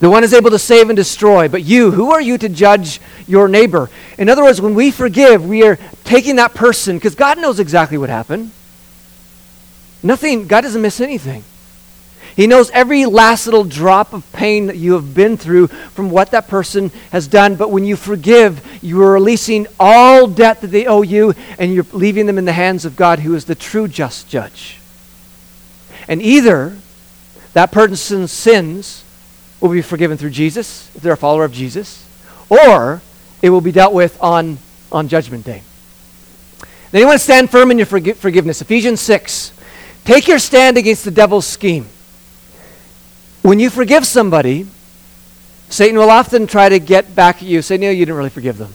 The 0.00 0.10
one 0.10 0.24
is 0.24 0.34
able 0.34 0.50
to 0.50 0.58
save 0.58 0.90
and 0.90 0.96
destroy. 0.96 1.48
But 1.48 1.62
you, 1.62 1.90
who 1.90 2.10
are 2.12 2.20
you 2.20 2.36
to 2.38 2.48
judge 2.48 3.00
your 3.26 3.48
neighbor? 3.48 3.90
In 4.18 4.28
other 4.28 4.42
words, 4.42 4.60
when 4.60 4.74
we 4.74 4.90
forgive, 4.90 5.46
we 5.46 5.62
are 5.62 5.78
taking 6.04 6.36
that 6.36 6.54
person, 6.54 6.96
because 6.96 7.14
God 7.14 7.38
knows 7.38 7.60
exactly 7.60 7.98
what 7.98 8.10
happened. 8.10 8.50
Nothing, 10.02 10.46
God 10.46 10.62
doesn't 10.62 10.82
miss 10.82 11.00
anything. 11.00 11.44
He 12.36 12.48
knows 12.48 12.70
every 12.70 13.06
last 13.06 13.46
little 13.46 13.62
drop 13.62 14.12
of 14.12 14.30
pain 14.32 14.66
that 14.66 14.76
you 14.76 14.94
have 14.94 15.14
been 15.14 15.36
through 15.36 15.68
from 15.68 16.10
what 16.10 16.32
that 16.32 16.48
person 16.48 16.90
has 17.12 17.28
done. 17.28 17.54
But 17.54 17.70
when 17.70 17.84
you 17.84 17.94
forgive, 17.94 18.66
you 18.82 19.00
are 19.02 19.12
releasing 19.12 19.68
all 19.78 20.26
debt 20.26 20.60
that 20.62 20.68
they 20.68 20.86
owe 20.86 21.02
you, 21.02 21.34
and 21.58 21.72
you're 21.72 21.86
leaving 21.92 22.26
them 22.26 22.38
in 22.38 22.44
the 22.44 22.52
hands 22.52 22.84
of 22.84 22.96
God, 22.96 23.20
who 23.20 23.34
is 23.34 23.44
the 23.44 23.54
true 23.54 23.86
just 23.86 24.28
judge. 24.28 24.78
And 26.08 26.20
either 26.20 26.76
that 27.52 27.70
person's 27.70 28.32
sins 28.32 29.04
will 29.60 29.70
be 29.70 29.80
forgiven 29.80 30.18
through 30.18 30.30
Jesus, 30.30 30.90
if 30.96 31.02
they're 31.02 31.12
a 31.12 31.16
follower 31.16 31.44
of 31.44 31.52
Jesus, 31.52 32.06
or 32.48 33.00
it 33.42 33.50
will 33.50 33.60
be 33.60 33.72
dealt 33.72 33.94
with 33.94 34.20
on, 34.20 34.58
on 34.90 35.06
Judgment 35.06 35.44
Day. 35.44 35.62
Then 36.90 37.00
you 37.00 37.06
want 37.06 37.18
to 37.18 37.24
stand 37.24 37.50
firm 37.50 37.70
in 37.70 37.78
your 37.78 37.86
forgi- 37.86 38.16
forgiveness. 38.16 38.60
Ephesians 38.60 39.00
6. 39.00 39.52
Take 40.04 40.26
your 40.28 40.38
stand 40.38 40.76
against 40.76 41.04
the 41.04 41.10
devil's 41.10 41.46
scheme. 41.46 41.86
When 43.44 43.60
you 43.60 43.68
forgive 43.68 44.06
somebody, 44.06 44.66
Satan 45.68 45.98
will 45.98 46.08
often 46.08 46.46
try 46.46 46.70
to 46.70 46.78
get 46.78 47.14
back 47.14 47.36
at 47.36 47.42
you, 47.42 47.60
say, 47.60 47.76
no, 47.76 47.90
you 47.90 48.06
didn't 48.06 48.16
really 48.16 48.30
forgive 48.30 48.56
them. 48.56 48.72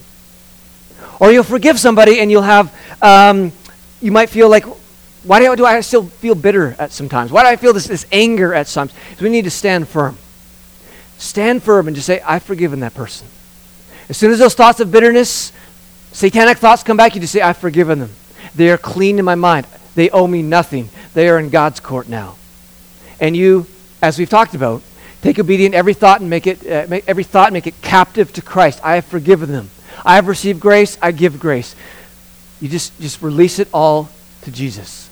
Or 1.18 1.32
you'll 1.32 1.42
forgive 1.42 1.80
somebody 1.80 2.20
and 2.20 2.30
you'll 2.30 2.42
have, 2.42 2.72
um, 3.02 3.50
you 4.00 4.12
might 4.12 4.28
feel 4.28 4.48
like, 4.48 4.62
why 5.24 5.40
do 5.40 5.50
I, 5.50 5.56
do 5.56 5.66
I 5.66 5.80
still 5.80 6.04
feel 6.04 6.36
bitter 6.36 6.76
at 6.78 6.92
sometimes? 6.92 7.32
Why 7.32 7.42
do 7.42 7.48
I 7.48 7.56
feel 7.56 7.72
this, 7.72 7.88
this 7.88 8.06
anger 8.12 8.54
at 8.54 8.68
times? 8.68 8.92
So 9.16 9.24
we 9.24 9.28
need 9.28 9.42
to 9.42 9.50
stand 9.50 9.88
firm. 9.88 10.16
Stand 11.18 11.64
firm 11.64 11.88
and 11.88 11.96
just 11.96 12.06
say, 12.06 12.20
I've 12.20 12.44
forgiven 12.44 12.78
that 12.78 12.94
person. 12.94 13.26
As 14.08 14.18
soon 14.18 14.30
as 14.30 14.38
those 14.38 14.54
thoughts 14.54 14.78
of 14.78 14.92
bitterness, 14.92 15.52
satanic 16.12 16.58
thoughts 16.58 16.84
come 16.84 16.96
back, 16.96 17.16
you 17.16 17.20
just 17.20 17.32
say, 17.32 17.40
I've 17.40 17.58
forgiven 17.58 17.98
them. 17.98 18.12
They 18.54 18.70
are 18.70 18.78
clean 18.78 19.18
in 19.18 19.24
my 19.24 19.34
mind. 19.34 19.66
They 19.96 20.10
owe 20.10 20.28
me 20.28 20.42
nothing. 20.42 20.90
They 21.14 21.28
are 21.28 21.40
in 21.40 21.50
God's 21.50 21.80
court 21.80 22.08
now. 22.08 22.36
And 23.18 23.36
you 23.36 23.66
as 24.02 24.18
we've 24.18 24.30
talked 24.30 24.54
about, 24.54 24.82
take 25.22 25.38
obedient 25.38 25.74
every 25.74 25.94
thought 25.94 26.20
and 26.20 26.30
make 26.30 26.46
it 26.46 26.66
uh, 26.66 26.86
make 26.88 27.04
every 27.08 27.24
thought 27.24 27.52
make 27.52 27.66
it 27.66 27.80
captive 27.82 28.32
to 28.34 28.42
Christ. 28.42 28.80
I 28.82 28.94
have 28.94 29.04
forgiven 29.04 29.50
them. 29.50 29.70
I 30.04 30.14
have 30.14 30.28
received 30.28 30.60
grace. 30.60 30.96
I 31.02 31.12
give 31.12 31.38
grace. 31.38 31.74
You 32.60 32.68
just 32.68 32.98
just 33.00 33.22
release 33.22 33.58
it 33.58 33.68
all 33.72 34.08
to 34.42 34.50
Jesus, 34.50 35.08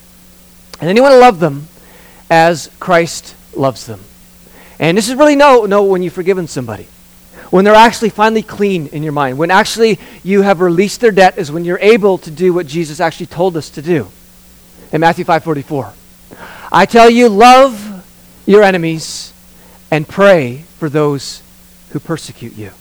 and 0.81 0.89
then 0.89 0.97
you 0.97 1.03
want 1.03 1.13
to 1.13 1.19
love 1.21 1.41
them 1.41 1.69
as 2.31 2.71
Christ 2.79 3.35
loves 3.55 3.87
them. 3.87 4.01
And 4.79 4.97
this 4.97 5.09
is 5.09 5.15
really 5.15 5.37
no 5.37 5.67
no 5.67 5.85
when 5.85 6.03
you've 6.03 6.13
forgiven 6.13 6.47
somebody. 6.47 6.89
When 7.51 7.65
they're 7.65 7.75
actually 7.75 8.11
finally 8.11 8.43
clean 8.43 8.89
in 8.89 9.03
your 9.03 9.13
mind, 9.13 9.39
when 9.39 9.51
actually 9.51 9.99
you 10.23 10.43
have 10.43 10.61
released 10.61 11.01
their 11.01 11.11
debt, 11.11 11.39
is 11.39 11.51
when 11.51 11.65
you're 11.65 11.79
able 11.79 12.19
to 12.19 12.31
do 12.31 12.53
what 12.53 12.67
Jesus 12.67 13.01
actually 13.01 13.27
told 13.27 13.57
us 13.57 13.71
to 13.71 13.83
do. 13.83 14.09
in 14.93 15.01
Matthew 15.01 15.25
5:44. 15.25 15.93
I 16.71 16.87
tell 16.87 17.11
you, 17.11 17.29
love 17.29 17.88
your 18.49 18.63
enemies 18.63 19.35
and 19.91 20.09
pray 20.09 20.65
for 20.79 20.89
those 20.89 21.43
who 21.91 22.01
persecute 22.01 22.57
you. 22.57 22.73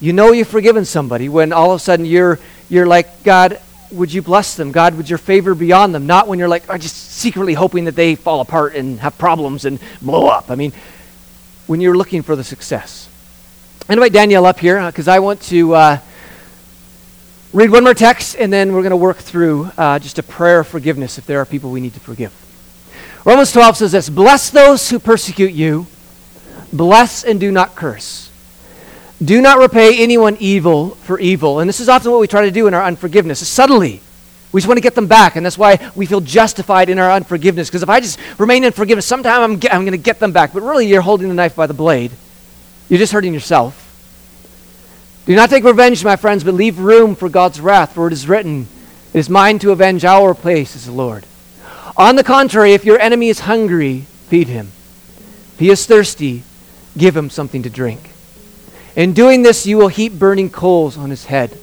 You 0.00 0.14
know 0.14 0.32
you've 0.32 0.48
forgiven 0.48 0.86
somebody 0.86 1.28
when 1.28 1.52
all 1.52 1.72
of 1.72 1.76
a 1.76 1.78
sudden 1.78 2.06
you're 2.06 2.38
you're 2.70 2.86
like, 2.86 3.24
God, 3.24 3.60
would 3.92 4.12
you 4.12 4.22
bless 4.22 4.56
them? 4.56 4.72
God, 4.72 4.96
would 4.96 5.08
your 5.08 5.18
favor 5.18 5.54
be 5.54 5.72
on 5.72 5.92
them? 5.92 6.06
Not 6.06 6.28
when 6.28 6.38
you're 6.38 6.48
like, 6.48 6.68
I'm 6.70 6.80
just 6.80 6.96
secretly 6.96 7.52
hoping 7.52 7.84
that 7.84 7.94
they 7.94 8.14
fall 8.14 8.40
apart 8.40 8.74
and 8.74 8.98
have 9.00 9.18
problems 9.18 9.66
and 9.66 9.78
blow 10.00 10.28
up. 10.28 10.50
I 10.50 10.54
mean, 10.54 10.72
when 11.66 11.82
you're 11.82 11.96
looking 11.96 12.22
for 12.22 12.34
the 12.34 12.44
success. 12.44 13.08
I 13.86 13.92
invite 13.92 14.12
Danielle 14.12 14.46
up 14.46 14.58
here 14.58 14.84
because 14.86 15.08
uh, 15.08 15.12
I 15.12 15.18
want 15.18 15.42
to 15.42 15.74
uh, 15.74 15.98
read 17.52 17.70
one 17.70 17.84
more 17.84 17.94
text 17.94 18.36
and 18.38 18.50
then 18.50 18.72
we're 18.72 18.82
going 18.82 18.90
to 18.90 18.96
work 18.96 19.18
through 19.18 19.70
uh, 19.76 19.98
just 19.98 20.18
a 20.18 20.22
prayer 20.22 20.60
of 20.60 20.68
forgiveness 20.68 21.18
if 21.18 21.26
there 21.26 21.40
are 21.40 21.46
people 21.46 21.70
we 21.70 21.80
need 21.82 21.94
to 21.94 22.00
forgive. 22.00 22.47
Romans 23.28 23.52
12 23.52 23.76
says 23.76 23.92
this 23.92 24.08
Bless 24.08 24.48
those 24.48 24.88
who 24.88 24.98
persecute 24.98 25.52
you, 25.52 25.86
bless 26.72 27.24
and 27.24 27.38
do 27.38 27.52
not 27.52 27.76
curse. 27.76 28.30
Do 29.22 29.42
not 29.42 29.58
repay 29.58 30.02
anyone 30.02 30.38
evil 30.40 30.92
for 30.94 31.20
evil. 31.20 31.60
And 31.60 31.68
this 31.68 31.78
is 31.78 31.90
often 31.90 32.10
what 32.10 32.22
we 32.22 32.26
try 32.26 32.46
to 32.46 32.50
do 32.50 32.68
in 32.68 32.72
our 32.72 32.82
unforgiveness. 32.82 33.46
Subtly, 33.46 34.00
we 34.50 34.62
just 34.62 34.66
want 34.66 34.78
to 34.78 34.82
get 34.82 34.94
them 34.94 35.08
back. 35.08 35.36
And 35.36 35.44
that's 35.44 35.58
why 35.58 35.90
we 35.94 36.06
feel 36.06 36.22
justified 36.22 36.88
in 36.88 36.98
our 36.98 37.10
unforgiveness. 37.10 37.68
Because 37.68 37.82
if 37.82 37.90
I 37.90 38.00
just 38.00 38.18
remain 38.38 38.64
in 38.64 38.72
forgiveness, 38.72 39.04
sometime 39.04 39.42
I'm, 39.42 39.52
I'm 39.70 39.84
going 39.84 39.92
to 39.92 39.98
get 39.98 40.20
them 40.20 40.32
back. 40.32 40.54
But 40.54 40.62
really, 40.62 40.86
you're 40.86 41.02
holding 41.02 41.28
the 41.28 41.34
knife 41.34 41.54
by 41.54 41.66
the 41.66 41.74
blade. 41.74 42.12
You're 42.88 42.98
just 42.98 43.12
hurting 43.12 43.34
yourself. 43.34 43.84
Do 45.26 45.36
not 45.36 45.50
take 45.50 45.64
revenge, 45.64 46.02
my 46.02 46.16
friends, 46.16 46.44
but 46.44 46.54
leave 46.54 46.78
room 46.78 47.14
for 47.14 47.28
God's 47.28 47.60
wrath. 47.60 47.92
For 47.92 48.06
it 48.06 48.14
is 48.14 48.26
written, 48.26 48.68
It 49.12 49.18
is 49.18 49.28
mine 49.28 49.58
to 49.58 49.72
avenge 49.72 50.06
our 50.06 50.32
place, 50.32 50.74
as 50.74 50.86
the 50.86 50.92
Lord. 50.92 51.26
On 51.98 52.14
the 52.14 52.22
contrary, 52.22 52.74
if 52.74 52.84
your 52.84 53.00
enemy 53.00 53.28
is 53.28 53.40
hungry, 53.40 54.02
feed 54.28 54.46
him. 54.46 54.68
If 55.54 55.58
he 55.58 55.70
is 55.70 55.84
thirsty, 55.84 56.44
give 56.96 57.16
him 57.16 57.28
something 57.28 57.64
to 57.64 57.70
drink. 57.70 58.10
In 58.94 59.12
doing 59.12 59.42
this, 59.42 59.66
you 59.66 59.76
will 59.78 59.88
heap 59.88 60.12
burning 60.12 60.48
coals 60.48 60.96
on 60.96 61.10
his 61.10 61.24
head. 61.24 61.58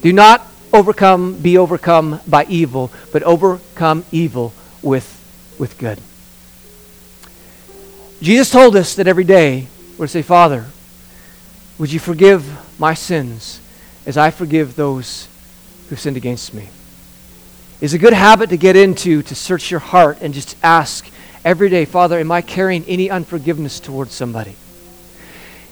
Do 0.00 0.10
not 0.10 0.46
overcome, 0.72 1.34
be 1.34 1.58
overcome 1.58 2.20
by 2.26 2.46
evil, 2.46 2.90
but 3.12 3.22
overcome 3.24 4.06
evil 4.10 4.54
with, 4.80 5.06
with 5.58 5.76
good. 5.76 6.00
Jesus 8.22 8.50
told 8.50 8.74
us 8.74 8.94
that 8.94 9.06
every 9.06 9.24
day 9.24 9.66
we're 9.98 10.06
to 10.06 10.12
say, 10.12 10.22
Father, 10.22 10.64
would 11.78 11.92
you 11.92 11.98
forgive 11.98 12.46
my 12.80 12.94
sins 12.94 13.60
as 14.06 14.16
I 14.16 14.30
forgive 14.30 14.76
those 14.76 15.28
who 15.90 15.96
sinned 15.96 16.16
against 16.16 16.54
me? 16.54 16.70
It's 17.80 17.94
a 17.94 17.98
good 17.98 18.12
habit 18.12 18.50
to 18.50 18.58
get 18.58 18.76
into 18.76 19.22
to 19.22 19.34
search 19.34 19.70
your 19.70 19.80
heart 19.80 20.18
and 20.20 20.34
just 20.34 20.54
ask 20.62 21.10
every 21.46 21.70
day, 21.70 21.86
Father, 21.86 22.18
am 22.18 22.30
I 22.30 22.42
carrying 22.42 22.84
any 22.84 23.08
unforgiveness 23.08 23.80
towards 23.80 24.12
somebody? 24.12 24.54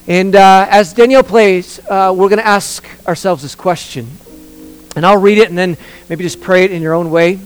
And 0.06 0.34
uh, 0.34 0.66
as 0.70 0.94
Danielle 0.94 1.22
plays, 1.22 1.78
uh, 1.80 2.14
we're 2.16 2.30
going 2.30 2.38
to 2.38 2.46
ask 2.46 2.82
ourselves 3.06 3.42
this 3.42 3.54
question. 3.54 4.08
And 4.96 5.04
I'll 5.04 5.20
read 5.20 5.36
it 5.36 5.50
and 5.50 5.58
then 5.58 5.76
maybe 6.08 6.24
just 6.24 6.40
pray 6.40 6.64
it 6.64 6.72
in 6.72 6.80
your 6.80 6.94
own 6.94 7.10
way. 7.10 7.40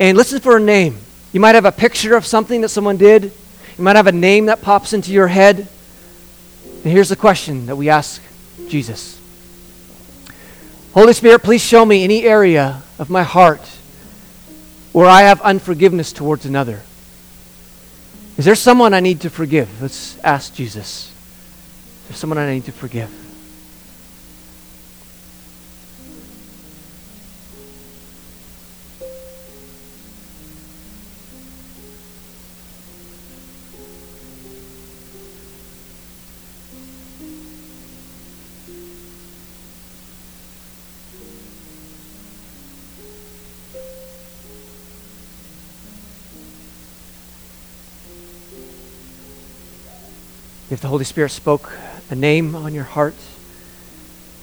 And 0.00 0.18
listen 0.18 0.40
for 0.40 0.56
a 0.56 0.60
name. 0.60 0.98
You 1.32 1.38
might 1.38 1.54
have 1.54 1.64
a 1.64 1.70
picture 1.70 2.16
of 2.16 2.26
something 2.26 2.62
that 2.62 2.70
someone 2.70 2.96
did, 2.96 3.22
you 3.78 3.84
might 3.84 3.94
have 3.94 4.08
a 4.08 4.12
name 4.12 4.46
that 4.46 4.60
pops 4.60 4.92
into 4.92 5.12
your 5.12 5.28
head. 5.28 5.68
And 6.64 6.92
here's 6.92 7.10
the 7.10 7.16
question 7.16 7.66
that 7.66 7.76
we 7.76 7.88
ask 7.90 8.20
Jesus 8.68 9.20
Holy 10.94 11.12
Spirit, 11.12 11.44
please 11.44 11.62
show 11.62 11.84
me 11.84 12.02
any 12.02 12.24
area 12.24 12.82
of 12.98 13.08
my 13.08 13.22
heart 13.22 13.60
where 14.92 15.06
I 15.06 15.22
have 15.22 15.40
unforgiveness 15.42 16.12
towards 16.12 16.46
another. 16.46 16.80
Is 18.36 18.44
there 18.44 18.54
someone 18.54 18.94
I 18.94 19.00
need 19.00 19.20
to 19.20 19.30
forgive? 19.30 19.82
Let's 19.82 20.18
ask 20.20 20.54
Jesus. 20.54 21.12
There's 22.08 22.18
someone 22.18 22.38
I 22.38 22.54
need 22.54 22.64
to 22.64 22.72
forgive. 22.72 23.19
If 50.70 50.80
the 50.80 50.86
Holy 50.86 51.04
Spirit 51.04 51.30
spoke 51.30 51.72
a 52.10 52.14
name 52.14 52.54
on 52.54 52.74
your 52.74 52.84
heart 52.84 53.16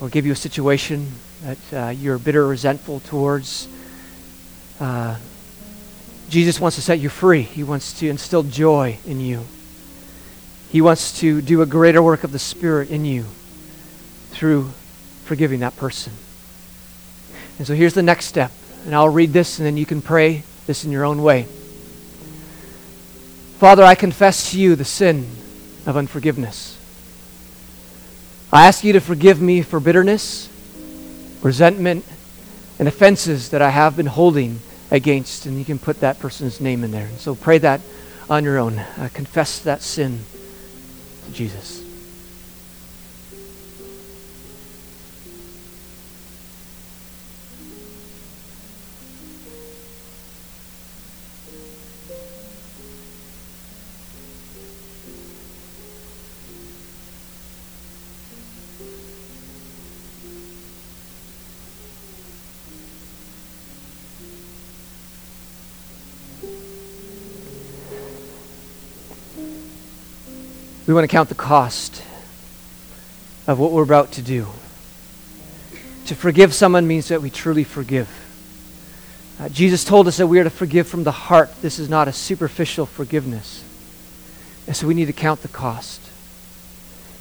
or 0.02 0.10
give 0.10 0.26
you 0.26 0.34
a 0.34 0.36
situation 0.36 1.10
that 1.44 1.74
uh, 1.74 1.90
you're 1.92 2.18
bitter 2.18 2.44
or 2.44 2.48
resentful 2.48 3.00
towards. 3.00 3.70
Uh, 4.78 5.18
Jesus 6.30 6.60
wants 6.60 6.76
to 6.76 6.82
set 6.82 7.00
you 7.00 7.08
free. 7.08 7.44
He 7.44 7.64
wants 7.64 7.98
to 8.00 8.10
instill 8.10 8.44
joy 8.44 8.98
in 9.06 9.22
you. 9.22 9.46
He 10.70 10.82
wants 10.82 11.18
to 11.22 11.42
do 11.42 11.62
a 11.62 11.66
greater 11.66 12.04
work 12.04 12.26
of 12.26 12.34
the 12.34 12.40
Spirit 12.40 12.90
in 12.90 13.06
you 13.06 13.24
through 14.32 14.72
forgiving 15.24 15.62
that 15.62 15.78
person. 15.78 16.12
And 17.58 17.66
so 17.66 17.74
here's 17.74 17.94
the 17.94 18.04
next 18.04 18.26
step. 18.26 18.52
And 18.86 18.94
I'll 18.94 19.08
read 19.08 19.32
this, 19.32 19.60
and 19.60 19.66
then 19.66 19.78
you 19.78 19.86
can 19.86 20.02
pray 20.02 20.44
this 20.66 20.84
in 20.84 20.92
your 20.92 21.06
own 21.06 21.24
way. 21.24 21.44
Father, 23.60 23.84
I 23.84 23.96
confess 23.96 24.52
to 24.52 24.60
you 24.60 24.76
the 24.76 24.84
sin 24.84 25.28
of 25.88 25.98
unforgiveness. 25.98 26.78
I 28.54 28.68
ask 28.68 28.84
you 28.84 28.94
to 28.94 29.00
forgive 29.00 29.42
me 29.42 29.62
for 29.62 29.80
bitterness, 29.80 30.50
resentment, 31.42 32.06
and 32.78 32.88
offenses 32.88 33.50
that 33.50 33.62
I 33.62 33.70
have 33.70 33.98
been 33.98 34.06
holding 34.06 34.60
against. 34.92 35.46
And 35.46 35.58
you 35.58 35.66
can 35.66 35.80
put 35.80 36.02
that 36.02 36.20
person's 36.20 36.62
name 36.62 36.84
in 36.84 36.92
there. 36.92 37.08
And 37.08 37.18
so 37.18 37.34
pray 37.34 37.58
that 37.60 37.82
on 38.30 38.44
your 38.44 38.58
own. 38.58 38.78
Uh, 38.78 39.10
confess 39.14 39.60
that 39.60 39.82
sin 39.82 40.20
to 41.26 41.32
Jesus. 41.32 41.87
We 70.88 70.94
want 70.94 71.04
to 71.04 71.12
count 71.12 71.28
the 71.28 71.36
cost 71.36 72.02
of 73.46 73.60
what 73.60 73.74
we're 73.74 73.84
about 73.84 74.14
to 74.14 74.22
do. 74.22 74.48
To 76.06 76.16
forgive 76.16 76.54
someone 76.54 76.88
means 76.88 77.10
that 77.10 77.22
we 77.22 77.30
truly 77.30 77.66
forgive. 77.66 78.10
Uh, 79.38 79.50
Jesus 79.50 79.84
told 79.84 80.08
us 80.08 80.16
that 80.16 80.28
we 80.28 80.40
are 80.40 80.46
to 80.46 80.50
forgive 80.50 80.88
from 80.88 81.04
the 81.04 81.12
heart. 81.12 81.50
This 81.62 81.78
is 81.78 81.90
not 81.90 82.08
a 82.08 82.14
superficial 82.14 82.86
forgiveness. 82.86 83.66
And 84.66 84.78
so 84.78 84.88
we 84.88 84.94
need 84.94 85.08
to 85.08 85.14
count 85.14 85.42
the 85.42 85.50
cost. 85.50 86.00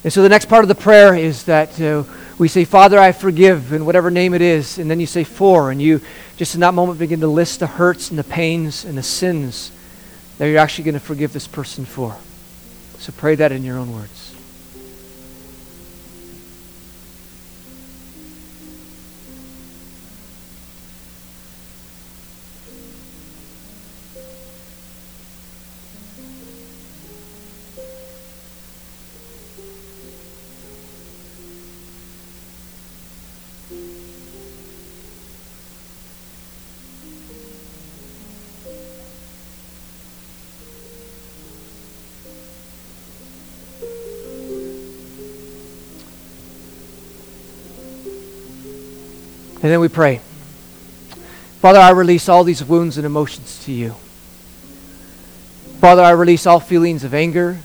And 0.04 0.12
so 0.12 0.22
the 0.22 0.28
next 0.28 0.44
part 0.44 0.62
of 0.62 0.68
the 0.68 0.76
prayer 0.76 1.16
is 1.16 1.42
that 1.46 1.80
uh, 1.80 2.04
we 2.38 2.46
say, 2.46 2.64
Father, 2.64 3.00
I 3.00 3.10
forgive, 3.10 3.72
in 3.72 3.84
whatever 3.84 4.12
name 4.12 4.32
it 4.32 4.42
is. 4.42 4.78
And 4.78 4.88
then 4.88 5.00
you 5.00 5.06
say, 5.06 5.24
for. 5.24 5.72
And 5.72 5.82
you 5.82 6.00
just 6.36 6.54
in 6.54 6.60
that 6.60 6.72
moment 6.72 7.00
begin 7.00 7.18
to 7.18 7.26
list 7.26 7.58
the 7.58 7.66
hurts 7.66 8.10
and 8.10 8.18
the 8.18 8.24
pains 8.24 8.84
and 8.84 8.96
the 8.96 9.02
sins 9.02 9.72
that 10.38 10.46
you're 10.46 10.58
actually 10.58 10.84
going 10.84 10.94
to 10.94 11.00
forgive 11.00 11.32
this 11.32 11.48
person 11.48 11.84
for. 11.84 12.16
So 12.98 13.12
pray 13.16 13.34
that 13.36 13.52
in 13.52 13.64
your 13.64 13.78
own 13.78 13.92
words. 13.94 14.35
And 49.62 49.72
then 49.72 49.80
we 49.80 49.88
pray. 49.88 50.20
Father, 51.60 51.78
I 51.78 51.90
release 51.90 52.28
all 52.28 52.44
these 52.44 52.62
wounds 52.62 52.98
and 52.98 53.06
emotions 53.06 53.64
to 53.64 53.72
you. 53.72 53.94
Father, 55.80 56.02
I 56.02 56.10
release 56.10 56.46
all 56.46 56.60
feelings 56.60 57.04
of 57.04 57.14
anger, 57.14 57.58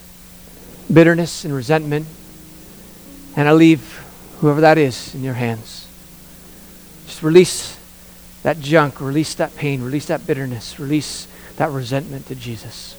bitterness, 0.92 1.46
and 1.46 1.54
resentment, 1.54 2.08
and 3.36 3.48
I 3.48 3.54
leave 3.54 4.04
whoever 4.40 4.62
that 4.62 4.78
is 4.78 5.14
in 5.16 5.24
your 5.24 5.34
hands. 5.34 5.88
Just 7.06 7.24
release 7.24 7.78
that 8.44 8.60
junk, 8.60 9.00
release 9.00 9.36
that 9.36 9.56
pain, 9.56 9.82
release 9.82 10.08
that 10.08 10.26
bitterness, 10.26 10.80
release 10.80 11.28
that 11.58 11.70
resentment 11.70 12.28
to 12.28 12.36
Jesus. 12.36 12.96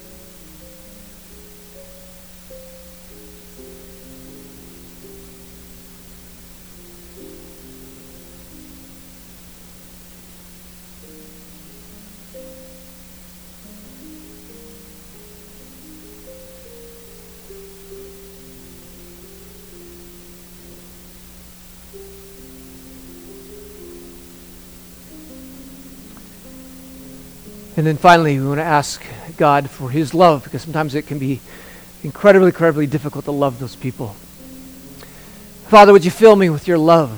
And 27.82 27.86
then 27.88 27.96
finally, 27.96 28.38
we 28.38 28.46
want 28.46 28.60
to 28.60 28.64
ask 28.64 29.02
God 29.36 29.68
for 29.68 29.90
His 29.90 30.14
love 30.14 30.44
because 30.44 30.62
sometimes 30.62 30.94
it 30.94 31.08
can 31.08 31.18
be 31.18 31.40
incredibly, 32.04 32.46
incredibly 32.46 32.86
difficult 32.86 33.24
to 33.24 33.32
love 33.32 33.58
those 33.58 33.74
people. 33.74 34.10
Father, 35.66 35.92
would 35.92 36.04
you 36.04 36.12
fill 36.12 36.36
me 36.36 36.48
with 36.48 36.68
your 36.68 36.78
love 36.78 37.10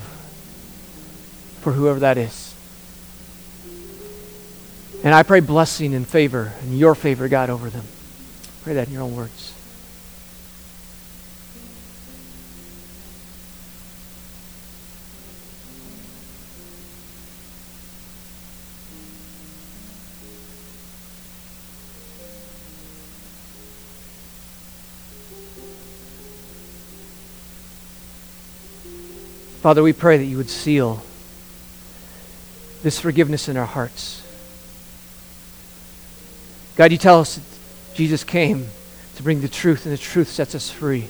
for 1.61 1.71
whoever 1.71 1.99
that 1.99 2.17
is? 2.17 2.55
And 5.03 5.13
I 5.13 5.21
pray 5.21 5.39
blessing 5.39 5.93
and 5.93 6.07
favor 6.07 6.53
and 6.61 6.75
your 6.75 6.95
favor, 6.95 7.27
God, 7.27 7.51
over 7.51 7.69
them. 7.69 7.85
Pray 8.63 8.73
that 8.73 8.87
in 8.87 8.93
your 8.95 9.03
own 9.03 9.15
words. 9.15 9.54
Father, 29.65 29.81
we 29.81 29.93
pray 29.93 30.17
that 30.17 30.25
you 30.25 30.37
would 30.37 30.51
seal 30.51 31.01
this 32.83 32.99
forgiveness 32.99 33.49
in 33.49 33.57
our 33.57 33.65
hearts. 33.65 34.21
God, 36.75 36.91
you 36.91 36.99
tell 36.99 37.19
us 37.19 37.37
that 37.37 37.95
Jesus 37.95 38.23
came 38.23 38.67
to 39.15 39.23
bring 39.23 39.41
the 39.41 39.47
truth, 39.47 39.87
and 39.87 39.91
the 39.91 39.97
truth 39.97 40.27
sets 40.27 40.53
us 40.53 40.69
free. 40.69 41.07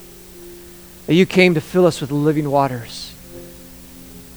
That 1.06 1.16
you 1.16 1.26
came 1.26 1.56
to 1.56 1.60
fill 1.60 1.86
us 1.86 2.00
with 2.00 2.12
living 2.14 2.50
waters. 2.50 3.14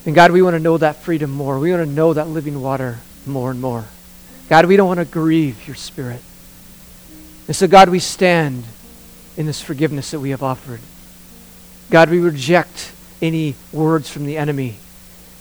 And 0.04 0.16
God, 0.16 0.32
we 0.32 0.42
want 0.42 0.54
to 0.54 0.60
know 0.60 0.78
that 0.78 0.96
freedom 0.96 1.30
more. 1.30 1.60
We 1.60 1.70
want 1.70 1.86
to 1.86 1.94
know 1.94 2.12
that 2.12 2.26
living 2.26 2.60
water 2.60 2.98
more 3.24 3.52
and 3.52 3.60
more. 3.60 3.84
God, 4.48 4.66
we 4.66 4.76
don't 4.76 4.88
want 4.88 4.98
to 4.98 5.06
grieve 5.06 5.64
your 5.68 5.76
spirit. 5.76 6.22
And 7.46 7.54
so, 7.54 7.68
God, 7.68 7.88
we 7.88 8.00
stand 8.00 8.64
in 9.36 9.46
this 9.46 9.62
forgiveness 9.62 10.10
that 10.10 10.18
we 10.18 10.30
have 10.30 10.42
offered. 10.42 10.80
God, 11.88 12.10
we 12.10 12.18
reject 12.18 12.94
any 13.20 13.54
words 13.72 14.08
from 14.08 14.26
the 14.26 14.36
enemy. 14.36 14.76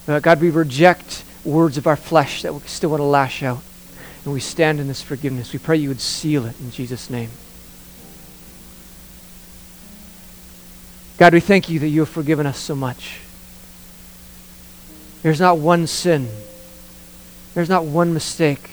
Uh, 0.08 0.20
God, 0.20 0.42
we 0.42 0.50
reject 0.50 1.24
words 1.44 1.78
of 1.78 1.88
our 1.88 1.96
flesh 1.96 2.42
that 2.42 2.54
we 2.54 2.60
still 2.62 2.92
want 2.92 3.02
to 3.02 3.06
lash 3.06 3.44
out. 3.44 3.62
And 4.24 4.34
we 4.34 4.40
stand 4.40 4.80
in 4.80 4.88
this 4.88 5.02
forgiveness. 5.02 5.54
We 5.54 5.60
pray 5.60 5.78
you 5.78 5.90
would 5.90 6.02
seal 6.02 6.46
it 6.46 6.60
in 6.60 6.72
Jesus' 6.72 7.10
name. 7.10 7.30
God, 11.18 11.34
we 11.34 11.40
thank 11.40 11.70
you 11.70 11.80
that 11.80 11.88
you 11.88 12.02
have 12.02 12.10
forgiven 12.10 12.46
us 12.46 12.60
so 12.60 12.76
much. 12.76 13.22
There's 15.24 15.40
not 15.40 15.58
one 15.58 15.88
sin, 15.88 16.28
there's 17.54 17.70
not 17.70 17.86
one 17.86 18.14
mistake 18.14 18.70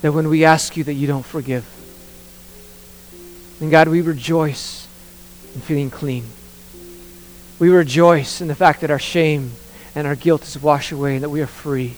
that 0.00 0.12
when 0.12 0.28
we 0.28 0.44
ask 0.44 0.76
you 0.76 0.84
that 0.84 0.94
you 0.94 1.06
don't 1.06 1.24
forgive. 1.24 1.66
And 3.60 3.70
God, 3.70 3.88
we 3.88 4.00
rejoice 4.00 4.86
in 5.54 5.60
feeling 5.60 5.90
clean. 5.90 6.24
We 7.58 7.68
rejoice 7.68 8.40
in 8.40 8.48
the 8.48 8.54
fact 8.54 8.80
that 8.80 8.90
our 8.90 8.98
shame 8.98 9.52
and 9.94 10.06
our 10.06 10.16
guilt 10.16 10.42
is 10.42 10.60
washed 10.60 10.92
away 10.92 11.14
and 11.14 11.22
that 11.22 11.30
we 11.30 11.40
are 11.40 11.46
free. 11.46 11.94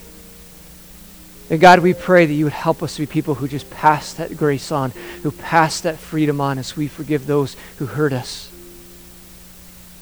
And 1.49 1.61
God, 1.61 1.79
we 1.81 1.95
pray 1.95 2.27
that 2.27 2.33
you 2.33 2.45
would 2.45 2.53
help 2.53 2.83
us 2.83 2.97
to 2.97 3.03
be 3.03 3.07
people 3.07 3.37
who 3.37 3.47
just 3.47 3.71
pass 3.71 4.13
that 4.15 4.37
grace 4.37 4.73
on, 4.73 4.91
who 5.23 5.31
pass 5.31 5.81
that 5.83 5.99
freedom 5.99 6.41
on 6.41 6.59
as 6.59 6.77
we 6.77 6.89
forgive 6.89 7.27
those 7.27 7.57
who 7.79 7.87
hurt 7.87 8.13
us. 8.13 8.51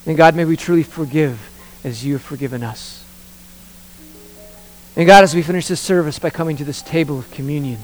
And 0.07 0.16
God, 0.16 0.34
may 0.34 0.44
we 0.44 0.57
truly 0.57 0.82
forgive 0.82 1.50
as 1.84 2.05
you 2.05 2.14
have 2.14 2.22
forgiven 2.22 2.62
us. 2.62 3.05
And 4.96 5.07
God, 5.07 5.24
as 5.24 5.34
we 5.34 5.42
finish 5.42 5.66
this 5.66 5.80
service 5.80 6.18
by 6.18 6.30
coming 6.30 6.57
to 6.57 6.64
this 6.64 6.80
table 6.80 7.18
of 7.18 7.30
communion, 7.30 7.80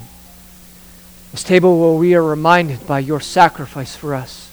this 1.32 1.42
table 1.42 1.78
where 1.78 1.98
we 1.98 2.14
are 2.14 2.22
reminded 2.22 2.86
by 2.86 3.00
your 3.00 3.20
sacrifice 3.20 3.94
for 3.94 4.14
us, 4.14 4.49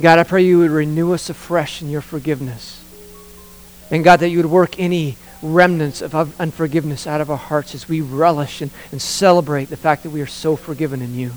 God, 0.00 0.18
I 0.18 0.24
pray 0.24 0.42
you 0.42 0.58
would 0.58 0.70
renew 0.70 1.12
us 1.12 1.30
afresh 1.30 1.80
in 1.80 1.88
your 1.88 2.02
forgiveness. 2.02 2.82
And 3.90 4.04
God, 4.04 4.20
that 4.20 4.28
you 4.28 4.38
would 4.38 4.46
work 4.46 4.78
any 4.78 5.16
remnants 5.42 6.02
of 6.02 6.14
unforgiveness 6.40 7.06
out 7.06 7.20
of 7.20 7.30
our 7.30 7.36
hearts 7.36 7.74
as 7.74 7.88
we 7.88 8.00
relish 8.00 8.60
and, 8.60 8.70
and 8.92 9.00
celebrate 9.00 9.66
the 9.66 9.76
fact 9.76 10.02
that 10.02 10.10
we 10.10 10.20
are 10.20 10.26
so 10.26 10.56
forgiven 10.56 11.00
in 11.00 11.14
you. 11.14 11.32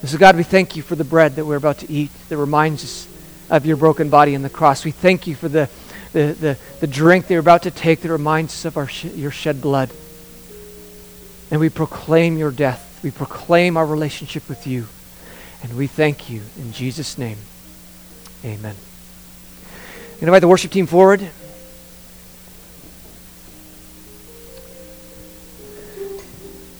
And 0.00 0.08
so, 0.08 0.16
God, 0.16 0.36
we 0.36 0.44
thank 0.44 0.76
you 0.76 0.82
for 0.82 0.94
the 0.94 1.04
bread 1.04 1.36
that 1.36 1.44
we're 1.44 1.56
about 1.56 1.78
to 1.78 1.92
eat 1.92 2.10
that 2.30 2.36
reminds 2.38 2.84
us 2.84 3.08
of 3.50 3.66
your 3.66 3.76
broken 3.76 4.08
body 4.08 4.34
on 4.34 4.42
the 4.42 4.48
cross. 4.48 4.84
We 4.84 4.92
thank 4.92 5.26
you 5.26 5.34
for 5.34 5.48
the, 5.48 5.68
the, 6.12 6.32
the, 6.40 6.58
the 6.80 6.86
drink 6.86 7.26
that 7.26 7.34
we're 7.34 7.40
about 7.40 7.64
to 7.64 7.70
take 7.70 8.00
that 8.00 8.10
reminds 8.10 8.54
us 8.54 8.64
of 8.64 8.76
our 8.78 8.88
sh- 8.88 9.04
your 9.04 9.30
shed 9.30 9.60
blood. 9.60 9.90
And 11.50 11.60
we 11.60 11.68
proclaim 11.68 12.38
your 12.38 12.50
death. 12.50 13.00
We 13.02 13.10
proclaim 13.10 13.76
our 13.76 13.84
relationship 13.84 14.48
with 14.48 14.66
you. 14.66 14.86
And 15.62 15.76
we 15.76 15.86
thank 15.86 16.30
you 16.30 16.40
in 16.56 16.72
Jesus' 16.72 17.18
name. 17.18 17.36
Amen. 18.44 18.74
I'm 20.16 20.28
invite 20.28 20.40
the 20.40 20.48
worship 20.48 20.70
team 20.70 20.86
forward. 20.86 21.20
And 21.20 21.30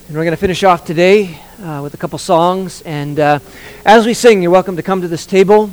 we're 0.08 0.24
going 0.24 0.30
to 0.30 0.36
finish 0.36 0.64
off 0.64 0.86
today 0.86 1.38
uh, 1.62 1.80
with 1.82 1.92
a 1.92 1.98
couple 1.98 2.18
songs. 2.18 2.80
And 2.82 3.20
uh, 3.20 3.38
as 3.84 4.06
we 4.06 4.14
sing, 4.14 4.40
you're 4.40 4.50
welcome 4.50 4.76
to 4.76 4.82
come 4.82 5.02
to 5.02 5.08
this 5.08 5.26
table 5.26 5.70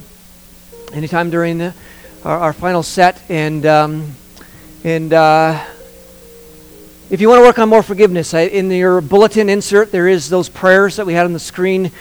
anytime 0.91 1.29
during 1.29 1.59
the, 1.59 1.73
our, 2.25 2.37
our, 2.37 2.53
final 2.53 2.83
set. 2.83 3.21
And, 3.29 3.65
um, 3.65 4.15
and 4.83 5.13
uh, 5.13 5.63
if 7.09 7.21
you 7.21 7.29
want 7.29 7.39
to 7.39 7.45
work 7.45 7.57
on 7.57 7.69
more 7.69 7.83
forgiveness, 7.83 8.33
I, 8.33 8.41
in 8.41 8.69
your 8.69 8.99
bulletin 8.99 9.47
insert, 9.49 9.93
there 9.93 10.09
is 10.09 10.29
those 10.29 10.49
prayers 10.49 10.97
that 10.97 11.05
we 11.05 11.13
had 11.13 11.25
on 11.25 11.31
the 11.31 11.39
screen 11.39 11.91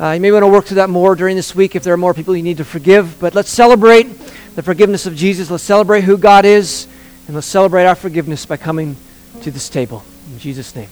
uh, 0.00 0.10
you 0.10 0.20
may 0.20 0.32
want 0.32 0.42
to 0.42 0.48
work 0.48 0.64
through 0.64 0.76
that 0.76 0.90
more 0.90 1.14
during 1.14 1.36
this 1.36 1.54
week 1.54 1.76
if 1.76 1.82
there 1.82 1.92
are 1.94 1.98
more 1.98 2.14
people 2.14 2.34
you 2.34 2.42
need 2.42 2.56
to 2.56 2.64
forgive. 2.64 3.18
But 3.20 3.34
let's 3.34 3.50
celebrate 3.50 4.04
the 4.54 4.62
forgiveness 4.62 5.06
of 5.06 5.14
Jesus. 5.14 5.50
Let's 5.50 5.62
celebrate 5.62 6.04
who 6.04 6.16
God 6.18 6.44
is. 6.44 6.86
And 7.26 7.34
let's 7.34 7.46
celebrate 7.46 7.86
our 7.86 7.94
forgiveness 7.94 8.46
by 8.46 8.56
coming 8.56 8.96
to 9.42 9.50
this 9.50 9.68
table. 9.68 10.04
In 10.32 10.38
Jesus' 10.38 10.74
name. 10.74 10.88